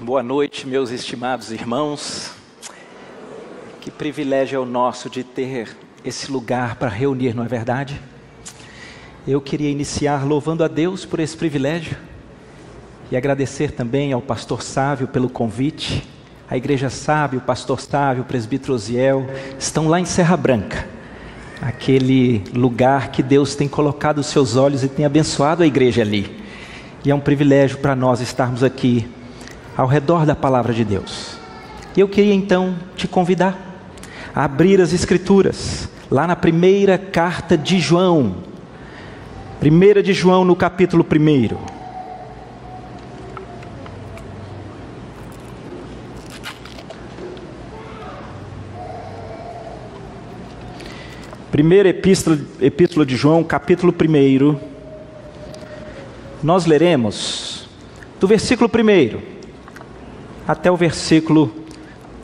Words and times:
Boa 0.00 0.22
noite, 0.22 0.64
meus 0.64 0.92
estimados 0.92 1.50
irmãos. 1.50 2.30
Que 3.80 3.90
privilégio 3.90 4.56
é 4.56 4.60
o 4.60 4.64
nosso 4.64 5.10
de 5.10 5.24
ter 5.24 5.76
esse 6.04 6.30
lugar 6.30 6.76
para 6.76 6.88
reunir, 6.88 7.34
não 7.34 7.44
é 7.44 7.48
verdade? 7.48 8.00
Eu 9.26 9.40
queria 9.40 9.68
iniciar 9.68 10.24
louvando 10.24 10.62
a 10.62 10.68
Deus 10.68 11.04
por 11.04 11.18
esse 11.18 11.36
privilégio 11.36 11.96
e 13.10 13.16
agradecer 13.16 13.72
também 13.72 14.12
ao 14.12 14.22
pastor 14.22 14.62
Sávio 14.62 15.08
pelo 15.08 15.28
convite. 15.28 16.08
A 16.48 16.56
igreja 16.56 16.88
Sábio, 16.88 17.40
o 17.40 17.42
pastor 17.42 17.80
Sávio, 17.80 18.22
o 18.22 18.26
presbítero 18.26 18.74
Osiel 18.74 19.26
estão 19.58 19.88
lá 19.88 19.98
em 19.98 20.04
Serra 20.04 20.36
Branca, 20.36 20.88
aquele 21.60 22.44
lugar 22.54 23.10
que 23.10 23.20
Deus 23.20 23.56
tem 23.56 23.66
colocado 23.66 24.18
os 24.18 24.26
seus 24.26 24.54
olhos 24.54 24.84
e 24.84 24.88
tem 24.88 25.04
abençoado 25.04 25.64
a 25.64 25.66
igreja 25.66 26.02
ali. 26.02 26.40
E 27.04 27.10
é 27.10 27.14
um 27.14 27.20
privilégio 27.20 27.78
para 27.78 27.96
nós 27.96 28.20
estarmos 28.20 28.62
aqui 28.62 29.17
ao 29.78 29.86
redor 29.86 30.26
da 30.26 30.34
palavra 30.34 30.74
de 30.74 30.84
Deus. 30.84 31.38
E 31.96 32.00
eu 32.00 32.08
queria 32.08 32.34
então 32.34 32.74
te 32.96 33.06
convidar 33.06 33.56
a 34.34 34.42
abrir 34.42 34.80
as 34.80 34.92
Escrituras, 34.92 35.88
lá 36.10 36.26
na 36.26 36.34
primeira 36.34 36.98
carta 36.98 37.56
de 37.56 37.78
João, 37.78 38.38
primeira 39.60 40.02
de 40.02 40.12
João 40.12 40.44
no 40.44 40.56
capítulo 40.56 41.06
1. 41.06 41.78
Primeira 51.52 51.88
epístola, 51.88 52.38
epístola 52.60 53.06
de 53.06 53.16
João, 53.16 53.44
capítulo 53.44 53.94
1. 53.94 54.58
Nós 56.42 56.66
leremos 56.66 57.68
do 58.18 58.26
versículo 58.26 58.68
1 58.68 59.37
até 60.48 60.70
o 60.70 60.76
versículo 60.78 61.54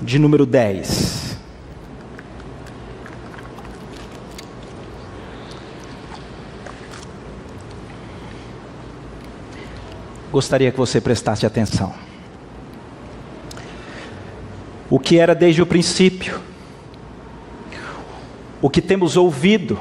de 0.00 0.18
número 0.18 0.46
10. 0.46 1.36
Gostaria 10.32 10.72
que 10.72 10.78
você 10.78 11.02
prestasse 11.02 11.44
atenção. 11.44 11.92
O 14.88 14.98
que 14.98 15.18
era 15.18 15.34
desde 15.34 15.60
o 15.60 15.66
princípio, 15.66 16.40
o 18.62 18.70
que 18.70 18.80
temos 18.80 19.18
ouvido, 19.18 19.78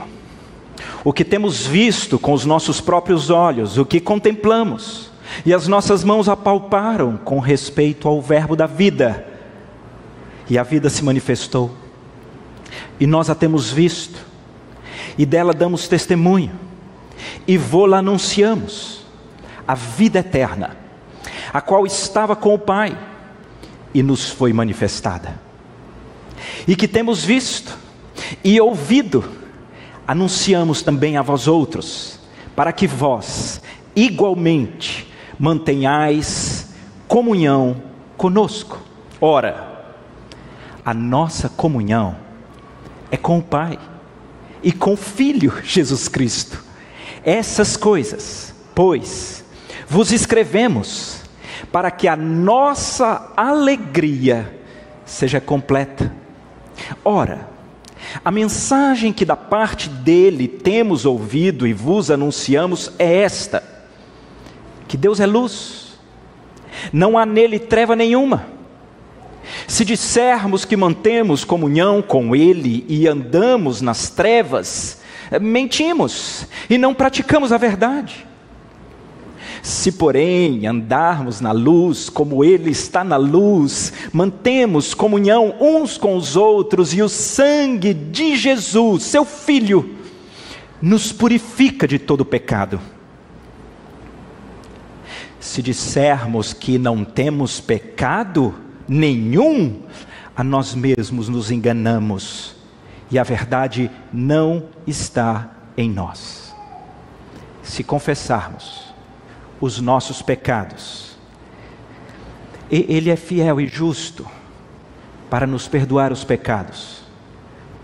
o 1.02 1.14
que 1.14 1.24
temos 1.24 1.66
visto 1.66 2.20
com 2.20 2.34
os 2.34 2.44
nossos 2.44 2.82
próprios 2.82 3.30
olhos, 3.30 3.78
o 3.78 3.86
que 3.86 4.02
contemplamos 4.02 5.13
e 5.46 5.54
as 5.54 5.68
nossas 5.68 6.04
mãos 6.04 6.30
apalparam 6.30 7.18
com 7.18 7.40
respeito 7.40 8.08
ao 8.08 8.22
Verbo 8.22 8.56
da 8.56 8.66
vida, 8.66 9.26
e 10.50 10.58
a 10.58 10.64
vida 10.64 10.90
se 10.90 11.04
manifestou, 11.04 11.76
e 13.00 13.08
nós 13.08 13.30
a 13.30 13.36
temos 13.36 13.72
visto, 13.72 14.20
e 15.18 15.26
dela 15.26 15.54
damos 15.54 15.88
testemunho, 15.88 16.52
e 17.48 17.58
vô-la 17.58 17.98
anunciamos, 17.98 19.06
a 19.68 19.76
vida 19.76 20.20
eterna, 20.20 20.78
a 21.54 21.62
qual 21.62 21.86
estava 21.86 22.36
com 22.36 22.54
o 22.54 22.60
Pai, 22.60 22.98
e 23.94 24.04
nos 24.04 24.30
foi 24.30 24.52
manifestada, 24.54 25.40
e 26.68 26.76
que 26.76 26.88
temos 26.88 27.24
visto 27.24 27.78
e 28.44 28.60
ouvido, 28.60 29.24
anunciamos 30.08 30.82
também 30.82 31.18
a 31.18 31.22
vós 31.22 31.48
outros, 31.48 32.20
para 32.56 32.72
que 32.72 32.88
vós, 32.88 33.62
igualmente, 33.96 35.08
mantenhais 35.40 36.74
comunhão 37.08 37.82
conosco. 38.18 38.80
Ora, 39.20 39.72
a 40.86 40.94
nossa 40.94 41.50
comunhão 41.50 42.16
é 43.12 43.18
com 43.18 43.38
o 43.38 43.44
Pai 43.44 43.80
e 44.62 44.72
com 44.72 44.94
o 44.94 44.98
Filho 44.98 45.54
Jesus 45.64 46.08
Cristo. 46.08 46.64
Essas 47.24 47.78
coisas, 47.78 48.54
pois, 48.76 49.44
vos 49.88 50.12
escrevemos 50.12 51.22
para 51.72 51.90
que 51.92 52.08
a 52.08 52.16
nossa 52.16 53.32
alegria 53.38 54.60
seja 55.06 55.40
completa. 55.40 56.12
Ora, 57.04 57.48
a 58.24 58.32
mensagem 58.32 59.14
que 59.14 59.26
da 59.26 59.36
parte 59.36 59.90
dele 59.90 60.48
temos 60.48 61.06
ouvido 61.06 61.66
e 61.66 61.74
vos 61.74 62.12
anunciamos 62.12 62.92
é 63.00 63.22
esta: 63.22 63.64
que 64.94 64.98
Deus 64.98 65.20
é 65.20 65.26
luz, 65.26 65.98
não 66.94 67.18
há 67.18 67.26
nele 67.26 67.58
treva 67.58 67.96
nenhuma. 67.96 68.46
Se 69.68 69.84
dissermos 69.84 70.66
que 70.66 70.78
mantemos 70.78 71.44
comunhão 71.44 72.00
com 72.00 72.36
Ele 72.36 72.86
e 72.88 73.08
andamos 73.08 73.82
nas 73.82 74.12
trevas, 74.12 75.02
mentimos 75.42 76.46
e 76.70 76.78
não 76.78 76.94
praticamos 76.94 77.52
a 77.52 77.58
verdade. 77.58 78.28
Se, 79.64 79.94
porém, 79.94 80.68
andarmos 80.68 81.42
na 81.42 81.52
luz, 81.52 82.08
como 82.08 82.44
Ele 82.44 82.70
está 82.70 83.04
na 83.04 83.18
luz, 83.18 83.92
mantemos 84.14 84.94
comunhão 84.94 85.56
uns 85.60 85.98
com 85.98 86.16
os 86.16 86.36
outros, 86.36 86.94
e 86.94 87.02
o 87.02 87.10
sangue 87.10 87.96
de 87.96 88.36
Jesus, 88.36 89.02
Seu 89.02 89.26
Filho, 89.26 89.96
nos 90.80 91.12
purifica 91.12 91.88
de 91.88 91.98
todo 91.98 92.24
pecado. 92.24 92.80
Se 95.44 95.62
dissermos 95.62 96.54
que 96.54 96.78
não 96.78 97.04
temos 97.04 97.60
pecado 97.60 98.56
nenhum, 98.88 99.82
a 100.34 100.42
nós 100.42 100.74
mesmos 100.74 101.28
nos 101.28 101.52
enganamos 101.52 102.56
e 103.12 103.20
a 103.20 103.24
verdade 103.24 103.92
não 104.12 104.70
está 104.88 105.52
em 105.76 105.90
nós. 105.90 106.56
Se 107.62 107.84
confessarmos 107.84 108.94
os 109.60 109.82
nossos 109.82 110.22
pecados, 110.22 111.18
Ele 112.72 113.10
é 113.10 113.18
fiel 113.18 113.60
e 113.60 113.68
justo 113.68 114.26
para 115.30 115.46
nos 115.46 115.68
perdoar 115.68 116.14
os 116.14 116.24
pecados 116.24 117.04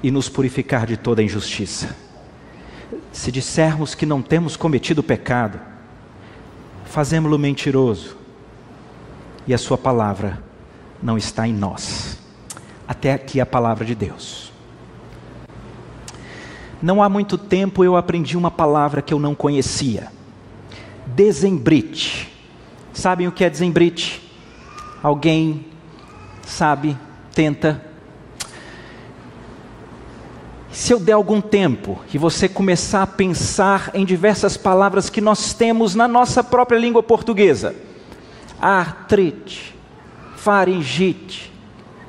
e 0.01 0.09
nos 0.09 0.29
purificar 0.29 0.87
de 0.87 0.95
toda 0.95 1.21
injustiça. 1.21 1.93
Se 3.11 3.29
dissermos 3.33 3.93
que 3.93 4.05
não 4.05 4.21
temos 4.21 4.55
cometido 4.55 5.03
pecado, 5.03 5.59
fazemos-lo 6.89 7.37
mentiroso 7.37 8.17
e 9.45 9.53
a 9.53 9.57
sua 9.57 9.77
palavra 9.77 10.43
não 11.01 11.17
está 11.17 11.47
em 11.47 11.53
nós. 11.53 12.17
Até 12.87 13.13
aqui 13.13 13.39
a 13.39 13.45
palavra 13.45 13.85
de 13.85 13.93
Deus. 13.93 14.51
Não 16.81 17.03
há 17.03 17.07
muito 17.07 17.37
tempo 17.37 17.83
eu 17.83 17.95
aprendi 17.95 18.35
uma 18.35 18.49
palavra 18.49 19.01
que 19.01 19.13
eu 19.13 19.19
não 19.19 19.35
conhecia. 19.35 20.11
Desembrite. 21.05 22.33
Sabem 22.91 23.27
o 23.27 23.31
que 23.31 23.43
é 23.43 23.49
desembrite? 23.49 24.21
Alguém 25.03 25.65
sabe, 26.41 26.97
tenta 27.33 27.85
se 30.79 30.93
eu 30.93 30.99
der 30.99 31.11
algum 31.11 31.41
tempo 31.41 31.99
e 32.13 32.17
você 32.17 32.47
começar 32.47 33.03
a 33.03 33.07
pensar 33.07 33.91
em 33.93 34.05
diversas 34.05 34.55
palavras 34.55 35.09
que 35.09 35.19
nós 35.19 35.53
temos 35.53 35.93
na 35.93 36.07
nossa 36.07 36.41
própria 36.41 36.79
língua 36.79 37.03
portuguesa: 37.03 37.75
artrite, 38.61 39.75
faringite, 40.37 41.51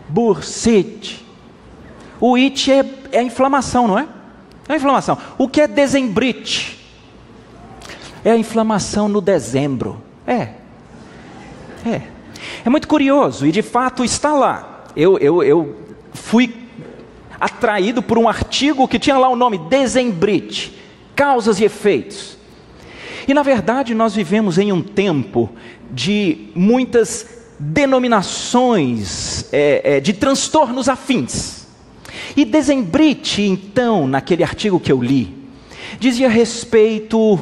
bursite. 0.08 1.26
O 2.20 2.36
it 2.36 2.70
é, 2.70 2.84
é 3.10 3.20
inflamação, 3.20 3.88
não 3.88 3.98
é? 3.98 4.06
É 4.69 4.76
inflamação. 4.76 5.19
O 5.37 5.48
que 5.48 5.62
é 5.62 5.66
dezembrite? 5.66 6.78
É 8.25 8.31
a 8.31 8.37
inflamação 8.37 9.08
no 9.08 9.20
dezembro. 9.20 10.00
É. 10.25 10.50
É. 11.84 12.02
É 12.64 12.70
muito 12.70 12.87
curioso 12.87 13.44
e 13.49 13.50
de 13.50 13.62
fato 13.62 14.05
está 14.05 14.32
lá. 14.32 14.84
Eu, 14.94 15.19
eu, 15.19 15.43
eu 15.43 15.76
fui 16.14 16.60
atraído 17.40 18.02
por 18.02 18.19
um 18.19 18.28
artigo 18.28 18.87
que 18.87 18.98
tinha 18.98 19.16
lá 19.16 19.28
o 19.28 19.37
nome 19.37 19.56
Desembrite, 19.56 20.76
causas 21.16 21.58
e 21.58 21.64
efeitos. 21.64 22.37
E 23.26 23.32
na 23.32 23.42
verdade 23.42 23.94
nós 23.94 24.14
vivemos 24.14 24.58
em 24.58 24.70
um 24.70 24.82
tempo 24.82 25.50
de 25.90 26.50
muitas 26.54 27.40
denominações 27.58 29.46
é, 29.52 29.96
é, 29.96 30.00
de 30.00 30.12
transtornos 30.12 30.88
afins. 30.88 31.66
E 32.37 32.44
Desembrite, 32.44 33.42
então, 33.42 34.06
naquele 34.06 34.42
artigo 34.42 34.78
que 34.78 34.92
eu 34.92 35.02
li, 35.02 35.34
dizia 35.98 36.28
respeito 36.28 37.38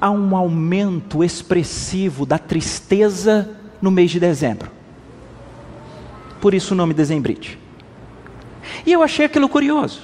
a 0.00 0.10
um 0.10 0.36
aumento 0.36 1.22
expressivo 1.22 2.26
da 2.26 2.38
tristeza 2.38 3.56
no 3.80 3.90
mês 3.90 4.10
de 4.10 4.20
dezembro. 4.20 4.70
Por 6.40 6.54
isso 6.54 6.74
o 6.74 6.76
nome 6.76 6.94
Desembrite. 6.94 7.65
E 8.84 8.92
eu 8.92 9.02
achei 9.02 9.26
aquilo 9.26 9.48
curioso. 9.48 10.02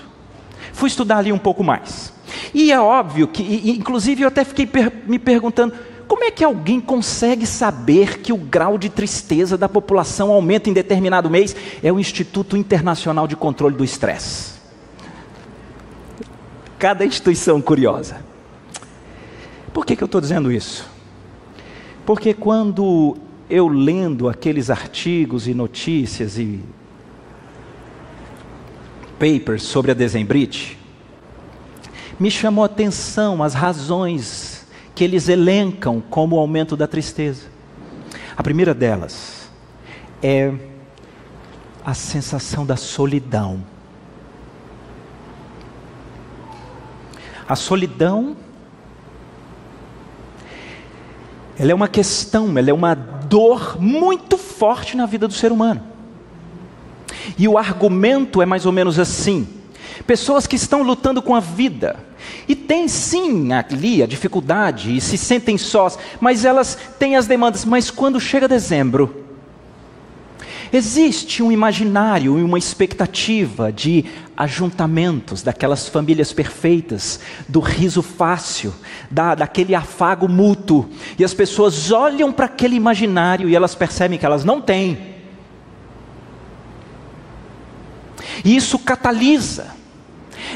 Fui 0.73 0.88
estudar 0.88 1.19
ali 1.19 1.32
um 1.32 1.38
pouco 1.38 1.62
mais. 1.62 2.12
E 2.55 2.73
é 2.73 2.81
óbvio 2.81 3.29
que, 3.29 3.70
inclusive, 3.70 4.23
eu 4.23 4.29
até 4.29 4.44
fiquei 4.44 4.69
me 5.06 5.19
perguntando 5.19 5.75
como 6.12 6.25
é 6.25 6.31
que 6.31 6.44
alguém 6.44 6.81
consegue 6.81 7.47
saber 7.47 8.19
que 8.20 8.32
o 8.32 8.37
grau 8.37 8.76
de 8.76 8.91
tristeza 8.91 9.56
da 9.56 9.69
população 9.69 10.31
aumenta 10.31 10.69
em 10.69 10.73
determinado 10.73 11.31
mês? 11.31 11.56
É 11.82 11.91
o 11.91 11.99
Instituto 11.99 12.56
Internacional 12.56 13.26
de 13.26 13.35
Controle 13.35 13.75
do 13.75 13.82
Estresse. 13.82 14.53
Cada 16.79 17.05
instituição 17.05 17.62
curiosa. 17.62 18.23
Por 19.73 19.87
que, 19.87 19.97
que 19.97 20.03
eu 20.03 20.06
estou 20.06 20.20
dizendo 20.20 20.53
isso? 20.53 20.87
Porque 22.05 22.35
quando 22.35 23.17
eu 23.49 23.69
lendo 23.69 24.29
aqueles 24.29 24.69
artigos 24.69 25.49
e 25.49 25.55
notícias 25.55 26.37
e 26.38 26.61
papers 29.22 29.62
sobre 29.62 29.92
a 29.92 29.94
dezembrite, 29.94 30.76
me 32.19 32.28
chamou 32.28 32.64
a 32.64 32.66
atenção 32.66 33.40
as 33.40 33.54
razões 33.54 34.66
que 34.96 35.04
eles 35.04 35.28
elencam 35.28 36.02
como 36.10 36.34
o 36.34 36.40
aumento 36.40 36.76
da 36.76 36.88
tristeza. 36.88 37.44
A 38.36 38.42
primeira 38.42 38.74
delas 38.74 39.48
é 40.20 40.52
a 41.84 41.94
sensação 41.94 42.66
da 42.66 42.74
solidão. 42.74 43.64
A 47.48 47.54
solidão 47.54 48.36
ela 51.56 51.70
é 51.70 51.74
uma 51.74 51.86
questão, 51.86 52.58
ela 52.58 52.70
é 52.70 52.72
uma 52.72 52.94
dor 52.94 53.80
muito 53.80 54.36
forte 54.36 54.96
na 54.96 55.06
vida 55.06 55.28
do 55.28 55.34
ser 55.34 55.52
humano. 55.52 55.92
E 57.38 57.46
o 57.46 57.58
argumento 57.58 58.42
é 58.42 58.46
mais 58.46 58.66
ou 58.66 58.72
menos 58.72 58.98
assim: 58.98 59.46
pessoas 60.06 60.46
que 60.46 60.56
estão 60.56 60.82
lutando 60.82 61.22
com 61.22 61.34
a 61.34 61.40
vida, 61.40 61.96
e 62.48 62.54
têm 62.54 62.88
sim 62.88 63.52
ali 63.52 64.02
a 64.02 64.06
dificuldade, 64.06 64.96
e 64.96 65.00
se 65.00 65.19
sentem 65.19 65.58
sós, 65.58 65.98
mas 66.20 66.44
elas 66.44 66.78
têm 66.98 67.16
as 67.16 67.26
demandas, 67.26 67.64
mas 67.64 67.90
quando 67.90 68.20
chega 68.20 68.48
dezembro, 68.48 69.22
Existe 70.72 71.42
um 71.42 71.52
imaginário 71.52 72.38
e 72.38 72.42
uma 72.42 72.56
expectativa 72.56 73.70
de 73.70 74.06
ajuntamentos, 74.34 75.42
daquelas 75.42 75.86
famílias 75.86 76.32
perfeitas, 76.32 77.20
do 77.46 77.60
riso 77.60 78.00
fácil, 78.00 78.72
da, 79.10 79.34
daquele 79.34 79.74
afago 79.74 80.26
mútuo. 80.26 80.88
E 81.19 81.24
as 81.24 81.34
pessoas 81.34 81.92
olham 81.92 82.32
para 82.32 82.46
aquele 82.46 82.74
imaginário 82.74 83.50
e 83.50 83.54
elas 83.54 83.74
percebem 83.74 84.19
que 84.19 84.24
elas 84.24 84.44
não 84.44 84.62
têm. 84.62 85.12
E 88.44 88.56
isso 88.56 88.79
catalisa 88.79 89.69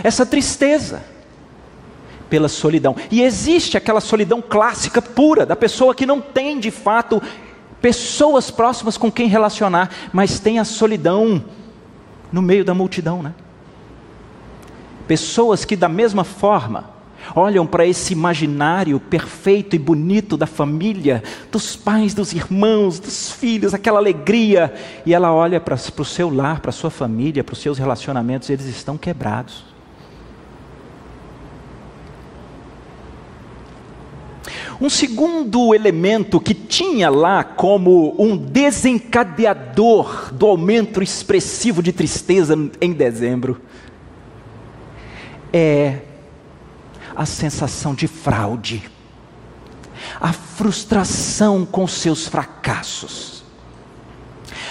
essa 0.02 0.26
tristeza 0.26 1.02
pela 2.28 2.48
solidão. 2.48 2.96
E 3.10 3.22
existe 3.22 3.76
aquela 3.76 4.00
solidão 4.00 4.42
clássica 4.42 5.00
pura 5.00 5.46
da 5.46 5.56
pessoa 5.56 5.94
que 5.94 6.06
não 6.06 6.20
tem 6.20 6.58
de 6.58 6.70
fato 6.70 7.22
pessoas 7.80 8.50
próximas 8.50 8.96
com 8.96 9.12
quem 9.12 9.28
relacionar, 9.28 9.90
mas 10.12 10.40
tem 10.40 10.58
a 10.58 10.64
solidão 10.64 11.44
no 12.32 12.42
meio 12.42 12.64
da 12.64 12.74
multidão, 12.74 13.22
né? 13.22 13.34
Pessoas 15.06 15.64
que 15.64 15.76
da 15.76 15.88
mesma 15.88 16.24
forma 16.24 16.95
olham 17.34 17.66
para 17.66 17.86
esse 17.86 18.12
imaginário 18.12 19.00
perfeito 19.00 19.74
e 19.74 19.78
bonito 19.78 20.36
da 20.36 20.46
família, 20.46 21.22
dos 21.50 21.76
pais, 21.76 22.14
dos 22.14 22.32
irmãos, 22.32 22.98
dos 22.98 23.32
filhos, 23.32 23.74
aquela 23.74 23.98
alegria, 23.98 24.72
e 25.04 25.14
ela 25.14 25.32
olha 25.32 25.60
para, 25.60 25.76
para 25.76 26.02
o 26.02 26.04
seu 26.04 26.28
lar, 26.28 26.60
para 26.60 26.70
a 26.70 26.72
sua 26.72 26.90
família, 26.90 27.42
para 27.42 27.52
os 27.52 27.60
seus 27.60 27.78
relacionamentos, 27.78 28.50
eles 28.50 28.66
estão 28.66 28.96
quebrados. 28.96 29.76
Um 34.80 34.90
segundo 34.90 35.74
elemento 35.74 36.38
que 36.38 36.52
tinha 36.52 37.08
lá 37.08 37.42
como 37.42 38.14
um 38.18 38.36
desencadeador 38.36 40.34
do 40.34 40.46
aumento 40.46 41.02
expressivo 41.02 41.82
de 41.82 41.92
tristeza 41.92 42.54
em 42.78 42.92
dezembro 42.92 43.58
é 45.50 46.00
a 47.16 47.24
sensação 47.26 47.94
de 47.94 48.06
fraude, 48.06 48.90
a 50.20 50.32
frustração 50.32 51.64
com 51.64 51.86
seus 51.86 52.28
fracassos. 52.28 53.44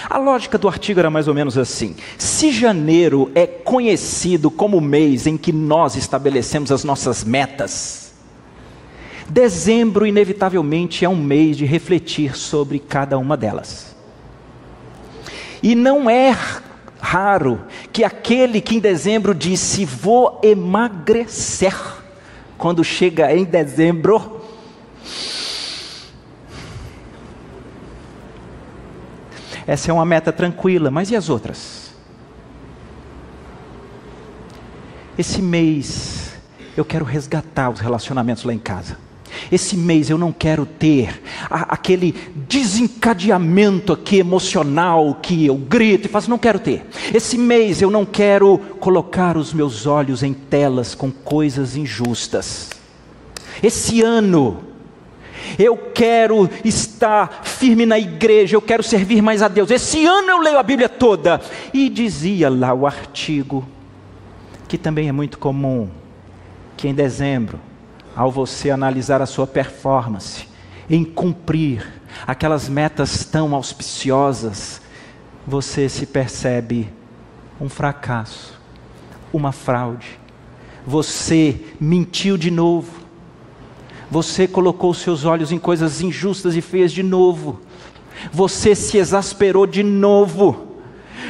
A 0.08 0.18
lógica 0.18 0.56
do 0.56 0.68
artigo 0.68 1.00
era 1.00 1.10
mais 1.10 1.26
ou 1.26 1.34
menos 1.34 1.58
assim: 1.58 1.96
se 2.16 2.52
janeiro 2.52 3.30
é 3.34 3.46
conhecido 3.46 4.50
como 4.50 4.78
o 4.78 4.80
mês 4.80 5.26
em 5.26 5.36
que 5.36 5.52
nós 5.52 5.96
estabelecemos 5.96 6.70
as 6.70 6.84
nossas 6.84 7.24
metas, 7.24 8.06
Dezembro, 9.28 10.06
inevitavelmente, 10.06 11.04
é 11.04 11.08
um 11.08 11.16
mês 11.16 11.56
de 11.56 11.64
refletir 11.64 12.36
sobre 12.36 12.78
cada 12.78 13.18
uma 13.18 13.36
delas. 13.36 13.96
E 15.62 15.74
não 15.74 16.08
é 16.08 16.36
raro 17.00 17.60
que 17.92 18.04
aquele 18.04 18.60
que 18.60 18.76
em 18.76 18.80
dezembro 18.80 19.34
disse 19.34 19.84
vou 19.84 20.40
emagrecer, 20.44 21.74
quando 22.58 22.82
chega 22.82 23.34
em 23.34 23.44
dezembro, 23.44 24.40
essa 29.66 29.90
é 29.90 29.94
uma 29.94 30.04
meta 30.04 30.32
tranquila, 30.32 30.90
mas 30.90 31.10
e 31.10 31.16
as 31.16 31.28
outras? 31.28 31.94
Esse 35.18 35.40
mês 35.40 36.34
eu 36.76 36.84
quero 36.84 37.04
resgatar 37.04 37.70
os 37.70 37.80
relacionamentos 37.80 38.44
lá 38.44 38.52
em 38.52 38.58
casa. 38.58 39.05
Esse 39.50 39.76
mês 39.76 40.10
eu 40.10 40.18
não 40.18 40.32
quero 40.32 40.66
ter 40.66 41.22
a, 41.48 41.74
aquele 41.74 42.14
desencadeamento 42.48 43.92
aqui 43.92 44.18
emocional 44.18 45.18
que 45.22 45.46
eu 45.46 45.56
grito 45.56 46.06
e 46.06 46.10
faço, 46.10 46.30
não 46.30 46.38
quero 46.38 46.58
ter. 46.58 46.84
Esse 47.14 47.38
mês 47.38 47.80
eu 47.80 47.90
não 47.90 48.04
quero 48.04 48.58
colocar 48.80 49.36
os 49.36 49.52
meus 49.52 49.86
olhos 49.86 50.22
em 50.22 50.32
telas 50.32 50.94
com 50.94 51.10
coisas 51.10 51.76
injustas. 51.76 52.70
Esse 53.62 54.02
ano 54.02 54.62
eu 55.58 55.76
quero 55.76 56.48
estar 56.64 57.42
firme 57.44 57.86
na 57.86 57.98
igreja, 57.98 58.56
eu 58.56 58.62
quero 58.62 58.82
servir 58.82 59.22
mais 59.22 59.42
a 59.42 59.48
Deus. 59.48 59.70
Esse 59.70 60.04
ano 60.04 60.30
eu 60.30 60.40
leio 60.40 60.58
a 60.58 60.62
Bíblia 60.62 60.88
toda. 60.88 61.40
E 61.72 61.88
dizia 61.88 62.50
lá 62.50 62.74
o 62.74 62.86
artigo, 62.86 63.66
que 64.68 64.76
também 64.76 65.08
é 65.08 65.12
muito 65.12 65.38
comum, 65.38 65.88
que 66.76 66.88
em 66.88 66.94
dezembro 66.94 67.60
ao 68.16 68.32
você 68.32 68.70
analisar 68.70 69.20
a 69.20 69.26
sua 69.26 69.46
performance 69.46 70.48
em 70.88 71.04
cumprir 71.04 71.86
aquelas 72.26 72.68
metas 72.68 73.24
tão 73.24 73.54
auspiciosas, 73.54 74.80
você 75.46 75.88
se 75.88 76.06
percebe 76.06 76.88
um 77.60 77.68
fracasso, 77.68 78.58
uma 79.32 79.52
fraude. 79.52 80.18
Você 80.86 81.60
mentiu 81.78 82.36
de 82.38 82.50
novo. 82.50 83.04
Você 84.10 84.46
colocou 84.46 84.94
seus 84.94 85.24
olhos 85.24 85.52
em 85.52 85.58
coisas 85.58 86.00
injustas 86.00 86.56
e 86.56 86.60
feias 86.60 86.92
de 86.92 87.02
novo. 87.02 87.60
Você 88.32 88.74
se 88.74 88.96
exasperou 88.96 89.66
de 89.66 89.82
novo. 89.82 90.74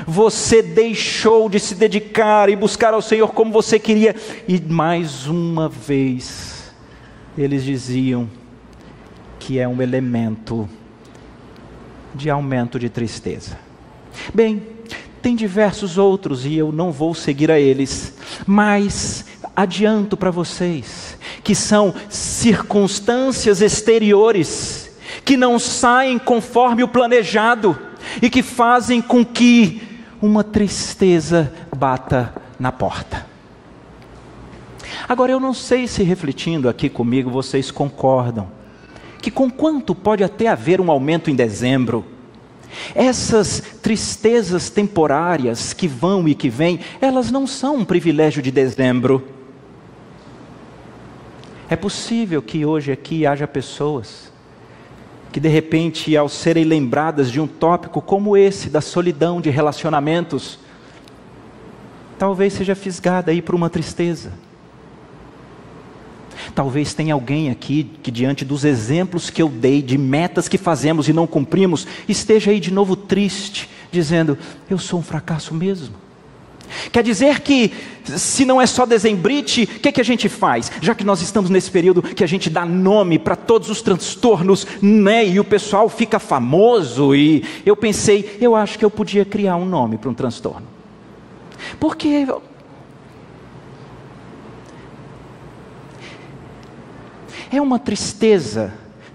Você 0.07 0.63
deixou 0.63 1.49
de 1.49 1.59
se 1.59 1.75
dedicar 1.75 2.49
e 2.49 2.57
buscar 2.57 2.95
ao 2.95 3.03
Senhor 3.03 3.33
como 3.33 3.51
você 3.51 3.79
queria. 3.79 4.15
E 4.47 4.61
mais 4.61 5.27
uma 5.27 5.69
vez, 5.69 6.56
eles 7.37 7.65
diziam 7.65 8.29
que 9.39 9.59
é 9.59 9.69
um 9.69 9.81
elemento 9.83 10.69
de 12.15 12.31
aumento 12.31 12.79
de 12.79 12.89
tristeza. 12.89 13.59
Bem, 14.33 14.63
tem 15.21 15.37
diversos 15.37 15.99
outros 15.99 16.47
e 16.47 16.55
eu 16.55 16.73
não 16.73 16.91
vou 16.91 17.15
seguir 17.15 17.51
a 17.51 17.59
eles, 17.59 18.15
mas 18.47 19.25
adianto 19.55 20.17
para 20.17 20.31
vocês 20.31 21.19
que 21.43 21.55
são 21.55 21.95
circunstâncias 22.09 23.61
exteriores 23.61 24.91
que 25.25 25.37
não 25.37 25.59
saem 25.59 26.19
conforme 26.19 26.83
o 26.83 26.89
planejado 26.89 27.79
e 28.21 28.31
que 28.31 28.43
fazem 28.43 29.01
com 29.01 29.25
que 29.25 29.83
uma 30.21 30.43
tristeza 30.43 31.53
bata 31.77 32.33
na 32.59 32.73
porta. 32.73 33.36
Agora, 35.09 35.31
eu 35.31 35.39
não 35.39 35.55
sei 35.55 35.87
se 35.87 36.03
refletindo 36.03 36.69
aqui 36.69 36.89
comigo 36.89 37.31
vocês 37.31 37.71
concordam 37.71 38.51
que 39.23 39.31
com 39.31 39.49
quanto 39.49 39.95
pode 39.95 40.25
até 40.25 40.49
haver 40.49 40.81
um 40.81 40.91
aumento 40.91 41.31
em 41.31 41.37
dezembro, 41.37 42.05
essas 42.93 43.61
tristezas 43.81 44.69
temporárias 44.69 45.73
que 45.73 45.87
vão 45.87 46.29
e 46.29 46.35
que 46.35 46.49
vêm, 46.49 46.81
elas 47.01 47.31
não 47.31 47.47
são 47.47 47.77
um 47.77 47.85
privilégio 47.85 48.43
de 48.43 48.51
dezembro. 48.51 49.27
É 51.71 51.77
possível 51.77 52.43
que 52.43 52.67
hoje 52.67 52.91
aqui 52.91 53.25
haja 53.25 53.47
pessoas 53.47 54.33
que 55.33 55.39
de 55.39 55.49
repente, 55.49 56.17
ao 56.17 56.29
serem 56.29 56.65
lembradas 56.65 57.31
de 57.31 57.39
um 57.39 57.47
tópico 57.47 58.01
como 58.01 58.37
esse, 58.37 58.71
da 58.71 58.81
solidão 58.81 59.39
de 59.39 59.51
relacionamentos, 59.51 60.59
talvez 62.19 62.55
seja 62.55 62.75
fisgada 62.75 63.31
aí 63.31 63.43
por 63.43 63.55
uma 63.55 63.69
tristeza 63.69 64.33
Talvez 66.57 66.95
tenha 66.95 67.13
alguém 67.13 67.51
aqui 67.51 67.87
que, 68.03 68.11
diante 68.11 68.43
dos 68.43 68.65
exemplos 68.65 69.29
que 69.29 69.43
eu 69.43 69.49
dei, 69.51 69.83
de 69.83 69.99
metas 69.99 70.49
que 70.49 70.57
fazemos 70.57 71.07
e 71.07 71.13
não 71.13 71.27
cumprimos, 71.27 71.87
esteja 72.09 72.51
aí 72.51 72.59
de 72.59 72.73
novo 72.73 72.97
triste, 72.97 73.69
dizendo: 73.93 74.39
Eu 74.71 74.79
sou 74.79 74.99
um 74.99 75.03
fracasso 75.03 75.55
mesmo. 75.55 75.95
Quer 76.91 77.03
dizer 77.03 77.41
que, 77.41 77.75
se 78.05 78.47
não 78.47 78.59
é 78.59 78.67
só 78.67 78.87
dezembrite, 78.87 79.65
o 79.65 79.81
que, 79.81 79.93
que 79.93 80.01
a 80.01 80.05
gente 80.05 80.31
faz? 80.31 80.73
Já 80.81 80.95
que 80.95 81.05
nós 81.05 81.21
estamos 81.21 81.51
nesse 81.51 81.71
período 81.71 82.01
que 82.01 82.25
a 82.25 82.27
gente 82.27 82.49
dá 82.49 82.65
nome 82.65 83.19
para 83.19 83.37
todos 83.37 83.69
os 83.69 83.83
transtornos, 83.83 84.67
né? 84.81 85.27
E 85.29 85.39
o 85.39 85.45
pessoal 85.45 85.91
fica 85.91 86.19
famoso, 86.19 87.15
e 87.15 87.45
eu 87.67 87.77
pensei, 87.77 88.39
eu 88.41 88.57
acho 88.57 88.79
que 88.79 88.85
eu 88.85 88.91
podia 88.91 89.27
criar 89.27 89.57
um 89.57 89.67
nome 89.67 89.99
para 89.99 90.09
um 90.09 90.15
transtorno. 90.15 90.67
Porque 91.79 92.27
é 97.59 97.63
uma 97.63 97.79
tristeza 97.79 98.73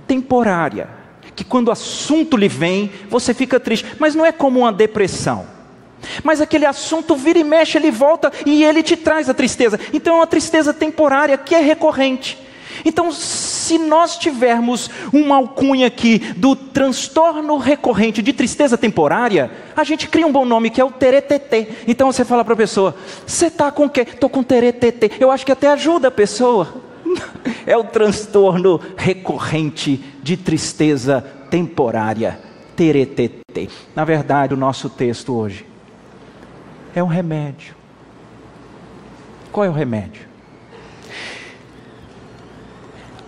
temporária, 0.08 0.90
que 1.36 1.44
quando 1.44 1.70
o 1.70 1.72
assunto 1.72 2.36
lhe 2.36 2.48
vem, 2.48 2.92
você 3.10 3.34
fica 3.34 3.60
triste, 3.60 3.86
mas 4.00 4.16
não 4.16 4.26
é 4.26 4.32
como 4.32 4.60
uma 4.60 4.74
depressão. 4.74 5.46
Mas 6.24 6.42
aquele 6.42 6.66
assunto 6.66 7.16
vira 7.16 7.40
e 7.40 7.44
mexe, 7.44 7.78
ele 7.78 7.92
volta 7.92 8.32
e 8.46 8.64
ele 8.64 8.84
te 8.84 8.98
traz 8.98 9.30
a 9.30 9.34
tristeza. 9.34 9.80
Então 9.94 10.16
é 10.16 10.18
uma 10.20 10.28
tristeza 10.28 10.74
temporária 10.74 11.38
que 11.38 11.56
é 11.56 11.62
recorrente. 11.62 12.38
Então, 12.84 13.12
se 13.12 13.78
nós 13.78 14.18
tivermos 14.18 14.90
uma 15.14 15.36
alcunha 15.36 15.88
aqui 15.88 16.20
do 16.36 16.56
transtorno 16.56 17.58
recorrente 17.58 18.22
de 18.22 18.34
tristeza 18.34 18.78
temporária, 18.78 19.52
a 19.76 19.84
gente 19.84 20.08
cria 20.08 20.26
um 20.26 20.32
bom 20.32 20.46
nome 20.46 20.70
que 20.70 20.82
é 20.82 20.84
o 20.84 20.92
teretetê. 20.92 21.68
Então 21.88 22.12
você 22.12 22.26
fala 22.26 22.44
para 22.44 22.54
a 22.54 22.58
pessoa: 22.58 22.96
Você 23.26 23.48
está 23.48 23.72
com 23.72 23.86
o 23.86 23.90
quê? 23.90 24.02
Estou 24.02 24.30
com 24.30 24.42
teretetê. 24.42 25.12
Eu 25.20 25.30
acho 25.30 25.46
que 25.46 25.52
até 25.52 25.68
ajuda 25.68 26.08
a 26.08 26.12
pessoa. 26.12 26.91
É 27.66 27.78
o 27.78 27.84
transtorno 27.84 28.80
recorrente 28.98 29.98
de 30.22 30.36
tristeza 30.36 31.22
temporária. 31.50 32.40
Teretetê. 32.76 33.70
Na 33.96 34.04
verdade, 34.04 34.54
o 34.54 34.58
nosso 34.58 34.90
texto 34.90 35.34
hoje 35.34 35.66
é 36.96 37.04
um 37.04 37.08
remédio. 37.08 37.76
Qual 39.52 39.66
é 39.66 39.70
o 39.70 39.74
remédio? 39.74 40.26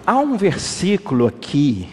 Há 0.06 0.18
um 0.18 0.36
versículo 0.36 1.28
aqui 1.28 1.90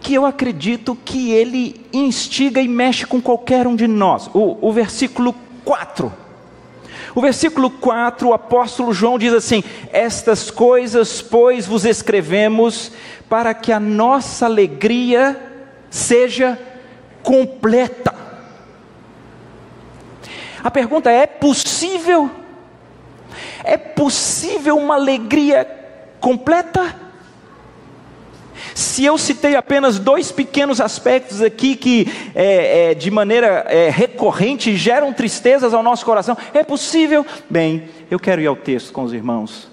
que 0.00 0.14
eu 0.14 0.24
acredito 0.24 0.96
que 0.96 1.30
ele 1.30 1.86
instiga 1.92 2.60
e 2.60 2.66
mexe 2.66 3.06
com 3.06 3.20
qualquer 3.20 3.66
um 3.66 3.76
de 3.76 3.86
nós. 3.86 4.28
O, 4.32 4.56
o 4.66 4.72
versículo 4.72 5.34
4. 5.64 6.12
O 7.14 7.20
versículo 7.20 7.70
4, 7.70 8.28
o 8.28 8.32
apóstolo 8.32 8.92
João 8.92 9.18
diz 9.18 9.32
assim: 9.32 9.62
Estas 9.92 10.50
coisas, 10.50 11.20
pois, 11.20 11.66
vos 11.66 11.84
escrevemos 11.84 12.92
para 13.28 13.52
que 13.54 13.72
a 13.72 13.80
nossa 13.80 14.46
alegria 14.46 15.36
seja 15.90 16.58
completa. 17.22 18.14
A 20.62 20.70
pergunta 20.70 21.10
é: 21.10 21.22
é 21.22 21.26
possível? 21.26 22.30
É 23.64 23.76
possível 23.76 24.76
uma 24.76 24.94
alegria 24.94 25.66
completa? 26.20 27.09
Se 28.90 29.04
eu 29.04 29.16
citei 29.16 29.54
apenas 29.54 30.00
dois 30.00 30.32
pequenos 30.32 30.80
aspectos 30.80 31.40
aqui 31.40 31.76
que, 31.76 32.08
é, 32.34 32.90
é, 32.90 32.94
de 32.94 33.08
maneira 33.08 33.64
é, 33.68 33.88
recorrente, 33.88 34.74
geram 34.74 35.12
tristezas 35.12 35.72
ao 35.72 35.80
nosso 35.80 36.04
coração, 36.04 36.36
é 36.52 36.64
possível? 36.64 37.24
Bem, 37.48 37.88
eu 38.10 38.18
quero 38.18 38.42
ir 38.42 38.48
ao 38.48 38.56
texto 38.56 38.92
com 38.92 39.04
os 39.04 39.12
irmãos, 39.12 39.70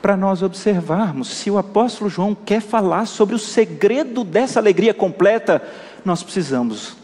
para 0.00 0.16
nós 0.16 0.44
observarmos 0.44 1.26
se 1.26 1.50
o 1.50 1.58
apóstolo 1.58 2.08
João 2.08 2.36
quer 2.36 2.60
falar 2.60 3.06
sobre 3.06 3.34
o 3.34 3.38
segredo 3.38 4.22
dessa 4.22 4.60
alegria 4.60 4.94
completa, 4.94 5.60
nós 6.04 6.22
precisamos 6.22 6.96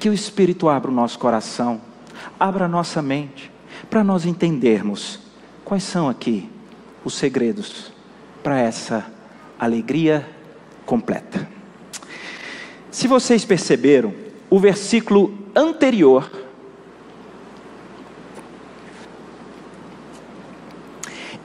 que 0.00 0.08
o 0.08 0.12
Espírito 0.12 0.68
abra 0.68 0.90
o 0.90 0.94
nosso 0.94 1.20
coração 1.20 1.80
abra 2.38 2.64
a 2.64 2.68
nossa 2.68 3.00
mente 3.00 3.48
para 3.88 4.02
nós 4.02 4.26
entendermos 4.26 5.20
quais 5.64 5.84
são 5.84 6.08
aqui 6.08 6.50
os 7.04 7.14
segredos 7.14 7.92
para 8.42 8.58
essa 8.58 9.06
alegria 9.56 10.37
completa. 10.88 11.46
Se 12.90 13.06
vocês 13.06 13.44
perceberam, 13.44 14.14
o 14.48 14.58
versículo 14.58 15.38
anterior 15.54 16.30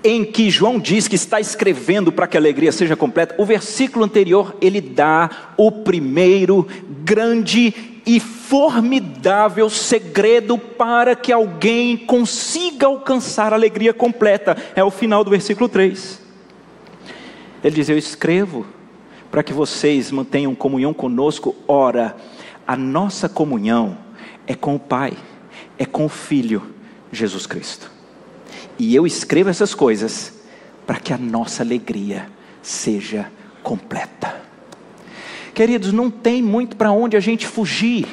em 0.01 0.23
que 0.23 0.49
João 0.49 0.79
diz 0.79 1.09
que 1.09 1.15
está 1.15 1.41
escrevendo 1.41 2.09
para 2.09 2.25
que 2.25 2.37
a 2.37 2.39
alegria 2.39 2.71
seja 2.71 2.95
completa, 2.95 3.35
o 3.37 3.45
versículo 3.45 4.05
anterior 4.05 4.55
ele 4.61 4.79
dá 4.79 5.29
o 5.57 5.71
primeiro 5.71 6.65
grande 7.03 8.01
e 8.05 8.21
formidável 8.21 9.69
segredo 9.69 10.57
para 10.57 11.15
que 11.15 11.33
alguém 11.33 11.97
consiga 11.97 12.87
alcançar 12.87 13.51
a 13.51 13.57
alegria 13.57 13.93
completa. 13.93 14.55
É 14.73 14.83
o 14.83 14.91
final 14.91 15.21
do 15.23 15.31
versículo 15.31 15.67
3. 15.67 16.21
Ele 17.61 17.75
diz: 17.75 17.89
Eu 17.89 17.97
escrevo 17.97 18.65
para 19.33 19.41
que 19.41 19.51
vocês 19.51 20.11
mantenham 20.11 20.53
comunhão 20.53 20.93
conosco. 20.93 21.55
Ora, 21.67 22.15
a 22.67 22.77
nossa 22.77 23.27
comunhão 23.27 23.97
é 24.45 24.53
com 24.53 24.75
o 24.75 24.79
Pai, 24.79 25.13
é 25.75 25.87
com 25.87 26.05
o 26.05 26.09
Filho, 26.09 26.61
Jesus 27.11 27.47
Cristo. 27.47 27.89
E 28.77 28.93
eu 28.93 29.07
escrevo 29.07 29.49
essas 29.49 29.73
coisas 29.73 30.39
para 30.85 30.99
que 30.99 31.11
a 31.11 31.17
nossa 31.17 31.63
alegria 31.63 32.29
seja 32.61 33.31
completa. 33.63 34.39
Queridos, 35.55 35.91
não 35.91 36.11
tem 36.11 36.43
muito 36.43 36.77
para 36.77 36.91
onde 36.91 37.17
a 37.17 37.19
gente 37.19 37.47
fugir, 37.47 38.05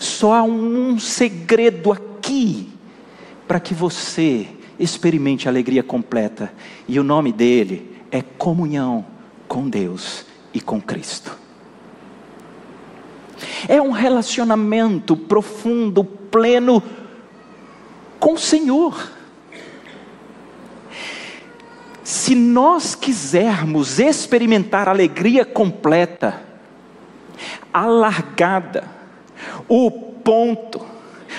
só 0.00 0.34
há 0.34 0.42
um 0.42 0.98
segredo 0.98 1.92
aqui 1.92 2.72
para 3.46 3.60
que 3.60 3.72
você 3.72 4.48
experimente 4.80 5.46
a 5.46 5.52
alegria 5.52 5.84
completa, 5.84 6.52
e 6.88 6.98
o 6.98 7.04
nome 7.04 7.32
dele 7.32 7.96
é 8.10 8.20
comunhão 8.20 9.06
com 9.46 9.68
Deus 9.68 10.26
e 10.56 10.60
com 10.60 10.80
Cristo. 10.80 11.36
É 13.68 13.80
um 13.80 13.90
relacionamento 13.90 15.14
profundo, 15.14 16.02
pleno 16.02 16.82
com 18.18 18.32
o 18.32 18.38
Senhor. 18.38 19.12
Se 22.02 22.34
nós 22.34 22.94
quisermos 22.94 23.98
experimentar 23.98 24.88
alegria 24.88 25.44
completa, 25.44 26.42
alargada, 27.70 28.84
o 29.68 29.90
ponto, 29.90 30.80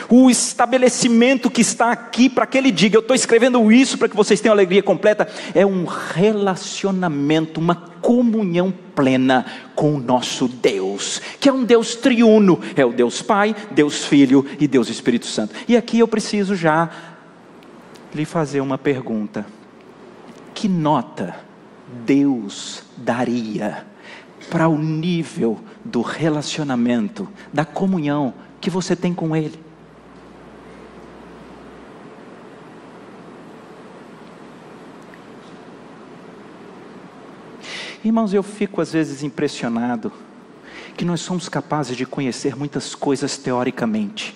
o 0.08 0.30
estabelecimento 0.30 1.50
que 1.50 1.62
está 1.62 1.92
aqui 1.92 2.30
para 2.30 2.46
que 2.46 2.58
ele 2.58 2.72
diga: 2.72 2.98
Eu 2.98 3.02
estou 3.02 3.16
escrevendo 3.16 3.72
isso 3.72 3.98
para 3.98 4.10
que 4.10 4.16
vocês 4.16 4.40
tenham 4.40 4.54
alegria 4.54 4.84
completa, 4.84 5.28
é 5.56 5.66
um 5.66 5.86
relacionamento, 5.86 7.60
uma 7.60 7.97
comunhão 8.08 8.74
plena 8.96 9.46
com 9.76 9.96
o 9.96 10.00
nosso 10.00 10.48
Deus, 10.48 11.22
que 11.42 11.50
é 11.50 11.52
um 11.52 11.66
Deus 11.66 11.94
triuno: 11.94 12.58
é 12.74 12.86
o 12.86 12.94
Deus 12.94 13.22
Pai, 13.22 13.54
Deus 13.72 14.06
Filho 14.06 14.46
e 14.58 14.66
Deus 14.66 14.88
Espírito 14.88 15.26
Santo. 15.26 15.54
E 15.68 15.76
aqui 15.76 16.00
eu 16.00 16.08
preciso 16.08 16.56
já 16.56 16.90
lhe 18.16 18.24
fazer 18.24 18.62
uma 18.62 18.78
pergunta: 18.78 19.46
que 20.54 20.70
nota 20.70 21.36
Deus 22.06 22.82
daria 22.96 23.86
para 24.50 24.70
o 24.70 24.78
nível 24.78 25.60
do 25.84 26.02
relacionamento, 26.02 27.28
da 27.52 27.66
comunhão 27.66 28.34
que 28.62 28.70
você 28.70 28.96
tem 28.96 29.14
com 29.14 29.36
Ele. 29.36 29.67
Irmãos, 38.04 38.34
eu 38.34 38.44
fico 38.44 38.82
às 38.82 38.92
vezes 38.92 39.24
impressionado 39.24 40.12
que 40.96 41.06
nós 41.06 41.22
somos 41.22 41.48
capazes 41.48 41.96
de 41.96 42.06
conhecer 42.06 42.56
muitas 42.56 42.96
coisas 42.96 43.38
teoricamente, 43.38 44.36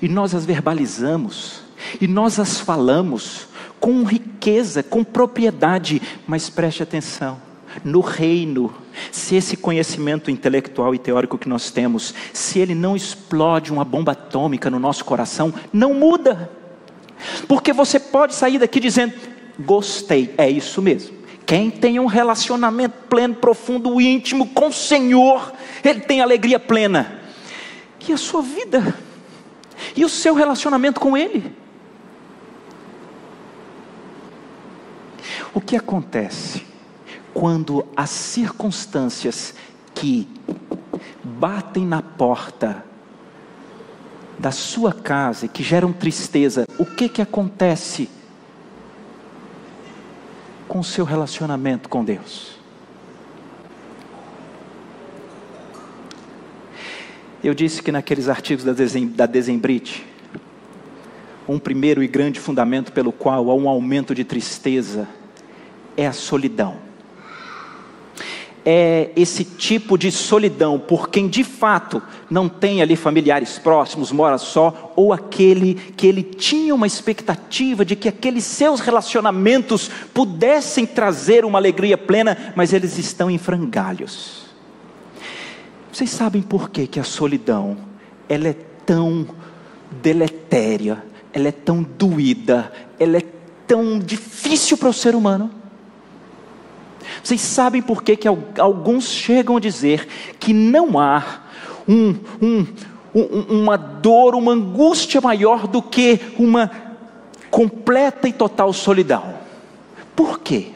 e 0.00 0.08
nós 0.08 0.34
as 0.34 0.44
verbalizamos, 0.44 1.62
e 2.00 2.06
nós 2.06 2.38
as 2.38 2.60
falamos 2.60 3.48
com 3.80 4.04
riqueza, 4.04 4.82
com 4.82 5.02
propriedade, 5.02 6.00
mas 6.26 6.50
preste 6.50 6.82
atenção 6.82 7.50
no 7.84 8.00
reino, 8.00 8.72
se 9.12 9.36
esse 9.36 9.56
conhecimento 9.56 10.30
intelectual 10.30 10.94
e 10.94 10.98
teórico 10.98 11.38
que 11.38 11.48
nós 11.48 11.70
temos, 11.70 12.14
se 12.32 12.58
ele 12.58 12.74
não 12.74 12.96
explode 12.96 13.72
uma 13.72 13.84
bomba 13.84 14.12
atômica 14.12 14.68
no 14.68 14.78
nosso 14.78 15.04
coração, 15.04 15.54
não 15.72 15.94
muda. 15.94 16.50
Porque 17.46 17.72
você 17.72 18.00
pode 18.00 18.34
sair 18.34 18.58
daqui 18.58 18.80
dizendo: 18.80 19.14
gostei, 19.58 20.34
é 20.36 20.50
isso 20.50 20.82
mesmo. 20.82 21.19
Quem 21.46 21.70
tem 21.70 21.98
um 21.98 22.06
relacionamento 22.06 22.96
pleno, 23.08 23.34
profundo, 23.34 24.00
íntimo 24.00 24.48
com 24.48 24.68
o 24.68 24.72
Senhor, 24.72 25.52
ele 25.82 26.00
tem 26.00 26.20
alegria 26.20 26.58
plena. 26.58 27.20
E 28.10 28.12
a 28.12 28.16
sua 28.16 28.42
vida? 28.42 28.98
E 29.94 30.04
o 30.04 30.08
seu 30.08 30.34
relacionamento 30.34 30.98
com 30.98 31.16
Ele? 31.16 31.54
O 35.54 35.60
que 35.60 35.76
acontece 35.76 36.66
quando 37.32 37.86
as 37.96 38.10
circunstâncias 38.10 39.54
que 39.94 40.28
batem 41.22 41.86
na 41.86 42.02
porta 42.02 42.84
da 44.36 44.50
sua 44.50 44.92
casa 44.92 45.46
e 45.46 45.48
que 45.48 45.62
geram 45.62 45.92
tristeza, 45.92 46.66
o 46.78 46.84
que 46.84 47.08
que 47.08 47.22
acontece 47.22 48.10
com 50.70 50.78
o 50.78 50.84
seu 50.84 51.04
relacionamento 51.04 51.88
com 51.88 52.04
Deus? 52.04 52.52
Eu 57.42 57.52
disse 57.52 57.82
que 57.82 57.90
naqueles 57.90 58.28
artigos 58.28 58.64
da, 58.64 58.72
Desem, 58.72 59.08
da 59.08 59.26
Desembrite, 59.26 60.06
um 61.48 61.58
primeiro 61.58 62.04
e 62.04 62.06
grande 62.06 62.38
fundamento 62.38 62.92
pelo 62.92 63.10
qual 63.10 63.50
há 63.50 63.54
um 63.54 63.68
aumento 63.68 64.14
de 64.14 64.22
tristeza 64.22 65.08
é 65.96 66.06
a 66.06 66.12
solidão. 66.12 66.76
É 68.64 69.10
esse 69.16 69.42
tipo 69.42 69.96
de 69.96 70.12
solidão 70.12 70.78
por 70.78 71.08
quem 71.08 71.28
de 71.28 71.42
fato 71.42 72.02
não 72.28 72.46
tem 72.46 72.82
ali 72.82 72.94
familiares 72.94 73.58
próximos, 73.58 74.12
mora 74.12 74.36
só, 74.36 74.92
ou 74.94 75.14
aquele 75.14 75.74
que 75.96 76.06
ele 76.06 76.22
tinha 76.22 76.74
uma 76.74 76.86
expectativa 76.86 77.84
de 77.84 77.96
que 77.96 78.08
aqueles 78.08 78.44
seus 78.44 78.80
relacionamentos 78.80 79.90
pudessem 80.12 80.84
trazer 80.84 81.44
uma 81.44 81.58
alegria 81.58 81.96
plena, 81.96 82.52
mas 82.54 82.74
eles 82.74 82.98
estão 82.98 83.30
em 83.30 83.38
frangalhos. 83.38 84.44
Vocês 85.92 86.10
sabem 86.10 86.42
por 86.42 86.70
que, 86.70 86.86
que 86.86 87.00
a 87.00 87.04
solidão 87.04 87.76
ela 88.28 88.48
é 88.48 88.56
tão 88.84 89.26
deletéria, 90.02 91.02
ela 91.32 91.48
é 91.48 91.52
tão 91.52 91.82
doída, 91.82 92.72
ela 92.98 93.16
é 93.16 93.22
tão 93.66 93.98
difícil 93.98 94.76
para 94.76 94.88
o 94.88 94.92
ser 94.92 95.14
humano? 95.14 95.59
Vocês 97.22 97.40
sabem 97.40 97.82
por 97.82 98.02
que, 98.02 98.16
que 98.16 98.28
alguns 98.58 99.08
chegam 99.08 99.56
a 99.56 99.60
dizer 99.60 100.06
que 100.38 100.52
não 100.52 100.98
há 100.98 101.40
um, 101.88 102.14
um, 102.40 102.66
um, 103.14 103.60
uma 103.60 103.76
dor, 103.76 104.34
uma 104.34 104.52
angústia 104.52 105.20
maior 105.20 105.66
do 105.66 105.82
que 105.82 106.20
uma 106.38 106.70
completa 107.50 108.28
e 108.28 108.32
total 108.32 108.72
solidão? 108.72 109.34
Por 110.14 110.40
quê? 110.40 110.72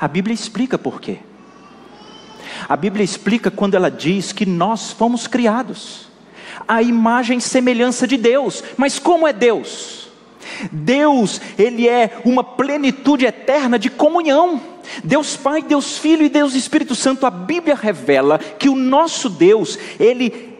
A 0.00 0.06
Bíblia 0.06 0.34
explica 0.34 0.78
por 0.78 1.00
quê. 1.00 1.18
A 2.68 2.76
Bíblia 2.76 3.04
explica 3.04 3.50
quando 3.50 3.74
ela 3.74 3.90
diz 3.90 4.32
que 4.32 4.46
nós 4.46 4.92
fomos 4.92 5.26
criados 5.26 6.08
à 6.66 6.82
imagem 6.82 7.38
e 7.38 7.40
semelhança 7.42 8.06
de 8.06 8.16
Deus. 8.16 8.62
Mas 8.76 8.98
como 8.98 9.26
é 9.26 9.32
Deus? 9.32 10.07
Deus, 10.70 11.40
ele 11.58 11.88
é 11.88 12.20
uma 12.24 12.42
plenitude 12.42 13.26
eterna 13.26 13.78
de 13.78 13.90
comunhão. 13.90 14.60
Deus 15.04 15.36
Pai, 15.36 15.62
Deus 15.62 15.98
Filho 15.98 16.24
e 16.24 16.28
Deus 16.28 16.54
Espírito 16.54 16.94
Santo, 16.94 17.26
a 17.26 17.30
Bíblia 17.30 17.74
revela 17.74 18.38
que 18.38 18.68
o 18.68 18.74
nosso 18.74 19.28
Deus, 19.28 19.78
ele 19.98 20.56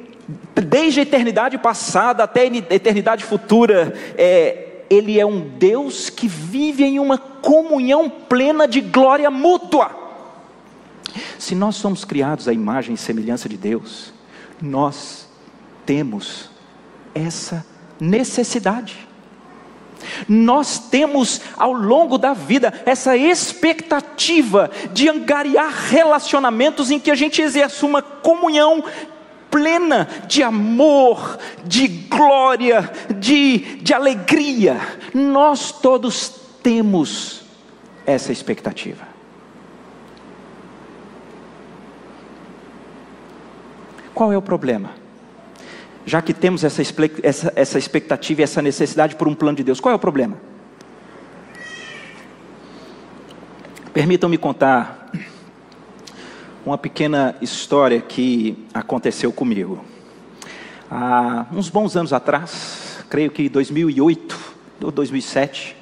desde 0.55 1.01
a 1.01 1.03
eternidade 1.03 1.57
passada 1.57 2.25
até 2.25 2.43
a 2.43 2.75
eternidade 2.75 3.25
futura, 3.25 3.95
é, 4.17 4.83
ele 4.91 5.19
é 5.19 5.25
um 5.25 5.41
Deus 5.41 6.11
que 6.11 6.29
vive 6.29 6.85
em 6.85 6.99
uma 6.99 7.19
comunhão 7.19 8.11
plena 8.11 8.67
de 8.67 8.81
glória 8.81 9.31
mútua. 9.31 9.91
Se 11.39 11.55
nós 11.55 11.77
somos 11.77 12.05
criados 12.05 12.49
à 12.49 12.53
imagem 12.53 12.95
e 12.95 12.99
semelhança 12.99 13.49
de 13.49 13.57
Deus, 13.57 14.13
nós 14.61 15.29
temos 15.87 16.51
essa 17.15 17.65
necessidade. 18.01 19.08
Nós 20.29 20.79
temos 20.79 21.41
ao 21.57 21.73
longo 21.73 22.19
da 22.19 22.33
vida 22.33 22.83
essa 22.85 23.17
expectativa 23.17 24.71
de 24.93 25.09
angariar 25.09 25.71
relacionamentos 25.89 26.91
em 26.91 26.99
que 26.99 27.11
a 27.11 27.15
gente 27.15 27.43
exerce 27.43 27.85
uma 27.85 28.03
comunhão 28.03 28.85
plena 29.51 30.09
de 30.27 30.43
amor, 30.43 31.39
de 31.65 31.89
glória, 31.89 32.91
de, 33.17 33.59
de 33.77 33.95
alegria. 33.95 34.81
Nós 35.15 35.73
todos 35.73 36.29
temos 36.63 37.43
essa 38.07 38.33
expectativa. 38.33 39.07
Qual 44.15 44.33
é 44.33 44.37
o 44.37 44.43
problema? 44.43 45.08
Já 46.09 46.23
que 46.23 46.33
temos 46.33 46.65
essa, 46.65 46.81
essa, 47.23 47.53
essa 47.55 47.79
expectativa 47.79 48.41
e 48.41 48.45
essa 48.45 48.63
necessidade 48.63 49.15
por 49.15 49.29
um 49.29 49.35
plano 49.35 49.59
de 49.59 49.63
Deus, 49.63 49.79
qual 49.79 49.93
é 49.93 49.95
o 49.95 49.99
problema? 49.99 50.39
Permitam-me 53.93 54.39
contar 54.39 55.13
uma 56.65 56.79
pequena 56.79 57.37
história 57.43 58.01
que 58.01 58.57
aconteceu 58.73 59.31
comigo. 59.31 59.85
Há 60.91 61.45
uns 61.53 61.69
bons 61.69 61.95
anos 61.95 62.15
atrás, 62.15 63.05
creio 63.11 63.31
que 63.31 63.47
2008 63.51 64.35
ou 64.85 64.91
2007, 64.91 65.77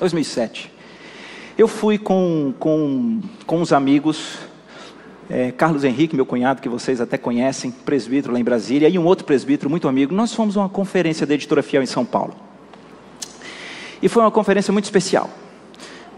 2007, 0.00 0.72
eu 1.56 1.68
fui 1.68 1.96
com, 1.96 2.52
com, 2.58 3.20
com 3.46 3.60
uns 3.60 3.72
amigos 3.72 4.36
é, 5.30 5.50
Carlos 5.52 5.84
Henrique, 5.84 6.14
meu 6.14 6.26
cunhado, 6.26 6.60
que 6.60 6.68
vocês 6.68 7.00
até 7.00 7.16
conhecem, 7.16 7.70
presbítero 7.70 8.32
lá 8.32 8.40
em 8.40 8.44
Brasília, 8.44 8.88
e 8.88 8.98
um 8.98 9.04
outro 9.04 9.24
presbítero 9.24 9.70
muito 9.70 9.88
amigo, 9.88 10.14
nós 10.14 10.34
fomos 10.34 10.56
a 10.56 10.60
uma 10.60 10.68
conferência 10.68 11.26
da 11.26 11.34
Editora 11.34 11.62
Fiel 11.62 11.82
em 11.82 11.86
São 11.86 12.04
Paulo. 12.04 12.34
E 14.02 14.08
foi 14.08 14.22
uma 14.22 14.30
conferência 14.30 14.72
muito 14.72 14.84
especial. 14.84 15.30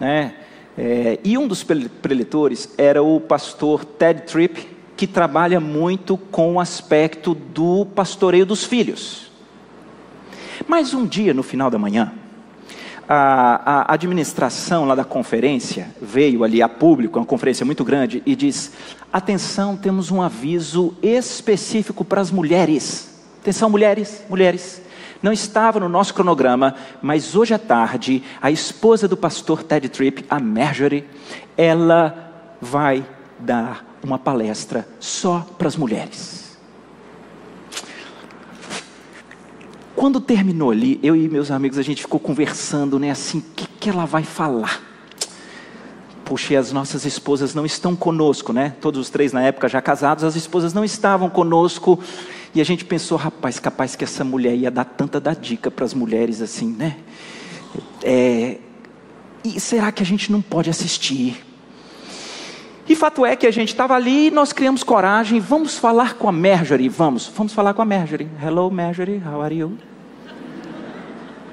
Né? 0.00 0.34
É, 0.76 1.18
e 1.24 1.38
um 1.38 1.46
dos 1.46 1.62
preletores 1.64 2.74
era 2.76 3.02
o 3.02 3.20
pastor 3.20 3.84
Ted 3.84 4.22
Tripp, 4.22 4.68
que 4.96 5.06
trabalha 5.06 5.60
muito 5.60 6.16
com 6.16 6.54
o 6.54 6.60
aspecto 6.60 7.34
do 7.34 7.86
pastoreio 7.94 8.46
dos 8.46 8.64
filhos. 8.64 9.30
Mas 10.66 10.94
um 10.94 11.06
dia, 11.06 11.32
no 11.32 11.42
final 11.42 11.70
da 11.70 11.78
manhã, 11.78 12.12
a, 13.08 13.88
a, 13.88 13.94
administração 13.94 14.84
lá 14.84 14.94
da 14.94 15.04
conferência 15.04 15.88
veio 16.00 16.42
ali 16.42 16.60
a 16.60 16.68
público, 16.68 17.18
uma 17.18 17.26
conferência 17.26 17.64
muito 17.64 17.84
grande, 17.84 18.22
e 18.26 18.34
diz: 18.34 18.72
atenção, 19.12 19.76
temos 19.76 20.10
um 20.10 20.20
aviso 20.20 20.94
específico 21.02 22.04
para 22.04 22.20
as 22.20 22.30
mulheres. 22.30 23.24
Atenção, 23.40 23.70
mulheres, 23.70 24.24
mulheres. 24.28 24.82
Não 25.22 25.32
estava 25.32 25.80
no 25.80 25.88
nosso 25.88 26.12
cronograma, 26.12 26.74
mas 27.00 27.34
hoje 27.34 27.54
à 27.54 27.58
tarde, 27.58 28.22
a 28.40 28.50
esposa 28.50 29.08
do 29.08 29.16
pastor 29.16 29.62
Ted 29.62 29.88
Tripp, 29.88 30.24
a 30.28 30.38
Marjorie, 30.38 31.04
ela 31.56 32.32
vai 32.60 33.04
dar 33.38 33.84
uma 34.02 34.18
palestra 34.18 34.86
só 35.00 35.46
para 35.56 35.68
as 35.68 35.76
mulheres. 35.76 36.45
Quando 39.96 40.20
terminou 40.20 40.70
ali, 40.70 41.00
eu 41.02 41.16
e 41.16 41.26
meus 41.26 41.50
amigos, 41.50 41.78
a 41.78 41.82
gente 41.82 42.02
ficou 42.02 42.20
conversando, 42.20 42.98
né? 42.98 43.11
Assim, 43.11 43.38
o 43.38 43.44
que, 43.56 43.66
que 43.66 43.88
ela 43.88 44.04
vai 44.04 44.22
falar? 44.22 44.82
Puxa, 46.22 46.52
e 46.52 46.56
as 46.56 46.70
nossas 46.70 47.06
esposas 47.06 47.54
não 47.54 47.64
estão 47.64 47.96
conosco, 47.96 48.52
né? 48.52 48.74
Todos 48.78 49.00
os 49.00 49.09
três 49.09 49.32
na 49.32 49.42
época 49.42 49.70
já 49.70 49.80
casados, 49.80 50.22
as 50.22 50.37
esposas 50.37 50.74
não 50.74 50.85
estavam 50.85 51.30
conosco. 51.30 51.98
E 52.54 52.61
a 52.61 52.64
gente 52.64 52.85
pensou, 52.85 53.16
rapaz, 53.16 53.59
capaz 53.59 53.96
que 53.96 54.04
essa 54.04 54.22
mulher 54.22 54.54
ia 54.54 54.70
dar 54.70 54.85
tanta 54.85 55.18
da 55.18 55.32
dica 55.32 55.70
para 55.70 55.87
as 55.87 55.94
mulheres 55.94 56.42
assim, 56.42 56.68
né? 56.68 56.98
É, 58.02 58.59
e 59.42 59.59
será 59.59 59.90
que 59.90 60.02
a 60.02 60.06
gente 60.06 60.30
não 60.30 60.42
pode 60.42 60.68
assistir? 60.68 61.45
E 62.88 62.94
fato 62.94 63.27
é 63.27 63.35
que 63.35 63.49
a 63.49 63.51
gente 63.51 63.70
estava 63.70 63.96
ali, 63.96 64.31
nós 64.31 64.53
criamos 64.53 64.85
coragem, 64.85 65.40
vamos 65.40 65.77
falar 65.77 66.14
com 66.14 66.29
a 66.29 66.33
Marjorie, 66.33 66.88
vamos, 66.88 67.27
vamos 67.35 67.53
falar 67.53 67.75
com 67.75 67.83
a 67.83 67.85
Marjorie. 67.85 68.29
Hello 68.40 68.70
Marjorie, 68.70 69.20
how 69.27 69.42
are 69.42 69.57
you? 69.57 69.77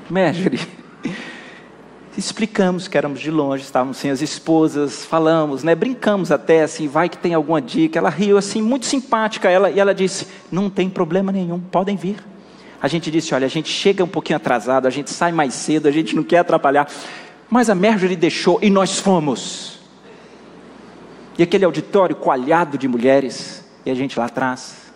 Marjorie. 0.08 0.60
Explicamos 2.15 2.88
que 2.88 2.96
éramos 2.96 3.19
de 3.19 3.32
longe, 3.32 3.63
estávamos 3.63 3.98
sem 3.98 4.12
as 4.12 4.22
esposas, 4.22 5.04
falamos, 5.04 5.63
né, 5.63 5.74
brincamos 5.74 6.32
até 6.32 6.62
assim, 6.62 6.88
vai 6.88 7.10
que 7.10 7.17
tem 7.17 7.34
alguma 7.34 7.60
dica. 7.60 7.98
Ela 7.98 8.12
riu 8.12 8.38
assim, 8.38 8.62
muito 8.62 8.86
simpática, 8.86 9.50
ela, 9.50 9.72
e 9.72 9.80
ela 9.80 9.96
disse: 9.96 10.28
Não 10.52 10.69
tem 10.69 10.88
problema 10.88 11.32
nenhum, 11.32 11.60
podem 11.60 11.96
vir. 11.96 12.17
A 12.80 12.88
gente 12.88 13.10
disse: 13.10 13.34
Olha, 13.34 13.48
a 13.48 13.50
gente 13.50 13.69
chega 13.69 14.04
um 14.04 14.08
pouquinho 14.08 14.38
atrasado, 14.38 14.86
a 14.86 14.91
gente 14.91 15.10
sai 15.10 15.32
mais 15.32 15.56
cedo, 15.56 15.88
a 15.88 15.91
gente 15.91 16.15
não 16.15 16.22
quer 16.24 16.38
atrapalhar. 16.38 16.88
Mas 17.50 17.72
a 17.72 17.74
Marjorie 17.74 18.15
deixou 18.15 18.60
e 18.62 18.69
nós 18.69 19.00
fomos. 19.00 19.72
E 21.38 21.43
aquele 21.43 21.65
auditório 21.65 22.15
coalhado 22.15 22.78
de 22.78 22.88
mulheres, 22.88 23.63
e 23.86 23.91
a 23.91 23.96
gente 23.96 24.19
lá 24.19 24.26
atrás. 24.26 24.91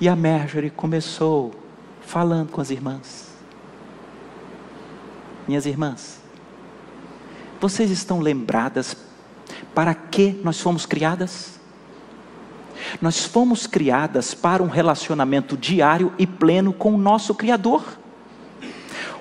E 0.00 0.08
a 0.08 0.16
Marjorie 0.16 0.70
começou 0.70 1.52
falando 2.00 2.50
com 2.50 2.60
as 2.60 2.70
irmãs. 2.70 3.28
Minhas 5.46 5.66
irmãs, 5.66 6.20
vocês 7.60 7.90
estão 7.90 8.20
lembradas 8.20 8.96
para 9.74 9.94
que 9.94 10.40
nós 10.42 10.60
fomos 10.60 10.86
criadas? 10.86 11.60
Nós 13.00 13.24
fomos 13.24 13.66
criadas 13.66 14.34
para 14.34 14.62
um 14.62 14.68
relacionamento 14.68 15.56
diário 15.56 16.12
e 16.18 16.26
pleno 16.26 16.72
com 16.72 16.94
o 16.94 16.98
nosso 16.98 17.34
Criador. 17.34 17.84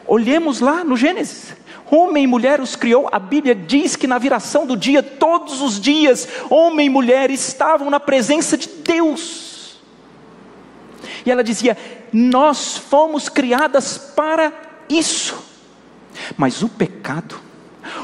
Olhemos 0.08 0.60
lá 0.60 0.84
no 0.84 0.98
Gênesis. 0.98 1.56
Homem 1.92 2.24
e 2.24 2.28
mulher 2.28 2.62
os 2.62 2.76
criou. 2.76 3.10
A 3.12 3.20
Bíblia 3.20 3.56
diz 3.56 3.96
que 3.96 4.08
na 4.08 4.18
viração 4.18 4.66
do 4.66 4.78
dia, 4.78 5.02
todos 5.02 5.62
os 5.62 5.80
dias, 5.80 6.28
homem 6.50 6.88
e 6.88 6.90
mulher 6.90 7.32
estavam 7.32 7.90
na 7.90 8.00
presença 8.00 8.58
de 8.58 8.68
Deus. 8.68 9.80
E 11.26 11.32
ela 11.32 11.44
dizia: 11.44 11.78
Nós 12.14 12.78
fomos 12.78 13.28
criadas 13.28 13.98
para 13.98 14.54
isso. 14.88 15.50
Mas 16.38 16.62
o 16.62 16.70
pecado, 16.70 17.40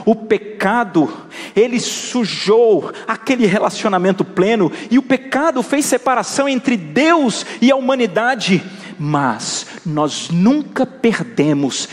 o 0.06 0.16
pecado, 0.16 1.12
ele 1.56 1.80
sujou 1.80 2.92
aquele 3.08 3.46
relacionamento 3.46 4.24
pleno, 4.24 4.72
e 4.90 4.98
o 4.98 5.04
pecado 5.04 5.62
fez 5.62 5.86
separação 5.86 6.48
entre 6.48 6.78
Deus 6.78 7.46
e 7.62 7.72
a 7.72 7.76
humanidade, 7.76 8.64
mas 8.98 9.68
nós 9.86 10.30
nunca 10.30 10.86
perdemos 10.86 11.90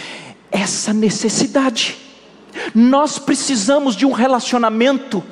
essa 0.52 0.92
necessidade. 0.92 1.96
Nós 2.74 3.18
precisamos 3.18 3.96
de 3.96 4.04
um 4.04 4.12
relacionamento 4.12 5.24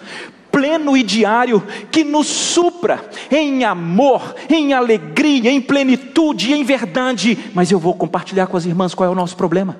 pleno 0.50 0.96
e 0.96 1.02
diário 1.02 1.62
que 1.90 2.02
nos 2.02 2.26
supra 2.26 3.08
em 3.30 3.62
amor, 3.64 4.34
em 4.48 4.72
alegria, 4.72 5.50
em 5.50 5.60
plenitude, 5.60 6.52
em 6.52 6.64
verdade. 6.64 7.38
Mas 7.54 7.70
eu 7.70 7.78
vou 7.78 7.94
compartilhar 7.94 8.46
com 8.46 8.56
as 8.56 8.64
irmãs 8.64 8.94
qual 8.94 9.08
é 9.08 9.12
o 9.12 9.14
nosso 9.14 9.36
problema. 9.36 9.78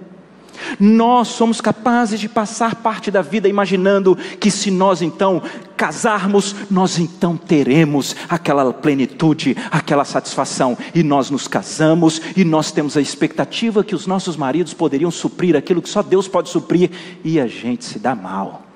Nós 0.78 1.28
somos 1.28 1.60
capazes 1.60 2.20
de 2.20 2.28
passar 2.28 2.76
parte 2.76 3.10
da 3.10 3.22
vida 3.22 3.48
imaginando 3.48 4.16
que 4.38 4.50
se 4.50 4.70
nós 4.70 5.02
então 5.02 5.42
casarmos, 5.76 6.54
nós 6.70 6.98
então 6.98 7.36
teremos 7.36 8.14
aquela 8.28 8.72
plenitude, 8.72 9.56
aquela 9.70 10.04
satisfação. 10.04 10.76
E 10.94 11.02
nós 11.02 11.30
nos 11.30 11.48
casamos 11.48 12.20
e 12.36 12.44
nós 12.44 12.70
temos 12.70 12.96
a 12.96 13.00
expectativa 13.00 13.84
que 13.84 13.94
os 13.94 14.06
nossos 14.06 14.36
maridos 14.36 14.74
poderiam 14.74 15.10
suprir 15.10 15.56
aquilo 15.56 15.82
que 15.82 15.88
só 15.88 16.02
Deus 16.02 16.28
pode 16.28 16.48
suprir 16.48 16.90
e 17.24 17.40
a 17.40 17.46
gente 17.46 17.84
se 17.84 17.98
dá 17.98 18.14
mal. 18.14 18.69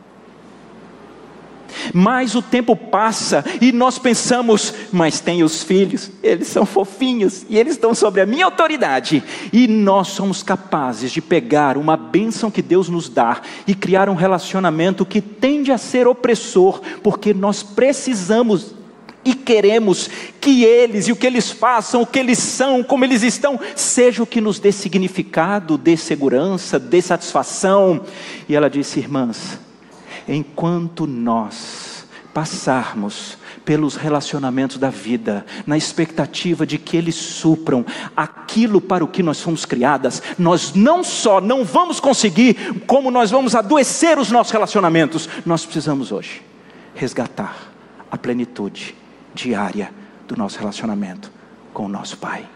Mas 1.93 2.35
o 2.35 2.43
tempo 2.43 2.77
passa 2.77 3.45
e 3.61 3.73
nós 3.73 3.99
pensamos, 3.99 4.75
mas 4.93 5.21
tem 5.21 5.43
os 5.43 5.63
filhos, 5.63 6.11
eles 6.23 6.49
são 6.49 6.65
fofinhos 6.67 7.45
e 7.49 7.59
eles 7.59 7.75
estão 7.75 7.95
sobre 7.95 8.21
a 8.21 8.27
minha 8.27 8.45
autoridade. 8.45 9.23
E 9.53 9.67
nós 9.67 10.09
somos 10.09 10.43
capazes 10.43 11.11
de 11.13 11.21
pegar 11.21 11.77
uma 11.77 11.97
bênção 11.97 12.51
que 12.51 12.63
Deus 12.63 12.89
nos 12.89 13.09
dá 13.09 13.41
e 13.67 13.75
criar 13.75 14.09
um 14.09 14.15
relacionamento 14.15 15.07
que 15.07 15.21
tende 15.21 15.73
a 15.73 15.79
ser 15.79 16.07
opressor, 16.07 16.81
porque 17.03 17.33
nós 17.35 17.63
precisamos 17.63 18.75
e 19.25 19.35
queremos 19.35 20.09
que 20.41 20.65
eles 20.65 21.09
e 21.09 21.13
o 21.13 21.17
que 21.17 21.27
eles 21.27 21.51
façam, 21.51 22.03
o 22.03 22.07
que 22.07 22.19
eles 22.19 22.39
são, 22.39 22.83
como 22.83 23.05
eles 23.05 23.23
estão, 23.23 23.59
seja 23.75 24.23
o 24.23 24.27
que 24.27 24.41
nos 24.41 24.59
dê 24.59 24.71
significado, 24.71 25.79
dê 25.79 25.97
segurança, 25.97 26.79
dê 26.79 27.01
satisfação. 27.01 28.03
E 28.49 28.55
ela 28.55 28.69
disse, 28.69 29.01
irmãs, 29.01 29.59
enquanto 30.29 31.07
nós 31.07 32.07
passarmos 32.33 33.39
pelos 33.65 33.95
relacionamentos 33.95 34.77
da 34.77 34.91
vida, 34.91 35.47
na 35.67 35.77
expectativa 35.77 36.67
de 36.67 36.77
que 36.77 36.97
eles 36.97 37.15
supram 37.15 37.87
aquilo 38.17 38.81
para 38.81 39.05
o 39.05 39.09
que 39.09 39.23
nós 39.23 39.41
fomos 39.41 39.65
criadas, 39.65 40.23
nós 40.39 40.75
não 40.75 41.05
só 41.05 41.41
não 41.41 41.65
vamos 41.65 42.01
conseguir, 42.01 42.83
como 42.87 43.11
nós 43.11 43.31
vamos 43.31 43.55
adoecer 43.55 44.19
os 44.19 44.31
nossos 44.31 44.53
relacionamentos. 44.53 45.29
Nós 45.47 45.65
precisamos 45.65 46.13
hoje 46.13 46.43
resgatar 46.95 47.57
a 48.11 48.19
plenitude 48.19 48.95
diária 49.33 49.91
do 50.27 50.37
nosso 50.37 50.59
relacionamento 50.59 51.31
com 51.73 51.87
o 51.87 51.89
nosso 51.89 52.19
Pai. 52.19 52.47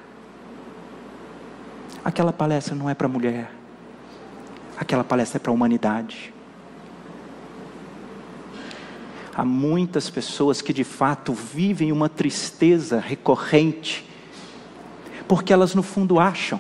Aquela 2.05 2.33
palestra 2.33 2.75
não 2.75 2.89
é 2.91 2.95
para 2.95 3.09
mulher, 3.09 3.51
aquela 4.77 5.05
palestra 5.05 5.39
é 5.39 5.41
para 5.41 5.51
a 5.51 5.55
humanidade. 5.55 6.33
Há 9.39 9.45
muitas 9.45 10.11
pessoas 10.11 10.61
que 10.61 10.73
de 10.73 10.83
fato 10.83 11.33
vivem 11.33 11.93
uma 11.93 12.09
tristeza 12.09 12.99
recorrente, 12.99 14.05
porque 15.29 15.53
elas 15.53 15.77
no 15.77 15.83
fundo 15.85 16.19
acham 16.19 16.59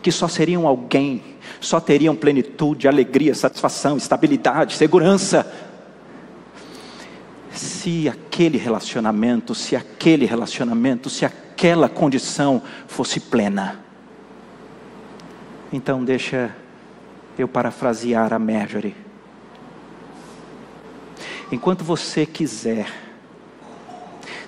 que 0.00 0.10
só 0.10 0.26
seriam 0.26 0.66
alguém, 0.66 1.22
só 1.60 1.78
teriam 1.78 2.16
plenitude, 2.16 2.88
alegria, 2.88 3.34
satisfação, 3.34 3.98
estabilidade, 3.98 4.76
segurança. 4.76 5.46
Se 7.50 8.08
aquele 8.08 8.56
relacionamento, 8.56 9.54
se 9.54 9.76
aquele 9.76 10.24
relacionamento, 10.24 11.10
se 11.10 11.26
aquela 11.26 11.86
condição 11.86 12.62
fosse 12.86 13.20
plena. 13.20 13.84
Então, 15.70 16.02
deixa 16.02 16.56
eu 17.38 17.46
parafrasear 17.46 18.32
a 18.32 18.38
Marjorie 18.38 19.05
enquanto 21.50 21.84
você 21.84 22.26
quiser 22.26 22.86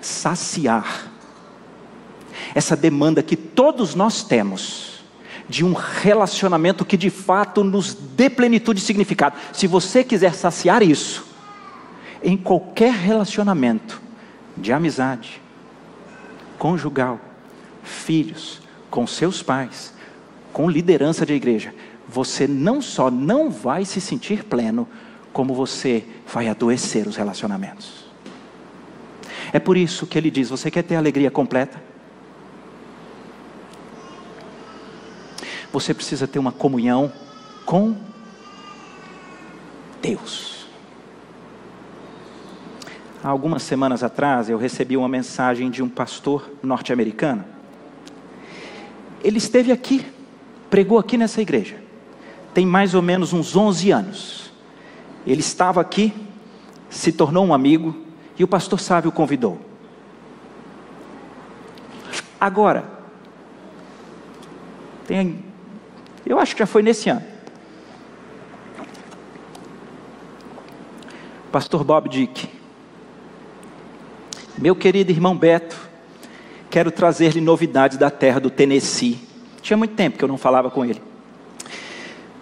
saciar 0.00 1.11
essa 2.54 2.76
demanda 2.76 3.22
que 3.22 3.37
todos 3.37 3.94
nós 3.94 4.22
temos 4.22 5.02
de 5.48 5.64
um 5.64 5.72
relacionamento 5.72 6.84
que 6.84 6.96
de 6.96 7.11
fato 7.11 7.64
nos 7.64 7.94
dê 7.94 8.28
plenitude 8.28 8.80
e 8.80 8.82
significado. 8.82 9.37
Se 9.52 9.66
você 9.66 10.04
quiser 10.04 10.34
saciar 10.34 10.82
isso 10.82 11.26
em 12.22 12.37
qualquer 12.37 12.92
relacionamento 12.92 14.00
de 14.56 14.72
amizade, 14.72 15.40
conjugal, 16.58 17.20
filhos, 17.82 18.61
com 18.90 19.06
seus 19.06 19.42
pais, 19.42 19.94
com 20.52 20.68
liderança 20.68 21.24
de 21.24 21.32
igreja, 21.32 21.72
você 22.08 22.46
não 22.46 22.82
só 22.82 23.11
não 23.11 23.50
vai 23.50 23.84
se 23.84 24.00
sentir 24.00 24.44
pleno, 24.44 24.88
como 25.38 25.55
você 25.55 26.05
vai 26.27 26.48
adoecer 26.48 27.07
os 27.07 27.14
relacionamentos. 27.14 28.07
É 29.53 29.61
por 29.61 29.77
isso 29.77 30.05
que 30.05 30.18
ele 30.18 30.33
diz: 30.33 30.51
você 30.51 30.68
quer 30.68 30.83
ter 30.83 30.96
alegria 30.96 31.31
completa? 31.31 31.81
Você 35.72 35.94
precisa 35.94 36.27
ter 36.27 36.40
uma 36.40 36.51
comunhão 36.51 37.12
com 37.64 37.96
Deus. 40.03 40.66
Há 43.22 43.29
algumas 43.29 43.62
semanas 43.62 44.03
atrás 44.03 44.51
eu 44.51 44.59
recebi 44.59 44.96
uma 44.96 45.09
mensagem 45.09 45.70
de 45.70 45.85
um 45.85 45.88
pastor 45.88 46.51
norte-americano. 46.61 47.44
Ele 49.22 49.38
esteve 49.38 49.70
aqui, 49.70 50.05
pregou 50.68 50.98
aqui 50.98 51.16
nessa 51.16 51.40
igreja, 51.40 51.77
tem 52.53 52.66
mais 52.66 52.92
ou 52.92 53.03
menos 53.03 53.33
uns 53.33 53.55
11 53.55 53.92
anos. 53.92 54.47
Ele 55.28 55.40
estava 55.40 55.78
aqui, 55.78 56.14
se 56.88 57.12
tornou 57.12 57.44
um 57.44 57.52
amigo 57.52 57.94
e 58.38 58.42
o 58.42 58.48
pastor 58.48 58.80
Sávio 58.80 59.10
o 59.10 59.12
convidou. 59.12 59.60
Agora, 62.40 62.90
tem, 65.06 65.44
eu 66.24 66.40
acho 66.40 66.54
que 66.54 66.60
já 66.60 66.66
foi 66.66 66.82
nesse 66.82 67.10
ano. 67.10 67.22
Pastor 71.52 71.84
Bob 71.84 72.08
Dick, 72.08 72.48
meu 74.56 74.74
querido 74.74 75.12
irmão 75.12 75.36
Beto, 75.36 75.76
quero 76.70 76.90
trazer-lhe 76.90 77.42
novidades 77.42 77.98
da 77.98 78.10
terra 78.10 78.40
do 78.40 78.48
Tennessee. 78.48 79.20
Tinha 79.60 79.76
muito 79.76 79.94
tempo 79.94 80.16
que 80.16 80.24
eu 80.24 80.28
não 80.28 80.38
falava 80.38 80.70
com 80.70 80.86
ele. 80.86 81.08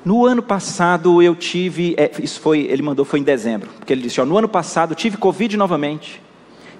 No 0.07 0.25
ano 0.25 0.41
passado 0.41 1.21
eu 1.21 1.35
tive, 1.35 1.97
é, 1.99 2.09
isso 2.23 2.39
foi, 2.39 2.61
ele 2.61 2.81
mandou 2.81 3.05
foi 3.05 3.19
em 3.19 3.25
dezembro, 3.25 3.69
porque 3.77 3.93
ele 3.93 4.03
disse, 4.03 4.21
ó, 4.21 4.25
no 4.25 4.39
ano 4.39 4.49
passado 4.49 4.95
tive 4.95 5.17
Covid 5.17 5.57
novamente, 5.57 6.23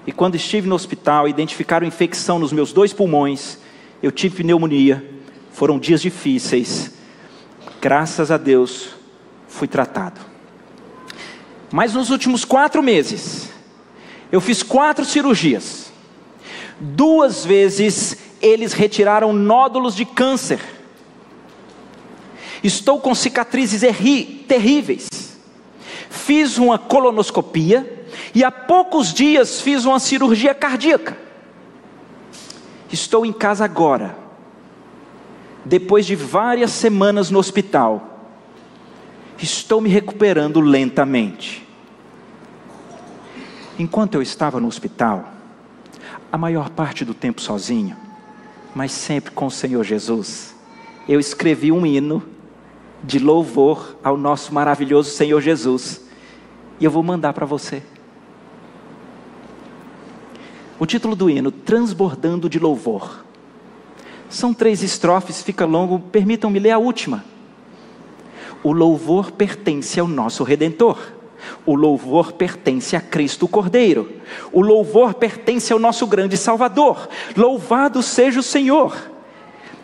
e 0.05 0.13
quando 0.13 0.35
estive 0.35 0.65
no 0.65 0.75
hospital, 0.75 1.27
identificaram 1.27 1.85
infecção 1.85 2.39
nos 2.39 2.53
meus 2.53 2.71
dois 2.71 2.93
pulmões, 2.93 3.57
eu 4.01 4.13
tive 4.13 4.37
pneumonia, 4.43 5.05
foram 5.51 5.77
dias 5.77 6.01
difíceis, 6.01 6.93
graças 7.81 8.31
a 8.31 8.37
Deus 8.37 8.91
fui 9.49 9.67
tratado. 9.67 10.21
Mas 11.69 11.93
nos 11.93 12.09
últimos 12.09 12.45
quatro 12.45 12.81
meses, 12.81 13.49
eu 14.31 14.39
fiz 14.39 14.63
quatro 14.63 15.03
cirurgias, 15.03 15.91
duas 16.79 17.43
vezes 17.43 18.15
eles 18.41 18.71
retiraram 18.71 19.33
nódulos 19.33 19.97
de 19.97 20.05
câncer, 20.05 20.76
Estou 22.63 22.99
com 22.99 23.13
cicatrizes 23.13 23.81
terríveis. 24.47 25.07
Fiz 26.09 26.57
uma 26.57 26.77
colonoscopia 26.77 28.05
e 28.33 28.43
há 28.43 28.51
poucos 28.51 29.13
dias 29.13 29.61
fiz 29.61 29.85
uma 29.85 29.99
cirurgia 29.99 30.53
cardíaca. 30.53 31.17
Estou 32.91 33.25
em 33.25 33.33
casa 33.33 33.65
agora, 33.65 34.15
depois 35.65 36.05
de 36.05 36.15
várias 36.15 36.71
semanas 36.71 37.29
no 37.29 37.39
hospital. 37.39 38.31
Estou 39.37 39.81
me 39.81 39.89
recuperando 39.89 40.59
lentamente. 40.59 41.67
Enquanto 43.77 44.15
eu 44.15 44.21
estava 44.21 44.59
no 44.59 44.67
hospital, 44.67 45.31
a 46.31 46.37
maior 46.37 46.69
parte 46.69 47.05
do 47.05 47.13
tempo 47.13 47.41
sozinho, 47.41 47.95
mas 48.73 48.91
sempre 48.91 49.31
com 49.31 49.45
o 49.45 49.51
Senhor 49.51 49.83
Jesus, 49.83 50.55
eu 51.07 51.19
escrevi 51.19 51.71
um 51.71 51.85
hino 51.85 52.23
de 53.03 53.19
louvor 53.19 53.97
ao 54.03 54.17
nosso 54.17 54.53
maravilhoso 54.53 55.11
Senhor 55.11 55.41
Jesus. 55.41 56.01
E 56.79 56.85
eu 56.85 56.91
vou 56.91 57.03
mandar 57.03 57.33
para 57.33 57.45
você. 57.45 57.81
O 60.79 60.85
título 60.85 61.15
do 61.15 61.29
hino, 61.29 61.51
Transbordando 61.51 62.49
de 62.49 62.59
Louvor. 62.59 63.25
São 64.29 64.53
três 64.53 64.83
estrofes, 64.83 65.41
fica 65.41 65.65
longo, 65.65 65.99
permitam-me 65.99 66.59
ler 66.59 66.71
a 66.71 66.77
última. 66.77 67.23
O 68.63 68.71
louvor 68.71 69.31
pertence 69.31 69.99
ao 69.99 70.07
nosso 70.07 70.43
Redentor. 70.43 70.97
O 71.65 71.75
louvor 71.75 72.33
pertence 72.33 72.95
a 72.95 73.01
Cristo 73.01 73.47
Cordeiro. 73.47 74.11
O 74.51 74.61
louvor 74.61 75.13
pertence 75.13 75.71
ao 75.71 75.79
nosso 75.79 76.05
grande 76.05 76.35
Salvador. 76.35 77.07
Louvado 77.35 78.03
seja 78.03 78.39
o 78.39 78.43
Senhor. 78.43 78.95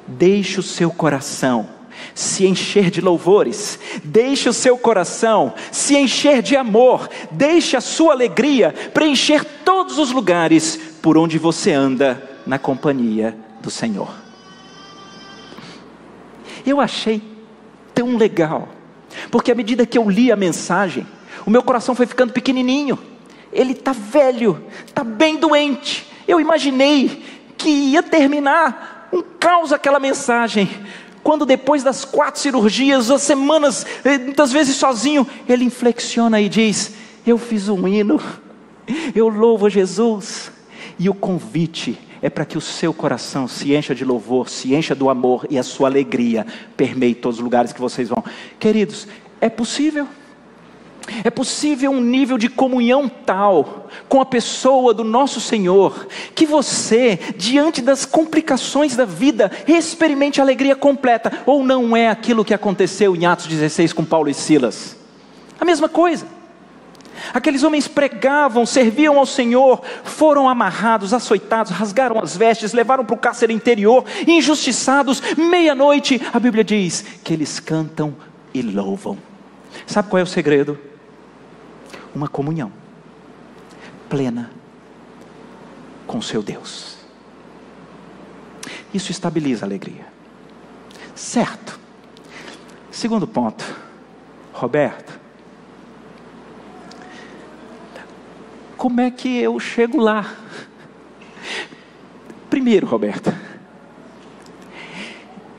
Deixe 0.06 0.60
o 0.60 0.64
seu 0.64 0.92
coração 0.92 1.70
se 2.14 2.46
encher 2.46 2.90
de 2.90 3.02
louvores, 3.02 3.80
deixe 4.04 4.48
o 4.50 4.54
seu 4.54 4.78
coração 4.78 5.54
se 5.72 5.96
encher 5.96 6.42
de 6.42 6.56
amor, 6.56 7.10
deixe 7.32 7.76
a 7.76 7.82
sua 7.82 8.14
alegria 8.14 8.74
preencher 8.94 9.44
todos 9.64 9.98
os 9.98 10.12
lugares 10.12 10.78
por 11.02 11.18
onde 11.18 11.38
você 11.38 11.72
anda 11.72 12.30
na 12.46 12.60
companhia 12.60 13.36
do 13.62 13.70
Senhor. 13.70 14.10
Eu 16.66 16.80
achei 16.80 17.22
tão 17.94 18.18
legal, 18.18 18.70
porque 19.30 19.52
à 19.52 19.56
medida 19.56 19.86
que 19.86 19.98
eu 19.98 20.10
li 20.10 20.32
a 20.32 20.36
mensagem, 20.36 21.06
o 21.46 21.50
meu 21.50 21.62
coração 21.62 21.94
foi 21.94 22.06
ficando 22.06 22.34
pequenininho. 22.34 22.98
Ele 23.52 23.74
está 23.74 23.92
velho, 23.92 24.64
está 24.86 25.04
bem 25.04 25.38
doente. 25.38 26.10
Eu 26.28 26.40
imaginei 26.40 27.24
que 27.58 27.70
ia 27.70 28.02
terminar 28.02 29.10
um 29.12 29.22
caos 29.22 29.72
aquela 29.72 30.00
mensagem, 30.00 30.70
quando 31.24 31.46
depois 31.46 31.84
das 31.84 32.04
quatro 32.04 32.42
cirurgias, 32.42 33.10
as 33.10 33.22
semanas, 33.22 33.86
eh, 34.04 34.18
muitas 34.18 34.52
vezes 34.52 34.76
sozinho, 34.76 35.26
ele 35.48 35.64
inflexiona 35.64 36.42
e 36.42 36.50
diz: 36.50 36.94
Eu 37.26 37.38
fiz 37.38 37.70
um 37.70 37.88
hino, 37.88 38.22
eu 39.16 39.30
louvo 39.30 39.68
a 39.68 39.70
Jesus. 39.70 40.52
E 41.00 41.10
o 41.10 41.14
convite 41.14 41.98
é 42.22 42.30
para 42.30 42.46
que 42.46 42.58
o 42.58 42.62
seu 42.62 42.94
coração 42.94 43.48
se 43.48 43.74
encha 43.74 43.96
de 43.96 44.06
louvor, 44.06 44.50
se 44.50 44.76
encha 44.76 44.94
do 44.94 45.10
amor 45.10 45.48
e 45.50 45.58
a 45.58 45.64
sua 45.64 45.88
alegria 45.88 46.46
permeie 46.78 47.16
todos 47.16 47.40
os 47.40 47.44
lugares 47.44 47.74
que 47.74 47.82
vocês 47.82 48.10
vão. 48.10 48.24
Queridos, 48.60 49.08
é 49.42 49.50
possível. 49.50 50.08
É 51.24 51.30
possível 51.30 51.92
um 51.92 52.02
nível 52.02 52.38
de 52.38 52.50
comunhão 52.50 53.10
tal 53.10 53.90
com 54.08 54.22
a 54.22 54.26
pessoa 54.26 54.94
do 54.94 55.04
nosso 55.04 55.40
Senhor, 55.40 56.08
que 56.34 56.46
você, 56.46 57.20
diante 57.38 57.82
das 57.82 58.06
complicações 58.06 58.96
da 58.96 59.06
vida, 59.06 59.52
experimente 59.68 60.40
alegria 60.40 60.76
completa, 60.76 61.32
ou 61.46 61.64
não 61.64 61.96
é 61.96 62.10
aquilo 62.10 62.46
que 62.46 62.54
aconteceu 62.54 63.16
em 63.16 63.26
Atos 63.26 63.48
16 63.48 63.94
com 63.94 64.06
Paulo 64.06 64.30
e 64.30 64.34
Silas? 64.34 64.96
A 65.60 65.66
mesma 65.66 65.90
coisa. 65.90 66.26
Aqueles 67.34 67.64
homens 67.64 67.88
pregavam, 67.88 68.66
serviam 68.66 69.18
ao 69.18 69.26
Senhor, 69.26 69.82
foram 70.04 70.50
amarrados, 70.50 71.14
açoitados, 71.14 71.72
rasgaram 71.72 72.20
as 72.20 72.36
vestes, 72.36 72.74
levaram 72.74 73.06
para 73.06 73.16
o 73.16 73.20
cárcere 73.20 73.54
interior, 73.54 74.04
injustiçados, 74.28 75.22
meia-noite, 75.38 76.22
a 76.34 76.40
Bíblia 76.40 76.64
diz 76.64 77.06
que 77.24 77.34
eles 77.34 77.60
cantam 77.60 78.16
e 78.54 78.62
louvam. 78.62 79.18
Sabe 79.86 80.10
qual 80.10 80.20
é 80.20 80.24
o 80.24 80.28
segredo? 80.28 80.78
Uma 82.14 82.28
comunhão 82.28 82.72
plena 84.10 84.52
com 86.06 86.22
seu 86.22 86.44
Deus. 86.44 86.98
Isso 88.94 89.12
estabiliza 89.12 89.66
a 89.66 89.68
alegria. 89.68 90.06
Certo. 91.16 91.80
Segundo 92.92 93.28
ponto, 93.28 93.66
Roberto. 94.54 95.20
Como 98.78 99.02
é 99.02 99.10
que 99.10 99.40
eu 99.40 99.60
chego 99.60 99.98
lá? 99.98 100.36
Primeiro, 102.50 102.86
Roberto, 102.86 103.34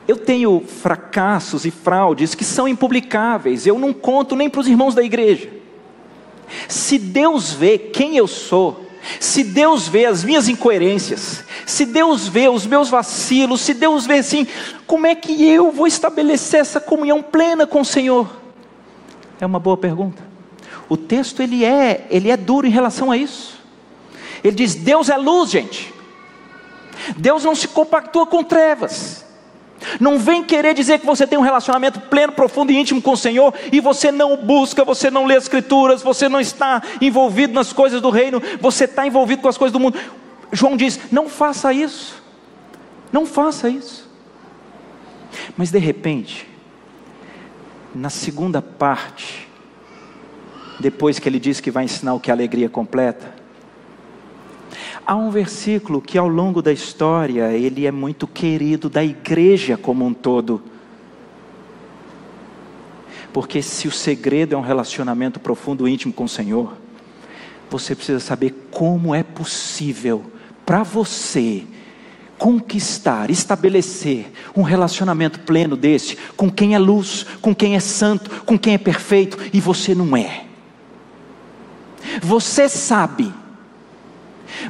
eu 0.07 0.17
tenho 0.17 0.61
fracassos 0.61 1.64
e 1.64 1.71
fraudes 1.71 2.35
que 2.35 2.45
são 2.45 2.69
impublicáveis, 2.69 3.67
eu 3.67 3.79
não 3.79 3.93
conto 3.93 4.37
nem 4.37 4.49
para 4.49 4.61
os 4.61 4.69
irmãos 4.69 4.95
da 4.95 5.03
igreja. 5.03 5.63
Se 6.69 6.99
Deus 6.99 7.53
vê 7.53 7.79
quem 7.79 8.17
eu 8.17 8.27
sou, 8.27 8.85
se 9.21 9.45
Deus 9.45 9.87
vê 9.87 10.07
as 10.07 10.25
minhas 10.25 10.49
incoerências, 10.49 11.45
se 11.67 11.85
Deus 11.85 12.27
vê 12.27 12.49
os 12.49 12.67
meus 12.67 12.89
vacilos, 12.89 13.61
se 13.61 13.75
Deus 13.75 14.07
vê 14.07 14.19
assim, 14.19 14.47
como 14.87 15.07
é 15.07 15.15
que 15.15 15.45
eu 15.45 15.71
vou 15.71 15.87
estabelecer 15.87 16.61
essa 16.61 16.81
comunhão 16.81 17.23
plena 17.23 17.67
com 17.67 17.81
o 17.81 17.85
Senhor? 17.85 18.31
É 19.41 19.47
uma 19.47 19.59
boa 19.59 19.77
pergunta. 19.77 20.23
O 20.89 20.97
texto 20.97 21.43
ele 21.43 21.65
é, 21.65 22.07
ele 22.11 22.31
é 22.31 22.37
duro 22.37 22.67
em 22.67 22.71
relação 22.71 23.11
a 23.11 23.17
isso. 23.17 23.59
Ele 24.43 24.55
diz: 24.55 24.75
Deus 24.75 25.09
é 25.09 25.17
luz, 25.17 25.51
gente. 25.51 25.93
Deus 27.17 27.45
não 27.45 27.55
se 27.55 27.69
compactua 27.69 28.27
com 28.27 28.45
trevas. 28.45 29.24
Não 30.01 30.18
vem 30.18 30.42
querer 30.42 30.75
dizer 30.75 30.99
que 30.99 31.07
você 31.07 31.27
tem 31.27 31.38
um 31.38 31.42
relacionamento 31.42 32.01
pleno, 32.01 32.33
profundo 32.33 32.73
e 32.73 32.77
íntimo 32.77 33.01
com 33.01 33.12
o 33.12 33.16
Senhor 33.16 33.53
e 33.73 33.81
você 33.81 34.11
não 34.11 34.37
busca, 34.37 34.85
você 34.85 35.11
não 35.11 35.27
lê 35.27 35.37
as 35.37 35.44
Escrituras, 35.44 36.03
você 36.03 36.29
não 36.29 36.40
está 36.40 36.83
envolvido 37.01 37.53
nas 37.53 37.73
coisas 37.73 38.01
do 38.01 38.11
reino, 38.11 38.42
você 38.61 38.85
está 38.85 39.07
envolvido 39.07 39.42
com 39.42 39.49
as 39.49 39.59
coisas 39.59 39.73
do 39.73 39.81
mundo. 39.81 39.99
João 40.53 40.77
diz: 40.77 40.99
não 41.11 41.29
faça 41.29 41.73
isso, 41.73 42.23
não 43.12 43.27
faça 43.27 43.68
isso. 43.68 44.11
Mas 45.57 45.70
de 45.70 45.79
repente, 45.79 46.49
na 47.94 48.11
segunda 48.11 48.62
parte, 48.62 49.49
depois 50.81 51.18
que 51.18 51.29
ele 51.29 51.38
diz 51.38 51.61
que 51.61 51.70
vai 51.70 51.85
ensinar 51.85 52.14
o 52.14 52.20
que 52.20 52.31
é 52.31 52.33
alegria 52.33 52.68
completa, 52.68 53.44
Há 55.07 55.14
um 55.14 55.31
versículo 55.31 56.01
que 56.01 56.17
ao 56.17 56.27
longo 56.27 56.62
da 56.62 56.73
história 56.73 57.53
ele 57.53 57.87
é 57.87 57.90
muito 57.90 58.27
querido 58.27 58.88
da 58.88 59.05
igreja 59.05 59.77
como 59.77 60.05
um 60.07 60.14
todo. 60.14 60.62
Porque 63.31 63.61
se 63.61 63.87
o 63.87 63.90
segredo 63.93 64.55
é 64.55 64.59
um 64.59 64.62
relacionamento 64.62 65.38
profundo, 65.38 65.87
íntimo 65.87 66.12
com 66.12 66.25
o 66.25 66.29
Senhor, 66.29 66.73
você 67.69 67.95
precisa 67.95 68.21
saber 68.21 68.69
como 68.71 69.14
é 69.14 69.23
possível 69.23 70.25
para 70.64 70.83
você 70.83 71.64
conquistar, 72.38 73.31
estabelecer 73.31 74.31
um 74.57 74.62
relacionamento 74.62 75.40
pleno 75.40 75.77
desse 75.77 76.17
com 76.37 76.51
quem 76.51 76.75
é 76.75 76.79
luz, 76.79 77.27
com 77.43 77.55
quem 77.55 77.77
é 77.77 77.81
santo, 77.81 78.45
com 78.45 78.59
quem 78.59 78.75
é 78.75 78.79
perfeito 78.79 79.38
e 79.53 79.61
você 79.61 79.95
não 79.95 80.17
é. 80.17 80.45
Você 82.23 82.69
sabe 82.69 83.33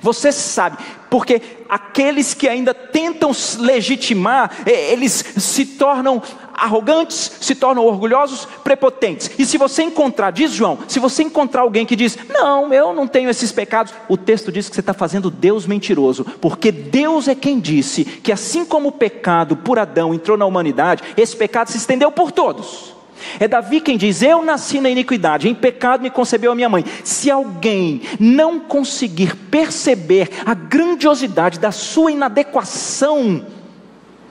você 0.00 0.32
sabe, 0.32 0.78
porque 1.10 1.40
aqueles 1.68 2.34
que 2.34 2.48
ainda 2.48 2.74
tentam 2.74 3.30
legitimar, 3.58 4.50
eles 4.66 5.24
se 5.36 5.64
tornam 5.64 6.22
arrogantes, 6.52 7.38
se 7.40 7.54
tornam 7.54 7.84
orgulhosos, 7.84 8.46
prepotentes. 8.62 9.30
E 9.38 9.44
se 9.44 9.58
você 9.58 9.82
encontrar, 9.82 10.30
diz 10.30 10.52
João, 10.52 10.78
se 10.86 10.98
você 10.98 11.22
encontrar 11.22 11.62
alguém 11.62 11.84
que 11.84 11.96
diz, 11.96 12.16
não, 12.28 12.72
eu 12.72 12.94
não 12.94 13.06
tenho 13.06 13.28
esses 13.28 13.50
pecados, 13.52 13.92
o 14.08 14.16
texto 14.16 14.52
diz 14.52 14.68
que 14.68 14.74
você 14.74 14.80
está 14.80 14.94
fazendo 14.94 15.30
Deus 15.30 15.66
mentiroso, 15.66 16.24
porque 16.40 16.70
Deus 16.70 17.28
é 17.28 17.34
quem 17.34 17.58
disse 17.58 18.04
que 18.04 18.32
assim 18.32 18.64
como 18.64 18.88
o 18.88 18.92
pecado 18.92 19.56
por 19.56 19.78
Adão 19.78 20.14
entrou 20.14 20.36
na 20.36 20.46
humanidade, 20.46 21.02
esse 21.16 21.36
pecado 21.36 21.70
se 21.70 21.78
estendeu 21.78 22.10
por 22.10 22.30
todos. 22.30 22.93
É 23.38 23.48
Davi 23.48 23.80
quem 23.80 23.96
diz: 23.96 24.22
Eu 24.22 24.44
nasci 24.44 24.80
na 24.80 24.90
iniquidade, 24.90 25.48
em 25.48 25.54
pecado 25.54 26.02
me 26.02 26.10
concebeu 26.10 26.52
a 26.52 26.54
minha 26.54 26.68
mãe. 26.68 26.84
Se 27.02 27.30
alguém 27.30 28.02
não 28.18 28.60
conseguir 28.60 29.34
perceber 29.34 30.30
a 30.44 30.54
grandiosidade 30.54 31.58
da 31.58 31.72
sua 31.72 32.12
inadequação 32.12 33.44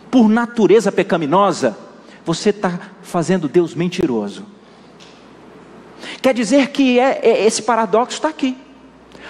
por 0.09 0.29
natureza 0.29 0.91
pecaminosa, 0.91 1.77
você 2.25 2.49
está 2.49 2.79
fazendo 3.01 3.47
Deus 3.47 3.75
mentiroso. 3.75 4.45
Quer 6.21 6.33
dizer 6.33 6.69
que 6.69 6.99
é, 6.99 7.19
é, 7.23 7.45
esse 7.45 7.61
paradoxo 7.61 8.17
está 8.17 8.29
aqui. 8.29 8.55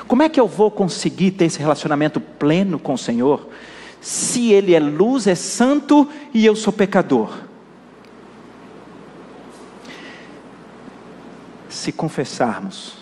Como 0.07 0.21
é 0.21 0.29
que 0.29 0.39
eu 0.39 0.47
vou 0.47 0.69
conseguir 0.69 1.31
ter 1.31 1.45
esse 1.45 1.59
relacionamento 1.59 2.19
pleno 2.19 2.77
com 2.77 2.93
o 2.93 2.97
Senhor, 2.97 3.47
se 4.01 4.51
Ele 4.51 4.73
é 4.73 4.79
luz, 4.79 5.27
é 5.27 5.35
santo 5.35 6.07
e 6.33 6.45
eu 6.45 6.55
sou 6.55 6.73
pecador? 6.73 7.29
Se 11.73 11.91
confessarmos 11.91 12.93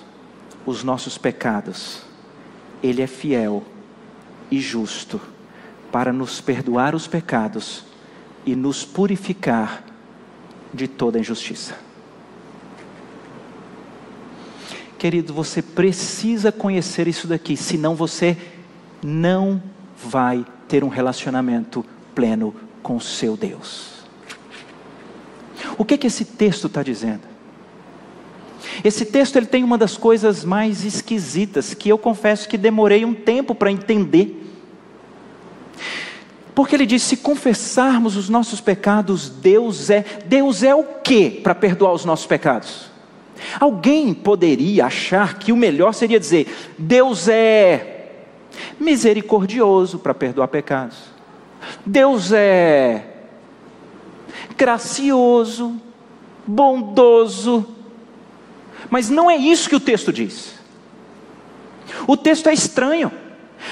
os 0.66 0.82
nossos 0.84 1.18
pecados, 1.18 2.04
Ele 2.82 3.02
é 3.02 3.08
fiel 3.08 3.64
e 4.50 4.62
justo 4.62 5.20
para 5.92 6.14
nos 6.14 6.40
perdoar 6.40 6.96
os 6.96 7.06
pecados 7.06 7.84
e 8.46 8.56
nos 8.56 8.86
purificar 8.86 9.84
de 10.74 10.88
toda 10.88 11.20
injustiça. 11.20 11.76
Querido, 14.98 15.34
você 15.34 15.62
precisa 15.62 16.52
conhecer 16.52 17.08
isso 17.08 17.28
daqui, 17.28 17.58
senão 17.58 17.94
você 17.94 18.38
não 19.04 19.62
vai 19.98 20.46
ter 20.70 20.84
um 20.84 20.90
relacionamento 20.90 21.84
pleno 22.16 22.56
com 22.82 22.96
o 22.96 23.02
seu 23.02 23.36
Deus. 23.36 24.06
O 25.78 25.84
que, 25.84 25.98
que 25.98 26.08
esse 26.08 26.24
texto 26.24 26.68
está 26.68 26.82
dizendo? 26.82 27.31
Esse 28.84 29.06
texto 29.06 29.36
ele 29.36 29.46
tem 29.46 29.64
uma 29.64 29.78
das 29.78 29.96
coisas 29.98 30.44
mais 30.44 30.84
esquisitas 30.84 31.74
que 31.74 31.90
eu 31.90 31.98
confesso 31.98 32.50
que 32.50 32.58
demorei 32.58 33.06
um 33.06 33.14
tempo 33.14 33.54
para 33.54 33.72
entender. 33.72 34.38
Porque 36.56 36.76
ele 36.76 36.86
diz: 36.86 37.04
se 37.04 37.18
confessarmos 37.18 38.16
os 38.16 38.30
nossos 38.30 38.60
pecados, 38.60 39.30
Deus 39.30 39.90
é. 39.90 40.04
Deus 40.26 40.64
é 40.64 40.74
o 40.74 40.84
que 40.84 41.30
para 41.30 41.56
perdoar 41.56 41.94
os 41.94 42.06
nossos 42.06 42.26
pecados? 42.26 42.90
Alguém 43.60 44.14
poderia 44.14 44.86
achar 44.86 45.38
que 45.38 45.52
o 45.52 45.58
melhor 45.58 45.94
seria 45.94 46.20
dizer: 46.20 46.74
Deus 46.78 47.28
é 47.28 48.10
misericordioso 48.80 50.00
para 50.00 50.14
perdoar 50.14 50.48
pecados. 50.48 50.98
Deus 51.86 52.32
é 52.32 53.06
gracioso, 54.58 55.76
bondoso. 56.46 57.81
Mas 58.92 59.10
não 59.10 59.32
é 59.32 59.36
isso 59.36 59.68
que 59.68 59.76
o 59.76 59.80
texto 59.80 60.14
diz. 60.14 60.54
O 62.06 62.16
texto 62.16 62.48
é 62.48 62.54
estranho, 62.54 63.12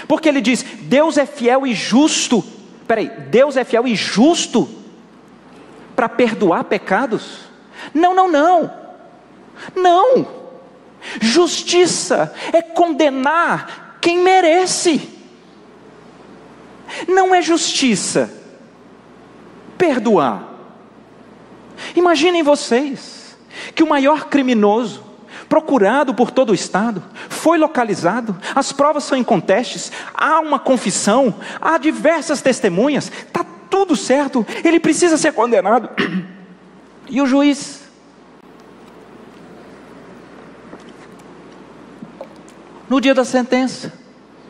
porque 0.07 0.27
ele 0.27 0.41
diz: 0.41 0.63
Deus 0.63 1.15
é 1.17 1.27
fiel 1.27 1.67
e 1.67 1.75
justo 1.75 2.43
peraí, 2.89 3.07
Deus 3.29 3.55
é 3.55 3.63
fiel 3.63 3.87
e 3.87 3.95
justo 3.95 4.67
para 5.95 6.09
perdoar 6.09 6.63
pecados? 6.63 7.41
Não, 7.93 8.15
não, 8.15 8.27
não. 8.27 8.73
Não. 9.75 10.27
Justiça 11.21 12.33
é 12.51 12.63
condenar 12.63 13.99
quem 14.01 14.17
merece. 14.17 15.07
Não 17.07 17.35
é 17.35 17.43
justiça 17.43 18.33
perdoar. 19.77 20.49
Imaginem 21.95 22.41
vocês 22.41 23.37
que 23.75 23.83
o 23.83 23.87
maior 23.87 24.29
criminoso 24.29 25.08
procurado 25.49 26.13
por 26.13 26.31
todo 26.31 26.51
o 26.51 26.55
Estado, 26.55 27.03
foi 27.27 27.57
localizado, 27.57 28.37
as 28.55 28.71
provas 28.71 29.03
são 29.03 29.17
incontestes, 29.17 29.91
há 30.13 30.39
uma 30.39 30.59
confissão, 30.59 31.35
há 31.59 31.77
diversas 31.77 32.41
testemunhas, 32.41 33.11
está 33.27 33.43
tudo 33.69 33.95
certo, 33.95 34.45
ele 34.63 34.79
precisa 34.79 35.17
ser 35.17 35.33
condenado. 35.33 35.89
E 37.11 37.19
o 37.19 37.25
juiz 37.25 37.79
no 42.89 42.99
dia 42.99 43.13
da 43.13 43.23
sentença, 43.23 43.93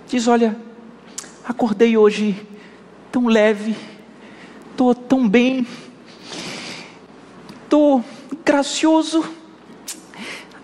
diz: 0.08 0.28
Olha, 0.28 0.56
acordei 1.46 1.98
hoje 1.98 2.48
tão 3.12 3.28
leve, 3.28 3.76
estou 4.72 4.96
tão 4.96 5.28
bem, 5.28 5.68
estou 7.64 8.04
gracioso, 8.46 9.24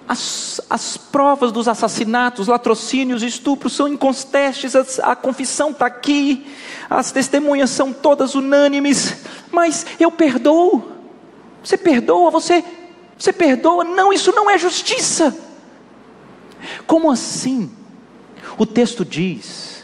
as, 0.08 0.62
as 0.70 0.98
provas 0.98 1.52
dos 1.52 1.68
assassinatos, 1.68 2.48
latrocínios, 2.48 3.24
estupros 3.24 3.74
são 3.74 3.88
incontestes, 3.88 4.76
a, 4.76 5.12
a 5.12 5.16
confissão 5.16 5.72
está 5.72 5.88
aqui, 5.88 6.46
as 6.90 7.12
testemunhas 7.12 7.72
são 7.72 7.92
todas 7.92 8.36
unânimes, 8.36 9.18
mas 9.52 9.86
eu 10.00 10.12
perdoo. 10.12 10.92
Você 11.64 11.78
perdoa, 11.78 12.30
você, 12.30 12.64
você 13.18 13.34
perdoa. 13.34 13.84
Não, 13.84 14.14
isso 14.14 14.32
não 14.32 14.50
é 14.50 14.58
justiça. 14.58 15.36
Como 16.86 17.10
assim? 17.10 17.72
O 18.58 18.66
texto 18.66 19.04
diz 19.04 19.84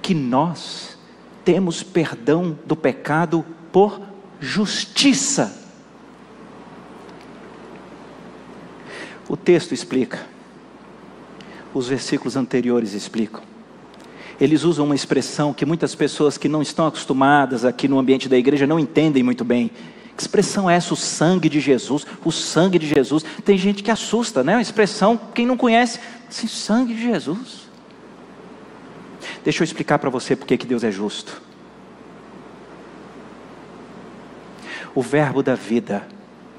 que 0.00 0.14
nós 0.14 0.96
temos 1.44 1.82
perdão 1.82 2.58
do 2.64 2.74
pecado 2.74 3.44
por 3.70 4.00
justiça. 4.40 5.61
O 9.32 9.36
texto 9.36 9.72
explica, 9.72 10.26
os 11.72 11.88
versículos 11.88 12.36
anteriores 12.36 12.92
explicam. 12.92 13.40
Eles 14.38 14.62
usam 14.62 14.84
uma 14.84 14.94
expressão 14.94 15.54
que 15.54 15.64
muitas 15.64 15.94
pessoas 15.94 16.36
que 16.36 16.50
não 16.50 16.60
estão 16.60 16.86
acostumadas 16.86 17.64
aqui 17.64 17.88
no 17.88 17.98
ambiente 17.98 18.28
da 18.28 18.36
igreja 18.36 18.66
não 18.66 18.78
entendem 18.78 19.22
muito 19.22 19.42
bem. 19.42 19.70
Que 20.14 20.20
expressão 20.20 20.68
é 20.68 20.74
essa? 20.74 20.92
O 20.92 20.96
sangue 20.98 21.48
de 21.48 21.60
Jesus, 21.60 22.06
o 22.22 22.30
sangue 22.30 22.78
de 22.78 22.86
Jesus. 22.86 23.24
Tem 23.42 23.56
gente 23.56 23.82
que 23.82 23.90
assusta, 23.90 24.44
né? 24.44 24.56
A 24.56 24.60
expressão, 24.60 25.18
quem 25.34 25.46
não 25.46 25.56
conhece, 25.56 25.98
assim, 26.28 26.46
sangue 26.46 26.92
de 26.92 27.00
Jesus. 27.00 27.70
Deixa 29.42 29.62
eu 29.62 29.64
explicar 29.64 29.98
para 29.98 30.10
você 30.10 30.36
porque 30.36 30.58
que 30.58 30.66
Deus 30.66 30.84
é 30.84 30.90
justo. 30.90 31.40
O 34.94 35.00
verbo 35.00 35.42
da 35.42 35.54
vida, 35.54 36.06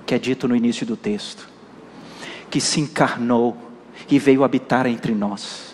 que 0.08 0.16
é 0.16 0.18
dito 0.18 0.48
no 0.48 0.56
início 0.56 0.88
do 0.88 0.98
texto, 0.98 1.53
que 2.54 2.62
se 2.62 2.80
encarnou 2.80 3.58
e 4.08 4.20
veio 4.20 4.44
habitar 4.44 4.86
entre 4.86 5.12
nós. 5.12 5.74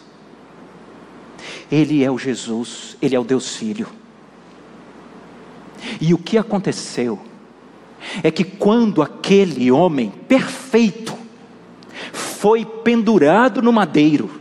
Ele 1.70 2.06
é 2.06 2.10
o 2.10 2.18
Jesus, 2.18 2.96
ele 3.02 3.18
é 3.18 3.20
o 3.20 3.24
Deus 3.26 3.58
Filho. 3.58 3.86
E 6.00 6.14
o 6.14 6.18
que 6.18 6.38
aconteceu 6.38 7.20
é 8.24 8.32
que 8.32 8.46
quando 8.46 9.02
aquele 9.02 9.70
homem 9.70 10.10
perfeito 10.10 11.14
foi 12.14 12.64
pendurado 12.64 13.62
no 13.62 13.74
madeiro, 13.74 14.40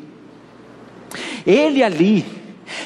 ele 1.44 1.82
ali 1.82 2.24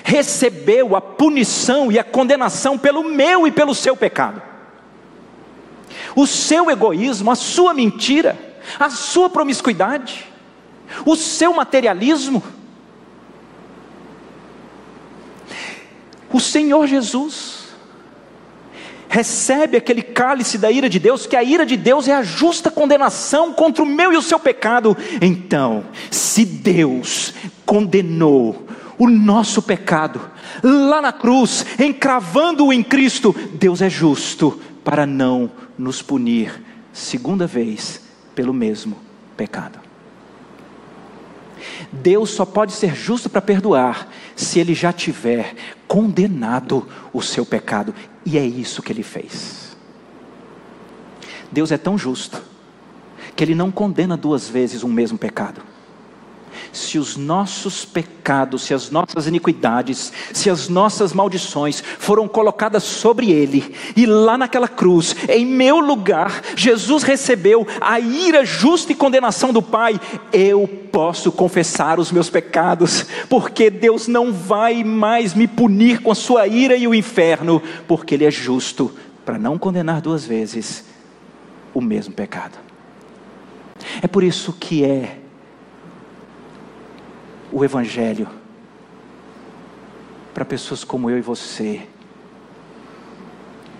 recebeu 0.02 0.96
a 0.96 1.00
punição 1.02 1.92
e 1.92 1.98
a 1.98 2.04
condenação 2.04 2.78
pelo 2.78 3.04
meu 3.04 3.46
e 3.46 3.52
pelo 3.52 3.74
seu 3.74 3.94
pecado. 3.94 4.40
O 6.16 6.26
seu 6.26 6.70
egoísmo, 6.70 7.30
a 7.30 7.34
sua 7.34 7.74
mentira, 7.74 8.51
a 8.78 8.90
sua 8.90 9.28
promiscuidade, 9.30 10.26
o 11.04 11.16
seu 11.16 11.54
materialismo. 11.54 12.42
O 16.32 16.40
Senhor 16.40 16.86
Jesus 16.86 17.62
recebe 19.08 19.76
aquele 19.76 20.00
cálice 20.00 20.56
da 20.56 20.70
ira 20.70 20.88
de 20.88 20.98
Deus, 20.98 21.26
que 21.26 21.36
a 21.36 21.44
ira 21.44 21.66
de 21.66 21.76
Deus 21.76 22.08
é 22.08 22.14
a 22.14 22.22
justa 22.22 22.70
condenação 22.70 23.52
contra 23.52 23.82
o 23.82 23.86
meu 23.86 24.10
e 24.10 24.16
o 24.16 24.22
seu 24.22 24.38
pecado. 24.38 24.96
Então, 25.20 25.84
se 26.10 26.46
Deus 26.46 27.34
condenou 27.66 28.66
o 28.98 29.10
nosso 29.10 29.60
pecado 29.60 30.30
lá 30.62 31.02
na 31.02 31.12
cruz, 31.12 31.66
encravando-o 31.78 32.72
em 32.72 32.82
Cristo, 32.82 33.34
Deus 33.52 33.82
é 33.82 33.90
justo 33.90 34.58
para 34.82 35.04
não 35.04 35.50
nos 35.76 36.00
punir 36.00 36.62
segunda 36.92 37.46
vez 37.46 38.01
pelo 38.34 38.52
mesmo 38.52 38.96
pecado. 39.36 39.78
Deus 41.92 42.30
só 42.30 42.44
pode 42.44 42.72
ser 42.72 42.94
justo 42.94 43.30
para 43.30 43.40
perdoar 43.40 44.08
se 44.34 44.58
ele 44.58 44.74
já 44.74 44.92
tiver 44.92 45.54
condenado 45.86 46.88
o 47.12 47.22
seu 47.22 47.44
pecado, 47.44 47.94
e 48.24 48.38
é 48.38 48.44
isso 48.44 48.82
que 48.82 48.92
ele 48.92 49.02
fez. 49.02 49.76
Deus 51.50 51.70
é 51.70 51.76
tão 51.76 51.98
justo 51.98 52.42
que 53.36 53.44
ele 53.44 53.54
não 53.54 53.70
condena 53.70 54.16
duas 54.16 54.48
vezes 54.48 54.82
um 54.82 54.88
mesmo 54.88 55.18
pecado 55.18 55.71
se 56.72 56.98
os 56.98 57.16
nossos 57.16 57.84
pecados, 57.84 58.62
se 58.62 58.74
as 58.74 58.90
nossas 58.90 59.26
iniquidades, 59.26 60.12
se 60.32 60.48
as 60.48 60.68
nossas 60.68 61.12
maldições 61.12 61.82
foram 61.98 62.26
colocadas 62.26 62.82
sobre 62.82 63.30
Ele, 63.30 63.74
e 63.94 64.06
lá 64.06 64.38
naquela 64.38 64.68
cruz, 64.68 65.14
em 65.28 65.44
meu 65.44 65.78
lugar, 65.78 66.42
Jesus 66.56 67.02
recebeu 67.02 67.66
a 67.80 68.00
ira 68.00 68.44
justa 68.44 68.92
e 68.92 68.96
condenação 68.96 69.52
do 69.52 69.62
Pai, 69.62 70.00
eu 70.32 70.66
posso 70.90 71.30
confessar 71.30 72.00
os 72.00 72.10
meus 72.10 72.30
pecados, 72.30 73.06
porque 73.28 73.70
Deus 73.70 74.08
não 74.08 74.32
vai 74.32 74.82
mais 74.82 75.34
me 75.34 75.46
punir 75.46 76.00
com 76.00 76.10
a 76.10 76.14
sua 76.14 76.46
ira 76.46 76.76
e 76.76 76.88
o 76.88 76.94
inferno, 76.94 77.62
porque 77.86 78.14
Ele 78.14 78.24
é 78.24 78.30
justo 78.30 78.92
para 79.24 79.38
não 79.38 79.58
condenar 79.58 80.00
duas 80.00 80.26
vezes 80.26 80.84
o 81.74 81.80
mesmo 81.80 82.12
pecado. 82.12 82.58
É 84.00 84.06
por 84.06 84.22
isso 84.22 84.52
que 84.52 84.84
é 84.84 85.21
o 87.52 87.62
Evangelho 87.62 88.28
para 90.32 90.44
pessoas 90.44 90.82
como 90.82 91.10
eu 91.10 91.18
e 91.18 91.20
você, 91.20 91.86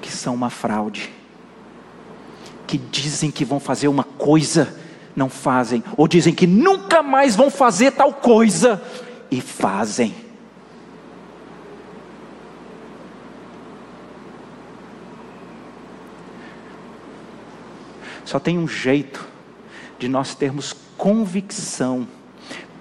que 0.03 0.13
são 0.13 0.35
uma 0.35 0.51
fraude, 0.51 1.11
que 2.67 2.77
dizem 2.77 3.31
que 3.31 3.45
vão 3.45 3.59
fazer 3.59 3.89
uma 3.89 4.05
coisa, 4.05 4.79
não 5.17 5.31
fazem, 5.31 5.83
ou 5.97 6.07
dizem 6.07 6.35
que 6.35 6.47
nunca 6.47 7.03
mais 7.03 7.35
vão 7.35 7.51
fazer 7.51 7.93
tal 7.93 8.13
coisa, 8.13 8.83
e 9.31 9.41
fazem. 9.41 10.15
Só 18.27 18.39
tem 18.39 18.59
um 18.59 18.69
jeito 18.69 19.27
de 19.99 20.09
nós 20.09 20.35
termos 20.35 20.75
convicção 20.99 22.07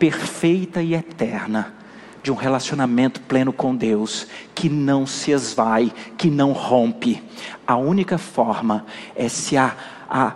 perfeita 0.01 0.81
e 0.81 0.95
eterna 0.95 1.75
de 2.23 2.31
um 2.31 2.35
relacionamento 2.35 3.21
pleno 3.21 3.53
com 3.53 3.75
Deus, 3.75 4.25
que 4.55 4.67
não 4.67 5.05
se 5.05 5.29
esvai, 5.29 5.93
que 6.17 6.27
não 6.27 6.53
rompe. 6.53 7.21
A 7.67 7.75
única 7.75 8.17
forma 8.17 8.83
é 9.15 9.29
se 9.29 9.55
a, 9.55 9.75
a, 10.09 10.33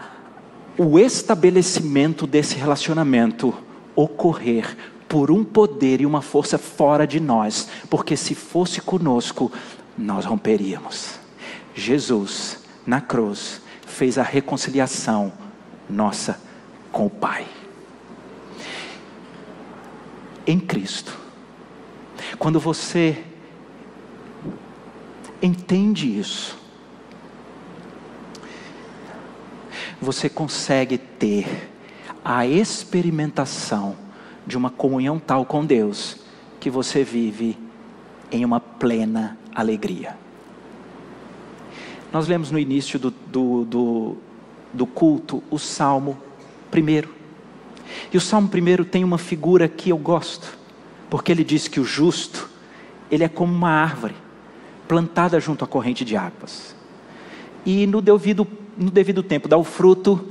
o 0.77 0.99
estabelecimento 0.99 2.27
desse 2.27 2.55
relacionamento 2.55 3.55
ocorrer 3.95 4.77
por 5.09 5.31
um 5.31 5.43
poder 5.43 5.99
e 5.99 6.05
uma 6.05 6.21
força 6.21 6.59
fora 6.59 7.07
de 7.07 7.19
nós, 7.19 7.67
porque 7.89 8.15
se 8.15 8.35
fosse 8.35 8.79
conosco, 8.81 9.51
nós 9.97 10.25
romperíamos. 10.25 11.19
Jesus, 11.73 12.59
na 12.85 13.01
cruz, 13.01 13.61
fez 13.87 14.19
a 14.19 14.23
reconciliação 14.23 15.33
nossa 15.89 16.39
com 16.91 17.07
o 17.07 17.09
Pai. 17.09 17.54
Em 20.45 20.59
Cristo. 20.59 21.17
Quando 22.37 22.59
você 22.59 23.23
entende 25.41 26.19
isso, 26.19 26.57
você 30.01 30.29
consegue 30.29 30.97
ter 30.97 31.69
a 32.23 32.45
experimentação 32.45 33.95
de 34.45 34.57
uma 34.57 34.69
comunhão 34.69 35.19
tal 35.19 35.45
com 35.45 35.65
Deus 35.65 36.17
que 36.59 36.69
você 36.69 37.03
vive 37.03 37.57
em 38.31 38.43
uma 38.43 38.59
plena 38.59 39.37
alegria. 39.53 40.17
Nós 42.11 42.27
lemos 42.27 42.51
no 42.51 42.59
início 42.59 42.97
do, 42.99 43.11
do, 43.11 43.65
do, 43.65 44.17
do 44.73 44.85
culto 44.85 45.43
o 45.49 45.57
Salmo 45.57 46.17
primeiro. 46.69 47.14
E 48.11 48.17
o 48.17 48.21
Salmo 48.21 48.47
primeiro 48.47 48.85
tem 48.85 49.03
uma 49.03 49.17
figura 49.17 49.67
que 49.67 49.89
eu 49.89 49.97
gosto, 49.97 50.57
porque 51.09 51.31
ele 51.31 51.43
diz 51.43 51.67
que 51.67 51.79
o 51.79 51.83
justo, 51.83 52.49
ele 53.09 53.23
é 53.23 53.29
como 53.29 53.53
uma 53.53 53.69
árvore 53.69 54.15
plantada 54.87 55.39
junto 55.39 55.63
à 55.63 55.67
corrente 55.67 56.05
de 56.05 56.15
águas. 56.15 56.75
E 57.65 57.87
no 57.87 58.01
devido, 58.01 58.47
no 58.77 58.91
devido 58.91 59.23
tempo 59.23 59.47
dá 59.47 59.57
o 59.57 59.63
fruto. 59.63 60.27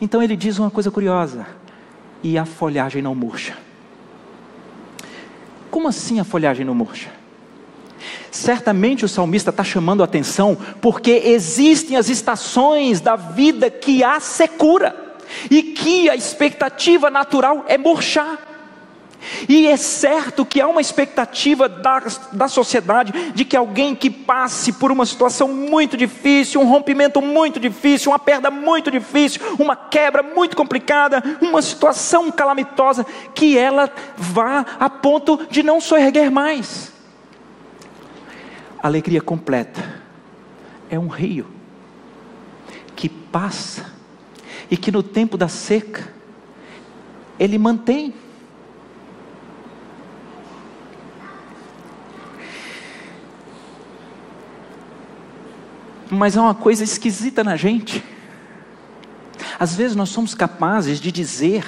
Então 0.00 0.22
ele 0.22 0.36
diz 0.36 0.58
uma 0.58 0.70
coisa 0.70 0.90
curiosa: 0.90 1.46
e 2.22 2.36
a 2.36 2.44
folhagem 2.44 3.02
não 3.02 3.14
murcha. 3.14 3.56
Como 5.70 5.88
assim 5.88 6.20
a 6.20 6.24
folhagem 6.24 6.64
não 6.64 6.74
murcha? 6.74 7.10
Certamente 8.30 9.04
o 9.04 9.08
salmista 9.08 9.50
está 9.50 9.64
chamando 9.64 10.02
a 10.02 10.04
atenção 10.04 10.56
porque 10.80 11.10
existem 11.24 11.96
as 11.96 12.08
estações 12.08 13.00
da 13.00 13.16
vida 13.16 13.70
que 13.70 14.02
há 14.02 14.20
secura 14.20 15.03
e 15.50 15.62
que 15.62 16.08
a 16.08 16.14
expectativa 16.14 17.10
natural 17.10 17.64
é 17.68 17.76
murchar. 17.78 18.38
E 19.48 19.66
é 19.66 19.76
certo 19.76 20.44
que 20.44 20.60
há 20.60 20.68
uma 20.68 20.80
expectativa 20.80 21.68
da, 21.68 22.02
da 22.32 22.48
sociedade 22.48 23.32
de 23.32 23.44
que 23.44 23.56
alguém 23.56 23.94
que 23.94 24.10
passe 24.10 24.72
por 24.72 24.92
uma 24.92 25.06
situação 25.06 25.48
muito 25.48 25.96
difícil, 25.96 26.60
um 26.60 26.68
rompimento 26.68 27.20
muito 27.22 27.58
difícil, 27.58 28.12
uma 28.12 28.18
perda 28.18 28.50
muito 28.50 28.90
difícil, 28.90 29.40
uma 29.58 29.74
quebra 29.76 30.22
muito 30.22 30.56
complicada, 30.56 31.22
uma 31.40 31.62
situação 31.62 32.30
calamitosa, 32.30 33.04
que 33.34 33.56
ela 33.56 33.90
vá 34.16 34.64
a 34.78 34.90
ponto 34.90 35.46
de 35.50 35.62
não 35.62 35.80
só 35.80 35.98
erguer 35.98 36.30
mais. 36.30 36.92
Alegria 38.82 39.22
completa 39.22 40.02
é 40.90 40.98
um 40.98 41.08
rio 41.08 41.46
que 42.94 43.08
passa 43.08 43.93
e 44.70 44.76
que 44.76 44.90
no 44.90 45.02
tempo 45.02 45.36
da 45.36 45.48
seca 45.48 46.12
ele 47.38 47.58
mantém 47.58 48.14
mas 56.14 56.36
há 56.36 56.42
uma 56.42 56.54
coisa 56.54 56.84
esquisita 56.84 57.42
na 57.42 57.56
gente. 57.56 58.02
Às 59.58 59.74
vezes 59.74 59.96
nós 59.96 60.08
somos 60.08 60.34
capazes 60.34 61.00
de 61.00 61.12
dizer 61.12 61.64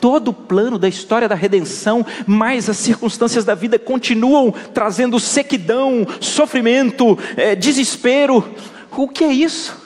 todo 0.00 0.28
o 0.28 0.34
plano 0.34 0.78
da 0.78 0.88
história 0.88 1.28
da 1.28 1.34
redenção, 1.34 2.04
mas 2.26 2.68
as 2.70 2.78
circunstâncias 2.78 3.44
da 3.44 3.54
vida 3.54 3.78
continuam 3.78 4.50
trazendo 4.50 5.20
sequidão, 5.20 6.06
sofrimento, 6.20 7.18
é, 7.36 7.54
desespero. 7.54 8.54
O 8.90 9.06
que 9.06 9.24
é 9.24 9.32
isso? 9.32 9.79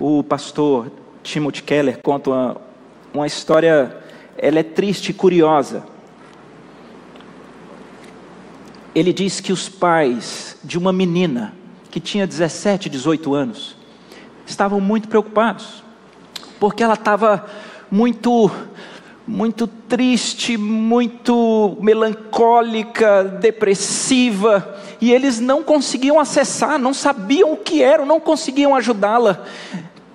O 0.00 0.24
pastor 0.24 0.90
Timothy 1.22 1.62
Keller 1.62 2.00
conta 2.02 2.30
uma, 2.30 2.56
uma 3.14 3.26
história, 3.26 3.96
ela 4.36 4.58
é 4.58 4.62
triste 4.62 5.10
e 5.10 5.12
curiosa. 5.12 5.84
Ele 8.94 9.12
diz 9.12 9.40
que 9.40 9.52
os 9.52 9.68
pais 9.68 10.56
de 10.64 10.78
uma 10.78 10.92
menina 10.92 11.54
que 11.90 12.00
tinha 12.00 12.26
17, 12.26 12.88
18 12.88 13.34
anos, 13.34 13.76
estavam 14.46 14.80
muito 14.80 15.08
preocupados, 15.08 15.82
porque 16.58 16.82
ela 16.82 16.94
estava 16.94 17.46
muito, 17.90 18.50
muito 19.26 19.66
triste, 19.66 20.56
muito 20.56 21.76
melancólica, 21.80 23.24
depressiva, 23.24 24.78
e 25.00 25.12
eles 25.12 25.40
não 25.40 25.62
conseguiam 25.62 26.20
acessar, 26.20 26.78
não 26.78 26.94
sabiam 26.94 27.52
o 27.52 27.56
que 27.56 27.82
era, 27.82 28.04
não 28.04 28.20
conseguiam 28.20 28.74
ajudá-la. 28.76 29.44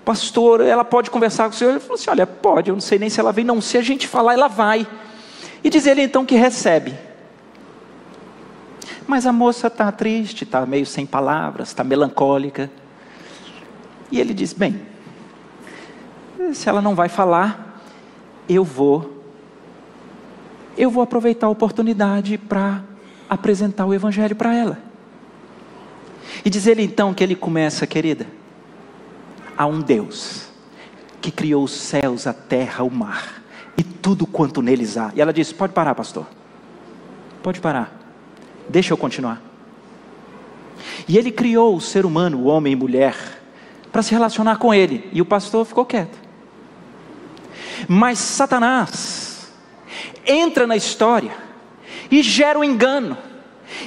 Pastor, 0.05 0.61
ela 0.61 0.85
pode 0.85 1.09
conversar 1.09 1.45
com 1.45 1.49
o 1.49 1.53
senhor? 1.57 1.71
Ele 1.71 1.79
falou 1.79 1.95
assim: 1.95 2.11
Olha, 2.11 2.27
pode, 2.27 2.69
eu 2.69 2.75
não 2.75 2.81
sei 2.81 2.99
nem 2.99 3.09
se 3.09 3.19
ela 3.19 3.31
vem, 3.31 3.43
não. 3.43 3.59
Se 3.59 3.75
a 3.75 3.81
gente 3.81 4.07
falar, 4.07 4.33
ela 4.33 4.47
vai. 4.47 4.87
E 5.63 5.69
diz 5.69 5.87
ele 5.87 6.03
então 6.03 6.23
que 6.23 6.35
recebe. 6.35 6.93
Mas 9.07 9.25
a 9.25 9.31
moça 9.31 9.65
está 9.65 9.91
triste, 9.91 10.43
está 10.43 10.63
meio 10.63 10.85
sem 10.85 11.07
palavras, 11.07 11.69
está 11.69 11.83
melancólica. 11.83 12.69
E 14.11 14.19
ele 14.19 14.31
diz: 14.31 14.53
Bem, 14.53 14.79
se 16.53 16.69
ela 16.69 16.83
não 16.83 16.93
vai 16.93 17.09
falar, 17.09 17.81
eu 18.47 18.63
vou, 18.63 19.23
eu 20.77 20.91
vou 20.91 21.01
aproveitar 21.01 21.47
a 21.47 21.49
oportunidade 21.49 22.37
para 22.37 22.83
apresentar 23.27 23.87
o 23.87 23.93
Evangelho 23.93 24.35
para 24.35 24.53
ela. 24.53 24.77
E 26.43 26.49
diz 26.49 26.67
ele 26.67 26.83
então 26.83 27.11
que 27.11 27.23
ele 27.23 27.35
começa, 27.35 27.87
querida, 27.87 28.27
a 29.57 29.65
um 29.65 29.81
Deus 29.81 30.47
que 31.21 31.31
criou 31.31 31.63
os 31.63 31.71
céus, 31.71 32.27
a 32.27 32.33
terra, 32.33 32.83
o 32.83 32.91
mar 32.91 33.41
e 33.77 33.83
tudo 33.83 34.27
quanto 34.27 34.61
neles 34.61 34.97
há. 34.97 35.11
E 35.15 35.21
ela 35.21 35.33
diz: 35.33 35.51
Pode 35.51 35.73
parar, 35.73 35.95
pastor. 35.95 36.25
Pode 37.41 37.59
parar. 37.59 37.91
Deixa 38.69 38.93
eu 38.93 38.97
continuar. 38.97 39.41
E 41.07 41.17
ele 41.17 41.31
criou 41.31 41.75
o 41.75 41.81
ser 41.81 42.05
humano, 42.05 42.39
o 42.39 42.45
homem 42.45 42.73
e 42.73 42.75
mulher, 42.75 43.15
para 43.91 44.01
se 44.01 44.11
relacionar 44.11 44.57
com 44.57 44.73
ele. 44.73 45.09
E 45.13 45.21
o 45.21 45.25
pastor 45.25 45.65
ficou 45.65 45.85
quieto. 45.85 46.17
Mas 47.87 48.19
Satanás 48.19 49.51
entra 50.25 50.65
na 50.65 50.75
história 50.75 51.31
e 52.09 52.21
gera 52.21 52.57
o 52.57 52.61
um 52.61 52.63
engano. 52.63 53.17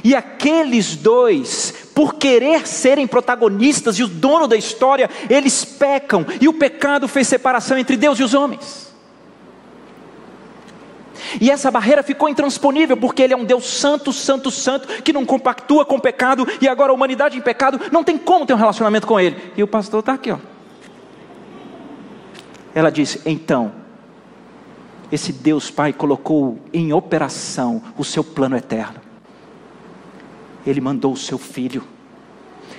E 0.04 0.14
aqueles 0.14 0.96
dois, 0.96 1.67
por 1.98 2.14
querer 2.14 2.64
serem 2.64 3.08
protagonistas 3.08 3.98
e 3.98 4.04
o 4.04 4.06
dono 4.06 4.46
da 4.46 4.54
história, 4.54 5.10
eles 5.28 5.64
pecam. 5.64 6.24
E 6.40 6.46
o 6.46 6.52
pecado 6.52 7.08
fez 7.08 7.26
separação 7.26 7.76
entre 7.76 7.96
Deus 7.96 8.20
e 8.20 8.22
os 8.22 8.34
homens. 8.34 8.94
E 11.40 11.50
essa 11.50 11.72
barreira 11.72 12.04
ficou 12.04 12.28
intransponível, 12.28 12.96
porque 12.96 13.20
Ele 13.20 13.34
é 13.34 13.36
um 13.36 13.44
Deus 13.44 13.66
santo, 13.66 14.12
santo, 14.12 14.48
santo, 14.48 15.02
que 15.02 15.12
não 15.12 15.26
compactua 15.26 15.84
com 15.84 15.96
o 15.96 16.00
pecado, 16.00 16.46
e 16.60 16.68
agora 16.68 16.92
a 16.92 16.94
humanidade 16.94 17.36
em 17.36 17.40
pecado 17.40 17.80
não 17.90 18.04
tem 18.04 18.16
como 18.16 18.46
ter 18.46 18.54
um 18.54 18.58
relacionamento 18.58 19.04
com 19.04 19.18
Ele. 19.18 19.36
E 19.56 19.62
o 19.64 19.66
pastor 19.66 19.98
está 19.98 20.12
aqui, 20.12 20.30
ó. 20.30 20.38
Ela 22.76 22.92
disse: 22.92 23.20
então, 23.26 23.72
esse 25.10 25.32
Deus 25.32 25.68
Pai 25.68 25.92
colocou 25.92 26.60
em 26.72 26.92
operação 26.92 27.82
o 27.98 28.04
seu 28.04 28.22
plano 28.22 28.56
eterno. 28.56 29.07
Ele 30.68 30.80
mandou 30.80 31.12
o 31.12 31.16
seu 31.16 31.38
filho, 31.38 31.82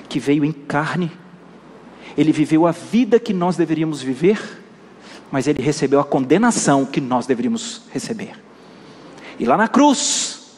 que 0.07 0.19
veio 0.19 0.45
em 0.45 0.51
carne, 0.51 1.11
ele 2.17 2.31
viveu 2.31 2.67
a 2.67 2.71
vida 2.71 3.19
que 3.19 3.33
nós 3.33 3.55
deveríamos 3.55 4.01
viver, 4.01 4.39
mas 5.31 5.47
ele 5.47 5.61
recebeu 5.61 5.99
a 5.99 6.03
condenação 6.03 6.85
que 6.85 6.99
nós 6.99 7.25
deveríamos 7.25 7.83
receber. 7.91 8.33
E 9.39 9.45
lá 9.45 9.55
na 9.55 9.67
cruz, 9.67 10.51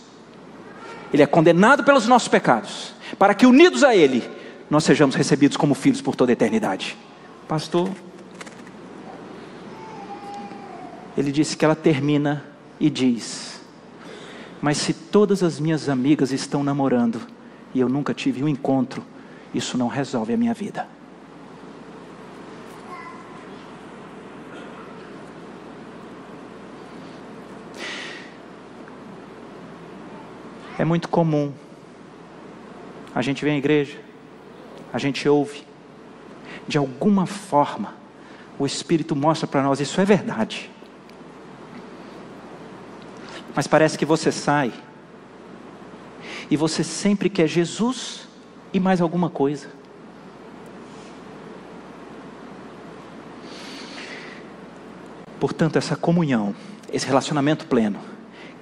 ele 1.13 1.21
é 1.21 1.27
condenado 1.27 1.83
pelos 1.83 2.07
nossos 2.07 2.27
pecados, 2.27 2.93
para 3.19 3.33
que 3.33 3.45
unidos 3.45 3.83
a 3.83 3.95
ele, 3.95 4.23
nós 4.69 4.83
sejamos 4.83 5.15
recebidos 5.15 5.55
como 5.55 5.75
filhos 5.75 6.01
por 6.01 6.15
toda 6.15 6.31
a 6.31 6.33
eternidade. 6.33 6.97
Pastor, 7.47 7.89
ele 11.17 11.31
disse 11.31 11.55
que 11.55 11.63
ela 11.63 11.75
termina 11.75 12.43
e 12.79 12.89
diz: 12.89 13.50
Mas 14.61 14.77
se 14.77 14.93
todas 14.93 15.41
as 15.41 15.59
minhas 15.59 15.89
amigas 15.89 16.31
estão 16.31 16.63
namorando 16.63 17.19
e 17.73 17.79
eu 17.79 17.89
nunca 17.89 18.13
tive 18.13 18.43
um 18.43 18.47
encontro, 18.47 19.03
isso 19.53 19.77
não 19.77 19.87
resolve 19.87 20.33
a 20.33 20.37
minha 20.37 20.53
vida. 20.53 20.87
É 30.77 30.85
muito 30.85 31.09
comum. 31.09 31.51
A 33.13 33.21
gente 33.21 33.43
vem 33.43 33.55
à 33.55 33.57
igreja, 33.57 33.99
a 34.93 34.97
gente 34.97 35.27
ouve, 35.27 35.63
de 36.67 36.77
alguma 36.77 37.25
forma, 37.25 37.93
o 38.57 38.65
Espírito 38.65 39.15
mostra 39.15 39.47
para 39.47 39.61
nós: 39.61 39.79
isso 39.79 39.99
é 39.99 40.05
verdade. 40.05 40.71
Mas 43.55 43.67
parece 43.67 43.97
que 43.97 44.05
você 44.05 44.31
sai 44.31 44.71
e 46.49 46.55
você 46.55 46.83
sempre 46.83 47.29
quer 47.29 47.47
Jesus 47.47 48.27
e 48.73 48.79
mais 48.79 49.01
alguma 49.01 49.29
coisa. 49.29 49.67
Portanto, 55.39 55.77
essa 55.77 55.95
comunhão, 55.95 56.55
esse 56.93 57.07
relacionamento 57.07 57.65
pleno, 57.65 57.99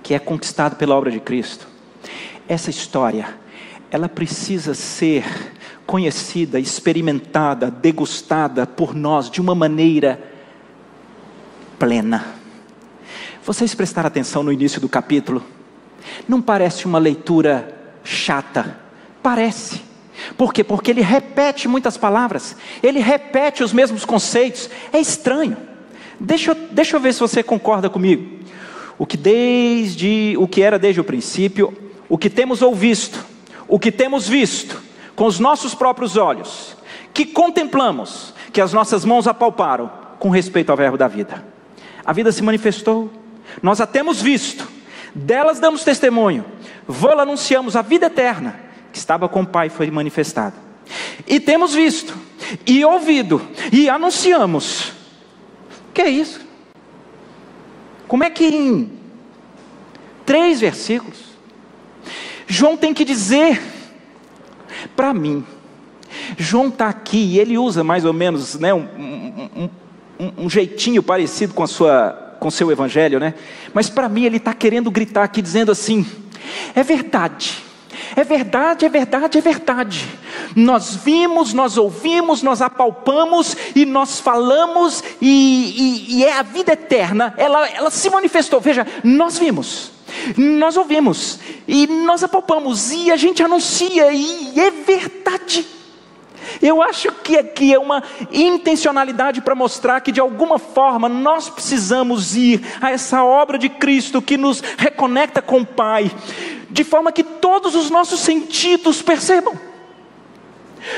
que 0.02 0.14
é 0.14 0.20
conquistado 0.20 0.76
pela 0.76 0.96
obra 0.96 1.12
de 1.12 1.20
Cristo, 1.20 1.68
essa 2.48 2.70
história, 2.70 3.28
ela 3.92 4.08
precisa 4.08 4.74
ser 4.74 5.26
conhecida, 5.86 6.60
experimentada, 6.60 7.70
degustada 7.70 8.66
por 8.66 8.96
nós 8.96 9.30
de 9.30 9.42
uma 9.42 9.54
maneira 9.54 10.24
plena. 11.78 12.39
Vocês 13.50 13.74
prestaram 13.74 14.06
atenção 14.06 14.44
no 14.44 14.54
início 14.54 14.80
do 14.80 14.88
capítulo? 14.88 15.44
Não 16.28 16.40
parece 16.40 16.86
uma 16.86 17.00
leitura 17.00 17.76
chata? 18.04 18.78
Parece. 19.24 19.82
Por 20.38 20.54
quê? 20.54 20.64
Porque 20.64 20.92
ele 20.92 21.02
repete 21.02 21.68
muitas 21.68 21.98
palavras, 21.98 22.56
ele 22.84 23.00
repete 23.00 23.64
os 23.64 23.74
mesmos 23.74 24.06
conceitos. 24.06 24.70
É 24.94 25.00
estranho. 25.00 25.58
Deixa 26.20 26.54
deixa 26.54 26.96
eu 26.96 27.00
ver 27.00 27.12
se 27.12 27.22
você 27.22 27.42
concorda 27.42 27.90
comigo. 27.90 28.38
O 29.00 29.06
que 29.08 29.18
desde 29.18 30.36
o 30.38 30.48
que 30.48 30.62
era 30.62 30.78
desde 30.78 31.02
o 31.02 31.04
princípio, 31.04 31.76
o 32.08 32.20
que 32.20 32.30
temos 32.30 32.62
ouvido, 32.62 33.18
o 33.68 33.80
que 33.80 33.92
temos 33.92 34.28
visto 34.28 34.80
com 35.16 35.26
os 35.26 35.40
nossos 35.40 35.74
próprios 35.74 36.18
olhos, 36.18 36.78
que 37.12 37.26
contemplamos, 37.26 38.32
que 38.54 38.62
as 38.62 38.74
nossas 38.74 39.04
mãos 39.04 39.28
apalparam 39.28 39.90
com 40.20 40.30
respeito 40.30 40.70
ao 40.70 40.78
verbo 40.78 41.00
da 41.00 41.08
vida. 41.08 41.44
A 42.06 42.14
vida 42.14 42.32
se 42.32 42.44
manifestou, 42.44 43.12
nós 43.62 43.82
a 43.82 43.88
temos 43.88 44.22
visto, 44.22 44.68
delas 45.14 45.60
damos 45.60 45.84
testemunho, 45.84 46.46
vô 46.88 47.10
anunciamos 47.10 47.76
a 47.76 47.82
vida 47.82 48.08
eterna 48.08 48.60
que 48.92 48.98
estava 48.98 49.30
com 49.30 49.42
o 49.42 49.48
Pai 49.48 49.70
foi 49.70 49.90
manifestada. 49.92 50.56
E 51.28 51.40
temos 51.40 51.74
visto, 51.74 52.18
e 52.66 52.84
ouvido, 52.84 53.42
e 53.72 53.90
anunciamos. 53.90 54.94
Que 55.94 56.02
é 56.02 56.10
isso? 56.10 56.42
Como 58.08 58.24
é 58.24 58.30
que 58.30 58.46
em 58.46 58.92
três 60.26 60.60
versículos, 60.60 61.20
João 62.48 62.76
tem 62.76 62.94
que 62.94 63.06
dizer 63.06 63.62
para 64.96 65.14
mim, 65.14 65.46
João 66.38 66.70
está 66.70 66.88
aqui 66.88 67.18
e 67.18 67.40
ele 67.40 67.58
usa 67.58 67.84
mais 67.84 68.06
ou 68.06 68.14
menos 68.14 68.56
né, 68.56 68.74
um, 68.74 68.80
um, 68.80 69.70
um, 70.20 70.46
um 70.46 70.50
jeitinho 70.50 71.04
parecido 71.04 71.54
com 71.54 71.64
a 71.64 71.68
sua 71.68 72.29
com 72.40 72.50
seu 72.50 72.72
evangelho, 72.72 73.20
né? 73.20 73.34
Mas 73.74 73.90
para 73.90 74.10
mim 74.10 74.26
ele 74.26 74.38
está 74.38 74.54
querendo 74.54 74.90
gritar 74.90 75.24
aqui 75.24 75.42
dizendo 75.42 75.72
assim: 75.72 76.06
é 76.74 76.84
verdade 76.84 77.70
é 78.16 78.24
verdade, 78.24 78.86
é 78.86 78.90
verdade, 78.90 79.38
é 79.38 79.42
verdade. 79.42 80.08
Nós 80.56 80.96
vimos, 80.96 81.54
nós 81.54 81.78
ouvimos, 81.78 82.42
nós 82.42 82.62
apalpamos 82.62 83.56
e 83.76 83.86
nós 83.86 84.20
falamos, 84.20 85.04
e, 85.22 85.28
e, 85.28 86.18
e 86.18 86.26
é 86.26 86.38
a 86.38 86.42
vida 86.42 86.74
eterna, 86.74 87.34
ela, 87.38 87.68
ela 87.70 87.90
se 87.90 88.10
manifestou. 88.10 88.60
Veja, 88.60 88.86
nós 89.04 89.38
vimos, 89.38 89.92
nós 90.36 90.76
ouvimos, 90.76 91.40
e 91.68 91.88
nós 91.88 92.24
apalpamos, 92.24 92.92
e 92.92 93.12
a 93.12 93.18
gente 93.18 93.44
anuncia, 93.44 94.12
e 94.12 94.60
é 94.60 94.72
verdade. 94.72 95.66
Eu 96.62 96.82
acho 96.82 97.12
que 97.12 97.38
aqui 97.38 97.74
é 97.74 97.80
uma 97.80 98.04
intencionalidade 98.32 99.42
para 99.42 99.56
mostrar 99.56 100.02
que 100.02 100.12
de 100.12 100.20
alguma 100.20 100.60
forma 100.60 101.08
nós 101.10 101.50
precisamos 101.50 102.36
ir 102.36 102.62
a 102.82 102.92
essa 102.92 103.24
obra 103.24 103.58
de 103.58 103.70
Cristo 103.70 104.22
que 104.22 104.38
nos 104.38 104.62
reconecta 104.78 105.42
com 105.42 105.62
o 105.62 105.66
Pai, 105.66 106.12
de 106.70 106.84
forma 106.84 107.12
que 107.12 107.24
todos 107.24 107.76
os 107.76 107.90
nossos 107.90 108.20
sentidos 108.20 109.02
percebam. 109.02 109.70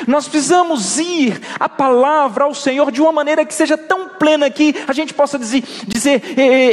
Nós 0.08 0.28
precisamos 0.28 0.99
ir 0.99 1.41
à 1.60 1.68
palavra 1.68 2.43
ao 2.43 2.54
Senhor 2.54 2.91
de 2.91 3.02
uma 3.02 3.12
maneira 3.12 3.45
que 3.45 3.54
seja 3.54 3.78
tão 3.78 4.10
plena 4.10 4.49
que 4.49 4.76
a 4.88 4.93
gente 4.93 5.14
possa 5.14 5.38
dizer, 5.38 5.64
dizer 5.88 6.22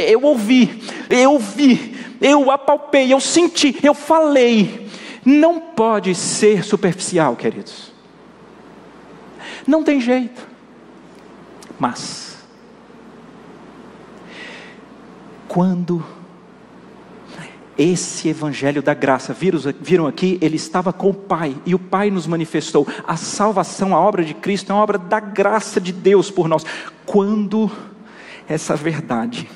eu 0.09 0.23
ouvi, 0.23 0.83
eu 1.09 1.37
vi, 1.39 1.95
eu 2.21 2.51
apalpei, 2.51 3.11
eu 3.11 3.19
senti, 3.19 3.77
eu 3.83 3.93
falei. 3.93 4.87
Não 5.25 5.59
pode 5.59 6.15
ser 6.15 6.63
superficial, 6.63 7.35
queridos. 7.35 7.91
Não 9.67 9.83
tem 9.83 9.99
jeito. 9.99 10.47
Mas, 11.79 12.37
quando 15.47 16.03
esse 17.77 18.27
evangelho 18.27 18.83
da 18.83 18.93
graça, 18.93 19.33
viram 19.33 20.05
aqui, 20.05 20.37
ele 20.41 20.57
estava 20.57 20.91
com 20.91 21.09
o 21.09 21.13
Pai 21.13 21.55
e 21.65 21.73
o 21.73 21.79
Pai 21.79 22.11
nos 22.11 22.27
manifestou. 22.27 22.85
A 23.07 23.15
salvação, 23.15 23.95
a 23.95 23.99
obra 24.01 24.25
de 24.25 24.33
Cristo 24.33 24.71
é 24.71 24.75
uma 24.75 24.83
obra 24.83 24.97
da 24.97 25.21
graça 25.21 25.79
de 25.79 25.93
Deus 25.93 26.29
por 26.29 26.49
nós. 26.49 26.65
Quando 27.05 27.71
essa 28.49 28.75
verdade, 28.75 29.49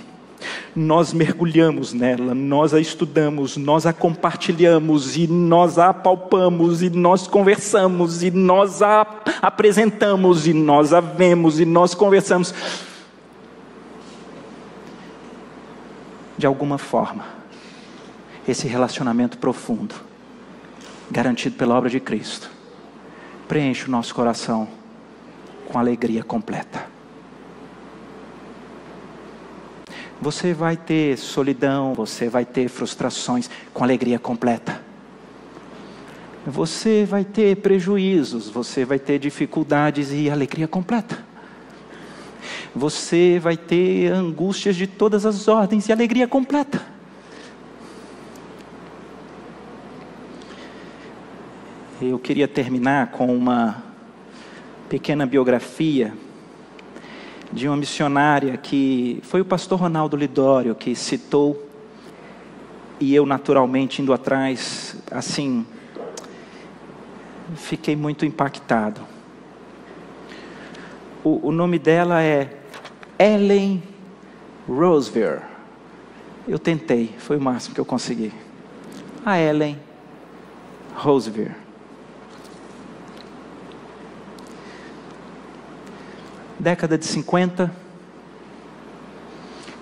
nós 0.76 1.14
mergulhamos 1.14 1.94
nela, 1.94 2.34
nós 2.34 2.74
a 2.74 2.80
estudamos, 2.80 3.58
nós 3.58 3.86
a 3.86 3.94
compartilhamos 3.94 5.18
e 5.18 5.28
nós 5.28 5.78
a 5.78 5.90
apalpamos 5.90 6.82
e 6.82 6.90
nós 6.90 7.28
conversamos 7.28 8.24
e 8.24 8.32
nós 8.32 8.82
a 8.82 9.06
apresentamos 9.42 10.48
e 10.48 10.54
nós 10.54 10.94
a 10.94 11.00
vemos 11.00 11.60
e 11.60 11.66
nós 11.66 11.94
conversamos. 11.94 12.54
De 16.38 16.46
alguma 16.46 16.78
forma, 16.78 17.26
esse 18.48 18.68
relacionamento 18.68 19.38
profundo, 19.38 19.96
garantido 21.10 21.56
pela 21.56 21.76
obra 21.76 21.90
de 21.90 22.00
Cristo, 22.00 22.50
preenche 23.48 23.88
o 23.88 23.92
nosso 23.92 24.14
coração 24.14 24.68
com 25.68 25.80
alegria 25.80 26.24
completa. 26.24 26.93
Você 30.24 30.54
vai 30.54 30.78
ter 30.78 31.18
solidão, 31.18 31.94
você 31.94 32.30
vai 32.30 32.46
ter 32.46 32.70
frustrações 32.70 33.50
com 33.74 33.84
alegria 33.84 34.18
completa. 34.18 34.82
Você 36.48 37.04
vai 37.04 37.26
ter 37.26 37.58
prejuízos, 37.58 38.50
você 38.50 38.86
vai 38.86 39.00
ter 39.00 39.20
dificuldades 39.20 40.14
e 40.14 40.30
alegria 40.30 40.66
completa. 40.66 41.22
Você 42.74 43.38
vai 43.38 43.58
ter 43.58 44.14
angústias 44.14 44.78
de 44.78 44.88
todas 44.88 45.26
as 45.26 45.50
ordens 45.50 45.90
e 45.90 45.92
alegria 45.92 46.26
completa. 46.26 46.94
eu 52.02 52.20
queria 52.20 52.50
terminar 52.50 53.12
com 53.12 53.34
uma 53.34 53.82
pequena 54.90 55.26
biografia 55.26 56.14
de 57.54 57.68
uma 57.68 57.78
missionária 57.78 58.58
que 58.58 59.20
foi 59.24 59.42
o 59.42 59.46
pastor 59.46 59.80
Ronaldo 59.80 60.18
Lidório 60.18 60.74
que 60.74 60.96
citou, 60.96 61.70
e 63.00 63.14
eu 63.14 63.26
naturalmente 63.26 64.02
indo 64.02 64.12
atrás, 64.12 64.96
assim, 65.12 65.66
fiquei 67.56 67.96
muito 67.96 68.26
impactado. 68.26 69.02
O, 71.24 71.50
o 71.50 71.52
nome 71.52 71.78
dela 71.78 72.22
é 72.22 72.58
Ellen 73.20 73.84
Roosevelt. 74.68 75.44
Eu 76.48 76.58
tentei, 76.58 77.14
foi 77.20 77.38
o 77.38 77.42
máximo 77.42 77.76
que 77.76 77.80
eu 77.80 77.86
consegui. 77.86 78.34
A 79.26 79.40
Ellen 79.40 79.78
Roosevelt. 80.96 81.63
Década 86.60 86.98
de 86.98 87.06
50, 87.06 87.72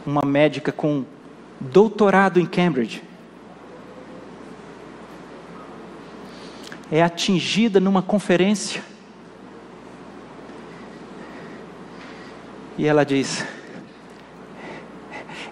uma 0.06 0.22
médica 0.26 0.72
com 0.72 1.06
doutorado 1.60 2.40
em 2.40 2.46
Cambridge 2.46 3.04
é 6.92 7.02
atingida 7.02 7.80
numa 7.80 8.02
conferência 8.02 8.84
e 12.78 12.86
ela 12.86 13.06
diz: 13.06 13.46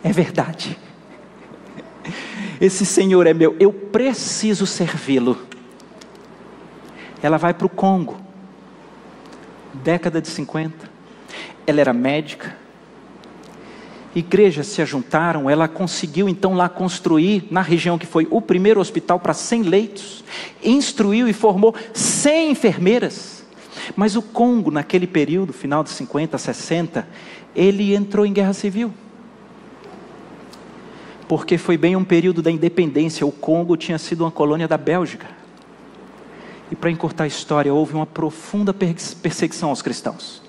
É 0.04 0.12
verdade, 0.12 0.78
esse 2.60 2.86
Senhor 2.86 3.28
é 3.28 3.34
meu, 3.34 3.56
eu 3.60 3.72
preciso 3.72 4.66
servi-lo. 4.66 5.48
Ela 7.22 7.38
vai 7.38 7.54
para 7.54 7.68
o 7.68 7.70
Congo, 7.70 8.18
década 9.74 10.22
de 10.22 10.28
50 10.30 10.89
ela 11.70 11.82
era 11.82 11.94
médica, 11.94 12.56
igrejas 14.16 14.68
se 14.68 14.82
ajuntaram, 14.82 15.50
ela 15.50 15.68
conseguiu 15.68 16.28
então 16.28 16.56
lá 16.56 16.68
construir, 16.68 17.48
na 17.52 17.62
região 17.62 17.98
que 17.98 18.08
foi 18.08 18.28
o 18.30 18.42
primeiro 18.42 18.80
hospital 18.80 19.20
para 19.20 19.34
100 19.34 19.64
leitos, 19.64 20.24
instruiu 20.64 21.28
e 21.28 21.34
formou 21.34 21.76
100 21.94 22.52
enfermeiras. 22.52 23.46
Mas 23.96 24.16
o 24.16 24.22
Congo, 24.22 24.72
naquele 24.72 25.08
período, 25.08 25.54
final 25.54 25.84
de 25.84 25.90
50, 25.90 26.38
60, 26.38 27.08
ele 27.56 27.96
entrou 27.96 28.26
em 28.26 28.34
guerra 28.34 28.54
civil. 28.54 28.94
Porque 31.28 31.58
foi 31.58 31.78
bem 31.78 31.96
um 31.96 32.04
período 32.04 32.42
da 32.42 32.52
independência, 32.52 33.26
o 33.26 33.32
Congo 33.32 33.78
tinha 33.78 33.98
sido 33.98 34.22
uma 34.22 34.32
colônia 34.32 34.68
da 34.68 34.78
Bélgica. 34.78 35.28
E 36.72 36.76
para 36.76 36.92
encurtar 36.92 37.24
a 37.24 37.28
história, 37.28 37.74
houve 37.74 37.94
uma 37.94 38.06
profunda 38.06 38.74
perseguição 38.74 39.70
aos 39.70 39.82
cristãos. 39.82 40.49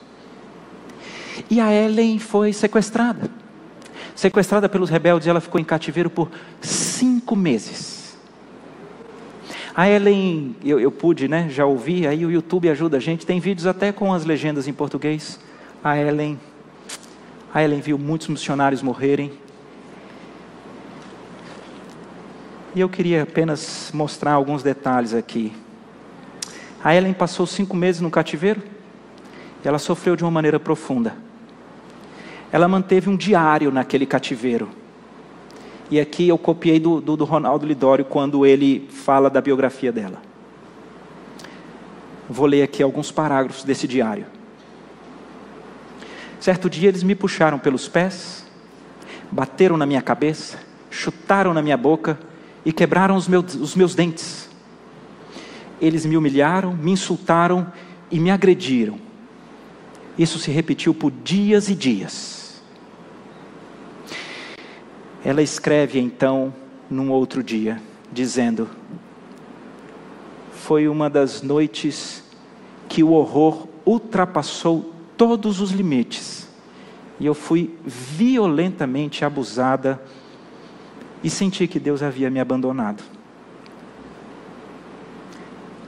E 1.48 1.60
a 1.60 1.72
Ellen 1.72 2.18
foi 2.18 2.52
sequestrada. 2.52 3.30
Sequestrada 4.14 4.68
pelos 4.68 4.90
rebeldes, 4.90 5.28
ela 5.28 5.40
ficou 5.40 5.60
em 5.60 5.64
cativeiro 5.64 6.10
por 6.10 6.30
cinco 6.60 7.36
meses. 7.36 8.18
A 9.74 9.88
Ellen, 9.88 10.56
eu, 10.64 10.80
eu 10.80 10.90
pude, 10.90 11.28
né, 11.28 11.48
já 11.48 11.64
ouvi, 11.64 12.06
aí 12.06 12.26
o 12.26 12.30
YouTube 12.30 12.68
ajuda 12.68 12.96
a 12.96 13.00
gente, 13.00 13.24
tem 13.24 13.38
vídeos 13.40 13.66
até 13.66 13.92
com 13.92 14.12
as 14.12 14.24
legendas 14.24 14.66
em 14.66 14.72
português. 14.72 15.38
A 15.82 15.96
Ellen, 15.96 16.38
a 17.54 17.62
Ellen 17.62 17.80
viu 17.80 17.96
muitos 17.96 18.28
missionários 18.28 18.82
morrerem. 18.82 19.32
E 22.74 22.80
eu 22.80 22.88
queria 22.88 23.22
apenas 23.22 23.90
mostrar 23.94 24.32
alguns 24.32 24.62
detalhes 24.62 25.14
aqui. 25.14 25.52
A 26.82 26.94
Ellen 26.94 27.12
passou 27.14 27.46
cinco 27.46 27.76
meses 27.76 28.00
no 28.00 28.10
cativeiro 28.10 28.62
e 29.64 29.68
ela 29.68 29.78
sofreu 29.78 30.16
de 30.16 30.24
uma 30.24 30.30
maneira 30.30 30.58
profunda 30.58 31.29
ela 32.52 32.66
manteve 32.66 33.08
um 33.08 33.16
diário 33.16 33.70
naquele 33.70 34.06
cativeiro. 34.06 34.68
E 35.90 35.98
aqui 35.98 36.28
eu 36.28 36.38
copiei 36.38 36.78
do, 36.78 37.00
do, 37.00 37.16
do 37.16 37.24
Ronaldo 37.24 37.66
Lidório 37.66 38.04
quando 38.04 38.46
ele 38.46 38.88
fala 38.90 39.28
da 39.28 39.40
biografia 39.40 39.90
dela. 39.90 40.22
Vou 42.28 42.46
ler 42.46 42.62
aqui 42.62 42.82
alguns 42.82 43.10
parágrafos 43.10 43.64
desse 43.64 43.88
diário. 43.88 44.26
Certo 46.38 46.70
dia 46.70 46.88
eles 46.88 47.02
me 47.02 47.14
puxaram 47.14 47.58
pelos 47.58 47.88
pés, 47.88 48.46
bateram 49.30 49.76
na 49.76 49.84
minha 49.84 50.00
cabeça, 50.00 50.58
chutaram 50.90 51.52
na 51.52 51.60
minha 51.60 51.76
boca 51.76 52.18
e 52.64 52.72
quebraram 52.72 53.16
os 53.16 53.26
meus, 53.26 53.54
os 53.54 53.74
meus 53.74 53.94
dentes. 53.94 54.48
Eles 55.80 56.06
me 56.06 56.16
humilharam, 56.16 56.72
me 56.72 56.92
insultaram 56.92 57.72
e 58.10 58.20
me 58.20 58.30
agrediram. 58.30 58.98
Isso 60.16 60.38
se 60.38 60.50
repetiu 60.50 60.94
por 60.94 61.10
dias 61.10 61.68
e 61.68 61.74
dias. 61.74 62.39
Ela 65.24 65.42
escreve 65.42 65.98
então 65.98 66.52
num 66.88 67.10
outro 67.10 67.42
dia, 67.42 67.80
dizendo: 68.10 68.68
Foi 70.52 70.88
uma 70.88 71.10
das 71.10 71.42
noites 71.42 72.24
que 72.88 73.02
o 73.02 73.12
horror 73.12 73.68
ultrapassou 73.84 74.92
todos 75.16 75.60
os 75.60 75.70
limites, 75.70 76.48
e 77.18 77.26
eu 77.26 77.34
fui 77.34 77.74
violentamente 77.84 79.24
abusada 79.24 80.02
e 81.22 81.28
senti 81.28 81.68
que 81.68 81.78
Deus 81.78 82.02
havia 82.02 82.30
me 82.30 82.40
abandonado. 82.40 83.02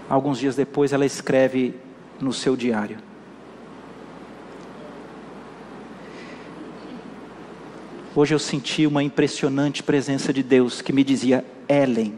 Alguns 0.08 0.38
dias 0.38 0.54
depois, 0.54 0.92
ela 0.92 1.06
escreve 1.06 1.74
no 2.20 2.34
seu 2.34 2.54
diário: 2.54 2.98
Hoje 8.14 8.34
eu 8.34 8.38
senti 8.38 8.86
uma 8.86 9.02
impressionante 9.02 9.82
presença 9.82 10.34
de 10.34 10.42
Deus 10.42 10.82
que 10.82 10.92
me 10.92 11.02
dizia: 11.02 11.42
Ellen, 11.66 12.12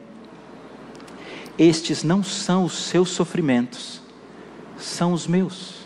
estes 1.57 2.03
não 2.03 2.21
são 2.21 2.65
os 2.65 2.73
seus 2.73 3.11
sofrimentos, 3.11 4.03
são 4.77 5.13
os 5.13 5.29
meus. 5.29 5.85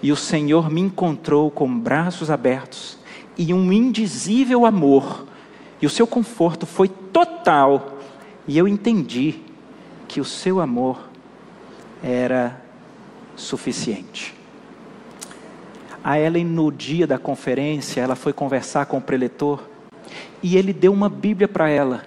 E 0.00 0.12
o 0.12 0.16
Senhor 0.16 0.70
me 0.70 0.80
encontrou 0.80 1.50
com 1.50 1.68
braços 1.76 2.30
abertos 2.30 2.98
e 3.36 3.52
um 3.52 3.72
indizível 3.72 4.64
amor, 4.64 5.26
e 5.82 5.86
o 5.86 5.90
seu 5.90 6.06
conforto 6.06 6.64
foi 6.64 6.86
total, 6.88 7.98
e 8.46 8.56
eu 8.56 8.68
entendi 8.68 9.40
que 10.06 10.20
o 10.20 10.24
seu 10.24 10.60
amor 10.60 11.00
era 12.00 12.62
suficiente. 13.34 14.35
A 16.06 16.20
Ellen, 16.20 16.44
no 16.44 16.70
dia 16.70 17.04
da 17.04 17.18
conferência, 17.18 18.00
ela 18.00 18.14
foi 18.14 18.32
conversar 18.32 18.86
com 18.86 18.98
o 18.98 19.02
preletor 19.02 19.60
e 20.40 20.56
ele 20.56 20.72
deu 20.72 20.92
uma 20.92 21.08
Bíblia 21.08 21.48
para 21.48 21.68
ela. 21.68 22.04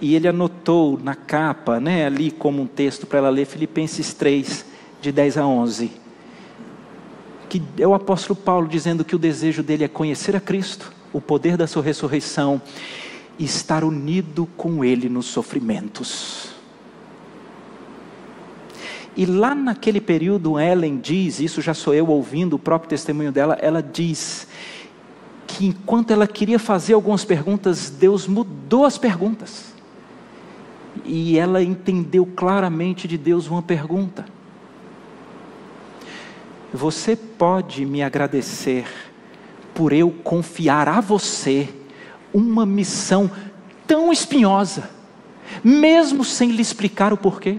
E 0.00 0.14
ele 0.14 0.26
anotou 0.26 0.98
na 0.98 1.14
capa, 1.14 1.78
né, 1.78 2.06
ali 2.06 2.30
como 2.30 2.62
um 2.62 2.66
texto 2.66 3.06
para 3.06 3.18
ela 3.18 3.28
ler, 3.28 3.44
Filipenses 3.44 4.14
3, 4.14 4.64
de 5.02 5.12
10 5.12 5.36
a 5.36 5.46
11. 5.46 5.92
Que 7.50 7.62
é 7.78 7.86
o 7.86 7.92
apóstolo 7.92 8.34
Paulo 8.34 8.66
dizendo 8.66 9.04
que 9.04 9.14
o 9.14 9.18
desejo 9.18 9.62
dele 9.62 9.84
é 9.84 9.88
conhecer 9.88 10.34
a 10.34 10.40
Cristo, 10.40 10.90
o 11.12 11.20
poder 11.20 11.58
da 11.58 11.66
sua 11.66 11.82
ressurreição 11.82 12.62
e 13.38 13.44
estar 13.44 13.84
unido 13.84 14.48
com 14.56 14.82
Ele 14.82 15.06
nos 15.06 15.26
sofrimentos. 15.26 16.47
E 19.18 19.26
lá 19.26 19.52
naquele 19.52 20.00
período, 20.00 20.60
Ellen 20.60 20.96
diz, 20.96 21.40
isso 21.40 21.60
já 21.60 21.74
sou 21.74 21.92
eu 21.92 22.06
ouvindo 22.06 22.54
o 22.54 22.58
próprio 22.58 22.88
testemunho 22.88 23.32
dela, 23.32 23.58
ela 23.60 23.82
diz 23.82 24.46
que 25.44 25.66
enquanto 25.66 26.12
ela 26.12 26.24
queria 26.24 26.56
fazer 26.56 26.92
algumas 26.92 27.24
perguntas, 27.24 27.90
Deus 27.90 28.28
mudou 28.28 28.84
as 28.84 28.96
perguntas. 28.96 29.74
E 31.04 31.36
ela 31.36 31.60
entendeu 31.60 32.24
claramente 32.24 33.08
de 33.08 33.18
Deus 33.18 33.48
uma 33.48 33.60
pergunta. 33.60 34.24
Você 36.72 37.16
pode 37.16 37.84
me 37.84 38.04
agradecer 38.04 38.86
por 39.74 39.92
eu 39.92 40.12
confiar 40.12 40.88
a 40.88 41.00
você 41.00 41.68
uma 42.32 42.64
missão 42.64 43.28
tão 43.84 44.12
espinhosa, 44.12 44.88
mesmo 45.64 46.22
sem 46.22 46.52
lhe 46.52 46.62
explicar 46.62 47.12
o 47.12 47.16
porquê? 47.16 47.58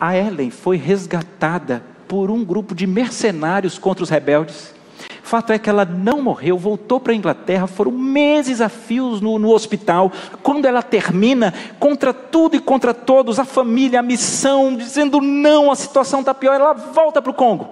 A 0.00 0.16
Ellen 0.16 0.50
foi 0.50 0.76
resgatada 0.76 1.82
por 2.06 2.30
um 2.30 2.44
grupo 2.44 2.74
de 2.74 2.86
mercenários 2.86 3.78
contra 3.78 4.02
os 4.02 4.10
rebeldes. 4.10 4.74
Fato 5.22 5.52
é 5.52 5.58
que 5.58 5.68
ela 5.68 5.84
não 5.84 6.22
morreu, 6.22 6.56
voltou 6.56 6.98
para 6.98 7.12
a 7.12 7.16
Inglaterra, 7.16 7.66
foram 7.66 7.92
meses 7.92 8.62
a 8.62 8.68
fios 8.68 9.20
no, 9.20 9.38
no, 9.38 9.50
hospital. 9.50 10.10
Quando 10.42 10.64
ela 10.64 10.82
termina, 10.82 11.52
contra 11.78 12.14
tudo 12.14 12.56
e 12.56 12.60
contra 12.60 12.94
todos, 12.94 13.38
a 13.38 13.44
família, 13.44 14.00
a 14.00 14.02
missão, 14.02 14.74
dizendo 14.74 15.20
não, 15.20 15.70
a 15.70 15.76
situação 15.76 16.20
está 16.20 16.32
pior, 16.32 16.54
ela 16.54 16.72
volta 16.72 17.20
para 17.20 17.30
o 17.30 17.34
Congo. 17.34 17.68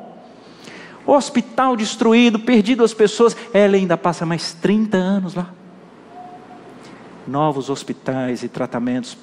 Hospital 1.06 1.76
destruído, 1.76 2.38
perdido 2.38 2.84
as 2.84 2.92
pessoas, 2.92 3.34
ela 3.54 3.76
ainda 3.76 3.96
passa 3.96 4.26
mais 4.26 4.52
30 4.52 4.96
anos 4.98 5.34
lá. 5.34 5.50
Novos 7.26 7.70
hospitais 7.70 8.42
e 8.42 8.48
tratamentos 8.48 9.16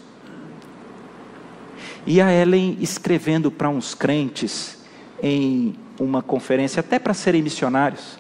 e 2.06 2.20
a 2.20 2.32
Ellen 2.32 2.78
escrevendo 2.80 3.50
para 3.50 3.70
uns 3.70 3.94
crentes 3.94 4.78
em 5.22 5.76
uma 6.00 6.22
conferência, 6.22 6.80
até 6.80 7.00
para 7.00 7.14
serem 7.14 7.42
missionários, 7.42 8.20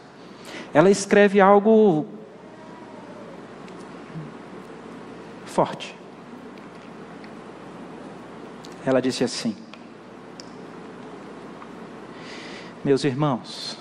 ela 0.74 0.90
escreve 0.90 1.42
algo 1.42 2.06
forte. 5.46 5.96
Ela 8.86 9.02
disse 9.02 9.24
assim: 9.24 9.56
Meus 12.84 13.04
irmãos, 13.04 13.78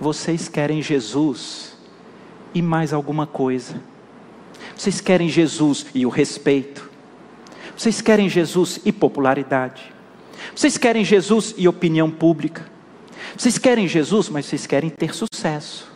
vocês 0.00 0.48
querem 0.48 0.80
Jesus 0.80 1.76
e 2.54 2.62
mais 2.62 2.92
alguma 2.92 3.26
coisa. 3.26 3.80
Vocês 4.74 5.00
querem 5.00 5.28
Jesus 5.28 5.86
e 5.94 6.06
o 6.06 6.08
respeito. 6.08 6.85
Vocês 7.76 8.00
querem 8.00 8.28
Jesus 8.28 8.80
e 8.84 8.92
popularidade. 8.92 9.92
Vocês 10.54 10.78
querem 10.78 11.04
Jesus 11.04 11.54
e 11.56 11.68
opinião 11.68 12.10
pública. 12.10 12.64
Vocês 13.36 13.58
querem 13.58 13.86
Jesus, 13.86 14.28
mas 14.28 14.46
vocês 14.46 14.66
querem 14.66 14.88
ter 14.88 15.14
sucesso. 15.14 15.86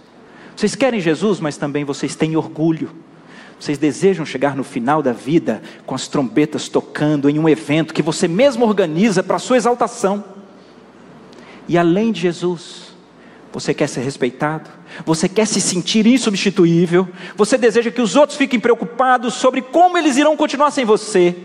Vocês 0.55 0.75
querem 0.75 1.01
Jesus, 1.01 1.41
mas 1.41 1.57
também 1.57 1.85
vocês 1.85 2.15
têm 2.15 2.37
orgulho. 2.37 2.91
Vocês 3.59 3.79
desejam 3.79 4.27
chegar 4.27 4.55
no 4.55 4.65
final 4.65 5.03
da 5.03 5.13
vida 5.13 5.63
com 5.87 5.95
as 5.95 6.07
trombetas 6.07 6.69
tocando 6.69 7.31
em 7.31 7.39
um 7.39 7.49
evento 7.49 7.95
que 7.95 8.03
você 8.03 8.29
mesmo 8.29 8.67
organiza 8.67 9.23
para 9.23 9.39
sua 9.39 9.57
exaltação. 9.57 10.25
E 11.67 11.79
além 11.79 12.13
de 12.13 12.21
Jesus, 12.21 12.95
você 13.53 13.73
quer 13.73 13.89
ser 13.89 14.01
respeitado? 14.01 14.69
Você 15.07 15.29
quer 15.29 15.47
se 15.47 15.61
sentir 15.61 16.07
insubstituível? 16.07 17.09
Você 17.37 17.57
deseja 17.57 17.91
que 17.91 18.03
os 18.03 18.17
outros 18.17 18.37
fiquem 18.37 18.61
preocupados 18.61 19.35
sobre 19.35 19.63
como 19.63 19.97
eles 19.97 20.17
irão 20.17 20.37
continuar 20.37 20.71
sem 20.71 20.85
você? 20.85 21.37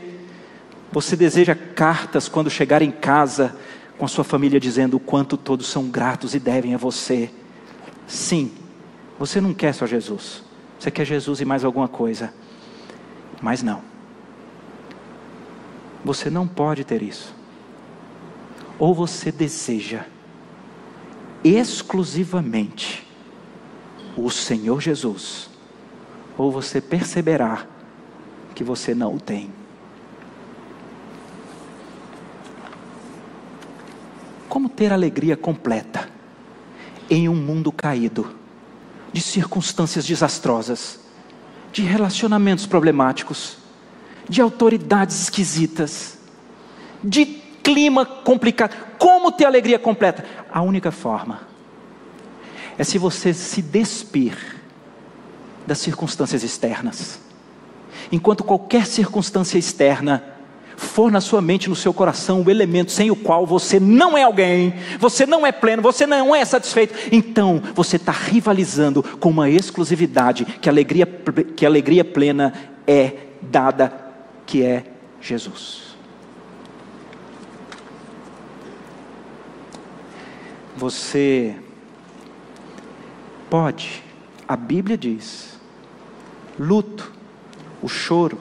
Você 0.96 1.18
deseja 1.18 1.54
cartas 1.54 2.30
quando 2.30 2.50
chegar 2.50 2.82
em 2.82 2.90
casa 2.90 3.54
com 3.98 4.06
a 4.06 4.08
sua 4.08 4.24
família 4.24 4.62
dizendo 4.62 4.96
o 4.96 5.00
quanto 5.00 5.36
todos 5.36 5.68
são 5.68 5.90
gratos 5.90 6.34
e 6.34 6.40
devem 6.40 6.74
a 6.74 6.78
você. 6.78 7.30
Sim, 8.08 8.54
você 9.20 9.42
não 9.42 9.54
quer 9.54 9.74
só 9.74 9.86
Jesus, 9.86 10.42
você 10.80 10.90
quer 10.90 11.04
Jesus 11.04 11.42
e 11.42 11.46
mais 11.46 11.66
alguma 11.66 11.90
coisa, 11.90 12.34
mas 13.42 13.62
não. 13.62 13.82
Você 16.06 16.30
não 16.30 16.48
pode 16.48 16.86
ter 16.86 17.02
isso. 17.04 17.36
Ou 18.80 18.96
você 18.96 19.34
deseja 19.34 20.06
exclusivamente 21.44 23.06
o 24.16 24.30
Senhor 24.30 24.80
Jesus, 24.80 25.50
ou 26.38 26.50
você 26.54 26.80
perceberá 26.80 27.68
que 28.56 28.64
você 28.64 28.96
não 28.96 29.16
o 29.16 29.20
tem. 29.20 29.65
Como 34.56 34.70
ter 34.70 34.94
alegria 34.94 35.36
completa 35.36 36.08
em 37.10 37.28
um 37.28 37.36
mundo 37.36 37.74
caído, 37.74 38.38
de 39.12 39.20
circunstâncias 39.20 40.06
desastrosas, 40.06 40.98
de 41.74 41.82
relacionamentos 41.82 42.66
problemáticos, 42.66 43.58
de 44.30 44.40
autoridades 44.40 45.24
esquisitas, 45.24 46.18
de 47.04 47.26
clima 47.62 48.06
complicado? 48.06 48.78
Como 48.98 49.30
ter 49.30 49.44
alegria 49.44 49.78
completa? 49.78 50.24
A 50.50 50.62
única 50.62 50.90
forma 50.90 51.42
é 52.78 52.84
se 52.86 52.98
você 52.98 53.34
se 53.34 53.62
despir 53.62 54.38
das 55.68 55.80
circunstâncias 55.80 56.46
externas. 56.46 57.20
Enquanto 58.10 58.42
qualquer 58.42 58.86
circunstância 58.86 59.58
externa 59.58 60.24
for 60.78 61.12
na 61.12 61.22
sua 61.22 61.42
mente, 61.42 61.70
no 61.70 61.76
seu 61.76 61.94
coração, 61.94 62.42
o 62.42 62.50
elemento 62.50 62.92
sem 62.92 63.12
o 63.12 63.16
qual 63.16 63.46
você 63.46 63.80
não 63.80 64.18
é 64.18 64.24
alguém, 64.24 64.74
você 65.00 65.26
não 65.26 65.46
é 65.46 65.52
pleno, 65.52 65.82
você 65.82 66.06
não 66.06 66.36
é 66.36 66.44
satisfeito, 66.44 66.94
então 67.12 67.62
você 67.74 67.96
está 67.96 68.12
rivalizando 68.12 69.04
com 69.20 69.30
uma 69.30 69.50
exclusividade 69.50 70.46
que 70.46 70.70
a 70.70 70.72
alegria, 70.72 71.06
que 71.56 71.66
alegria 71.66 72.04
plena 72.04 72.54
é 72.88 73.14
dada, 73.42 73.94
que 74.46 74.64
é 74.64 74.84
Jesus. 75.22 75.96
Você 80.78 81.56
pode, 83.50 84.04
a 84.48 84.58
Bíblia 84.58 84.98
diz, 84.98 85.58
luto, 86.60 87.12
o 87.82 87.88
choro, 87.88 88.38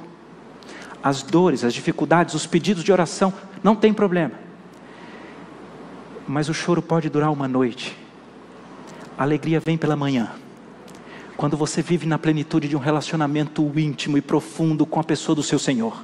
as 1.05 1.22
dores, 1.22 1.62
as 1.64 1.74
dificuldades, 1.74 2.34
os 2.34 2.46
pedidos 2.46 2.82
de 2.82 2.90
oração, 2.90 3.30
não 3.62 3.76
tem 3.76 3.92
problema. 3.92 4.32
Mas 6.26 6.48
o 6.48 6.55
choro 6.55 6.80
pode 6.80 7.11
durar 7.11 7.30
uma 7.30 7.46
noite. 7.46 7.94
A 9.18 9.22
alegria 9.22 9.61
vem 9.61 9.76
pela 9.76 9.96
manhã. 9.96 10.32
Quando 11.36 11.59
você 11.59 11.82
vive 11.82 12.07
na 12.07 12.18
plenitude 12.18 12.68
de 12.68 12.74
um 12.74 12.78
relacionamento 12.78 13.70
íntimo 13.78 14.16
e 14.16 14.22
profundo 14.22 14.86
com 14.86 14.98
a 14.98 15.05
pessoa 15.05 15.36
do 15.36 15.42
seu 15.42 15.59
Senhor, 15.59 16.02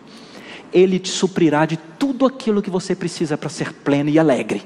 Ele 0.70 0.98
te 0.98 1.08
suprirá 1.08 1.64
de 1.64 1.78
tudo 1.78 2.26
aquilo 2.26 2.60
que 2.60 2.68
você 2.68 2.94
precisa 2.94 3.38
para 3.38 3.48
ser 3.48 3.72
pleno 3.72 4.10
e 4.10 4.18
alegre. 4.18 4.62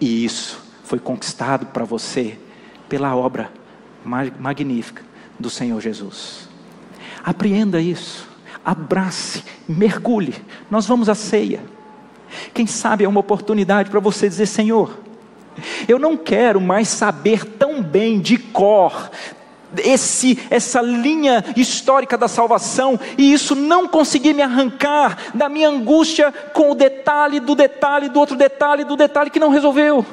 E 0.00 0.24
isso 0.24 0.60
foi 0.82 0.98
conquistado 0.98 1.66
para 1.66 1.84
você 1.84 2.36
pela 2.88 3.14
obra 3.14 3.52
magnífica 4.04 5.04
do 5.38 5.48
Senhor 5.48 5.80
Jesus. 5.80 6.48
Apreenda 7.22 7.80
isso 7.80 8.29
abrace, 8.64 9.42
mergulhe. 9.68 10.34
Nós 10.70 10.86
vamos 10.86 11.08
à 11.08 11.14
ceia. 11.14 11.60
Quem 12.54 12.66
sabe 12.66 13.04
é 13.04 13.08
uma 13.08 13.20
oportunidade 13.20 13.90
para 13.90 14.00
você 14.00 14.28
dizer: 14.28 14.46
Senhor, 14.46 14.98
eu 15.88 15.98
não 15.98 16.16
quero 16.16 16.60
mais 16.60 16.88
saber 16.88 17.44
tão 17.44 17.82
bem 17.82 18.20
de 18.20 18.38
cor 18.38 19.10
esse 19.78 20.38
essa 20.50 20.80
linha 20.80 21.44
histórica 21.56 22.18
da 22.18 22.26
salvação 22.26 22.98
e 23.16 23.32
isso 23.32 23.54
não 23.54 23.86
conseguir 23.86 24.34
me 24.34 24.42
arrancar 24.42 25.16
da 25.32 25.48
minha 25.48 25.68
angústia 25.68 26.32
com 26.52 26.72
o 26.72 26.74
detalhe 26.74 27.38
do 27.38 27.54
detalhe 27.54 28.08
do 28.08 28.18
outro 28.18 28.36
detalhe 28.36 28.84
do 28.84 28.96
detalhe 28.96 29.30
que 29.30 29.38
não 29.38 29.50
resolveu. 29.50 30.04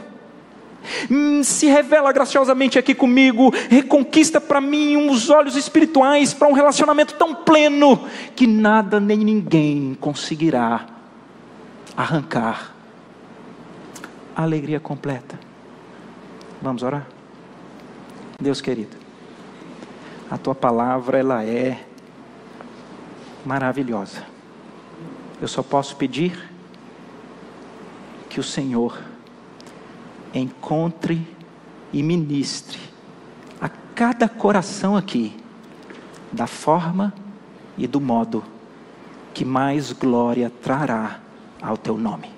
Hum, 1.10 1.44
se 1.44 1.68
revela 1.68 2.12
graciosamente 2.12 2.80
aqui 2.80 2.94
comigo, 2.94 3.54
reconquista 3.70 4.40
para 4.40 4.62
mim 4.62 4.96
uns 4.98 5.30
olhos 5.30 5.56
espirituais 5.56 6.34
para 6.34 6.48
um 6.48 6.54
relacionamento 6.54 7.16
tão 7.16 7.34
pleno 7.34 8.08
que 8.36 8.48
nada 8.48 9.00
nem 9.00 9.18
ninguém 9.18 9.98
conseguirá 10.00 10.86
arrancar 11.96 12.74
a 14.36 14.44
alegria 14.44 14.80
completa. 14.80 15.40
Vamos 16.62 16.84
orar? 16.84 17.08
Deus 18.40 18.62
querido, 18.62 18.96
a 20.30 20.38
tua 20.38 20.54
palavra 20.54 21.18
ela 21.18 21.44
é 21.44 21.84
maravilhosa. 23.44 24.24
Eu 25.42 25.48
só 25.48 25.64
posso 25.64 25.96
pedir 25.96 26.50
que 28.30 28.40
o 28.40 28.44
Senhor 28.44 29.00
encontre 30.34 31.26
e 31.92 32.04
ministre 32.04 32.80
a 33.60 33.70
cada 33.70 34.28
coração 34.28 34.96
aqui, 34.96 35.36
da 36.32 36.48
forma 36.48 37.14
e 37.78 37.88
do 37.88 38.02
modo 38.02 38.44
que 39.34 39.46
mais 39.46 39.92
glória 39.92 40.52
trará 40.62 41.20
ao 41.62 41.78
teu 41.78 41.98
nome. 41.98 42.30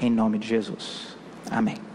Em 0.00 0.10
nome 0.10 0.38
de 0.38 0.46
Jesus. 0.46 1.16
Amém. 1.50 1.87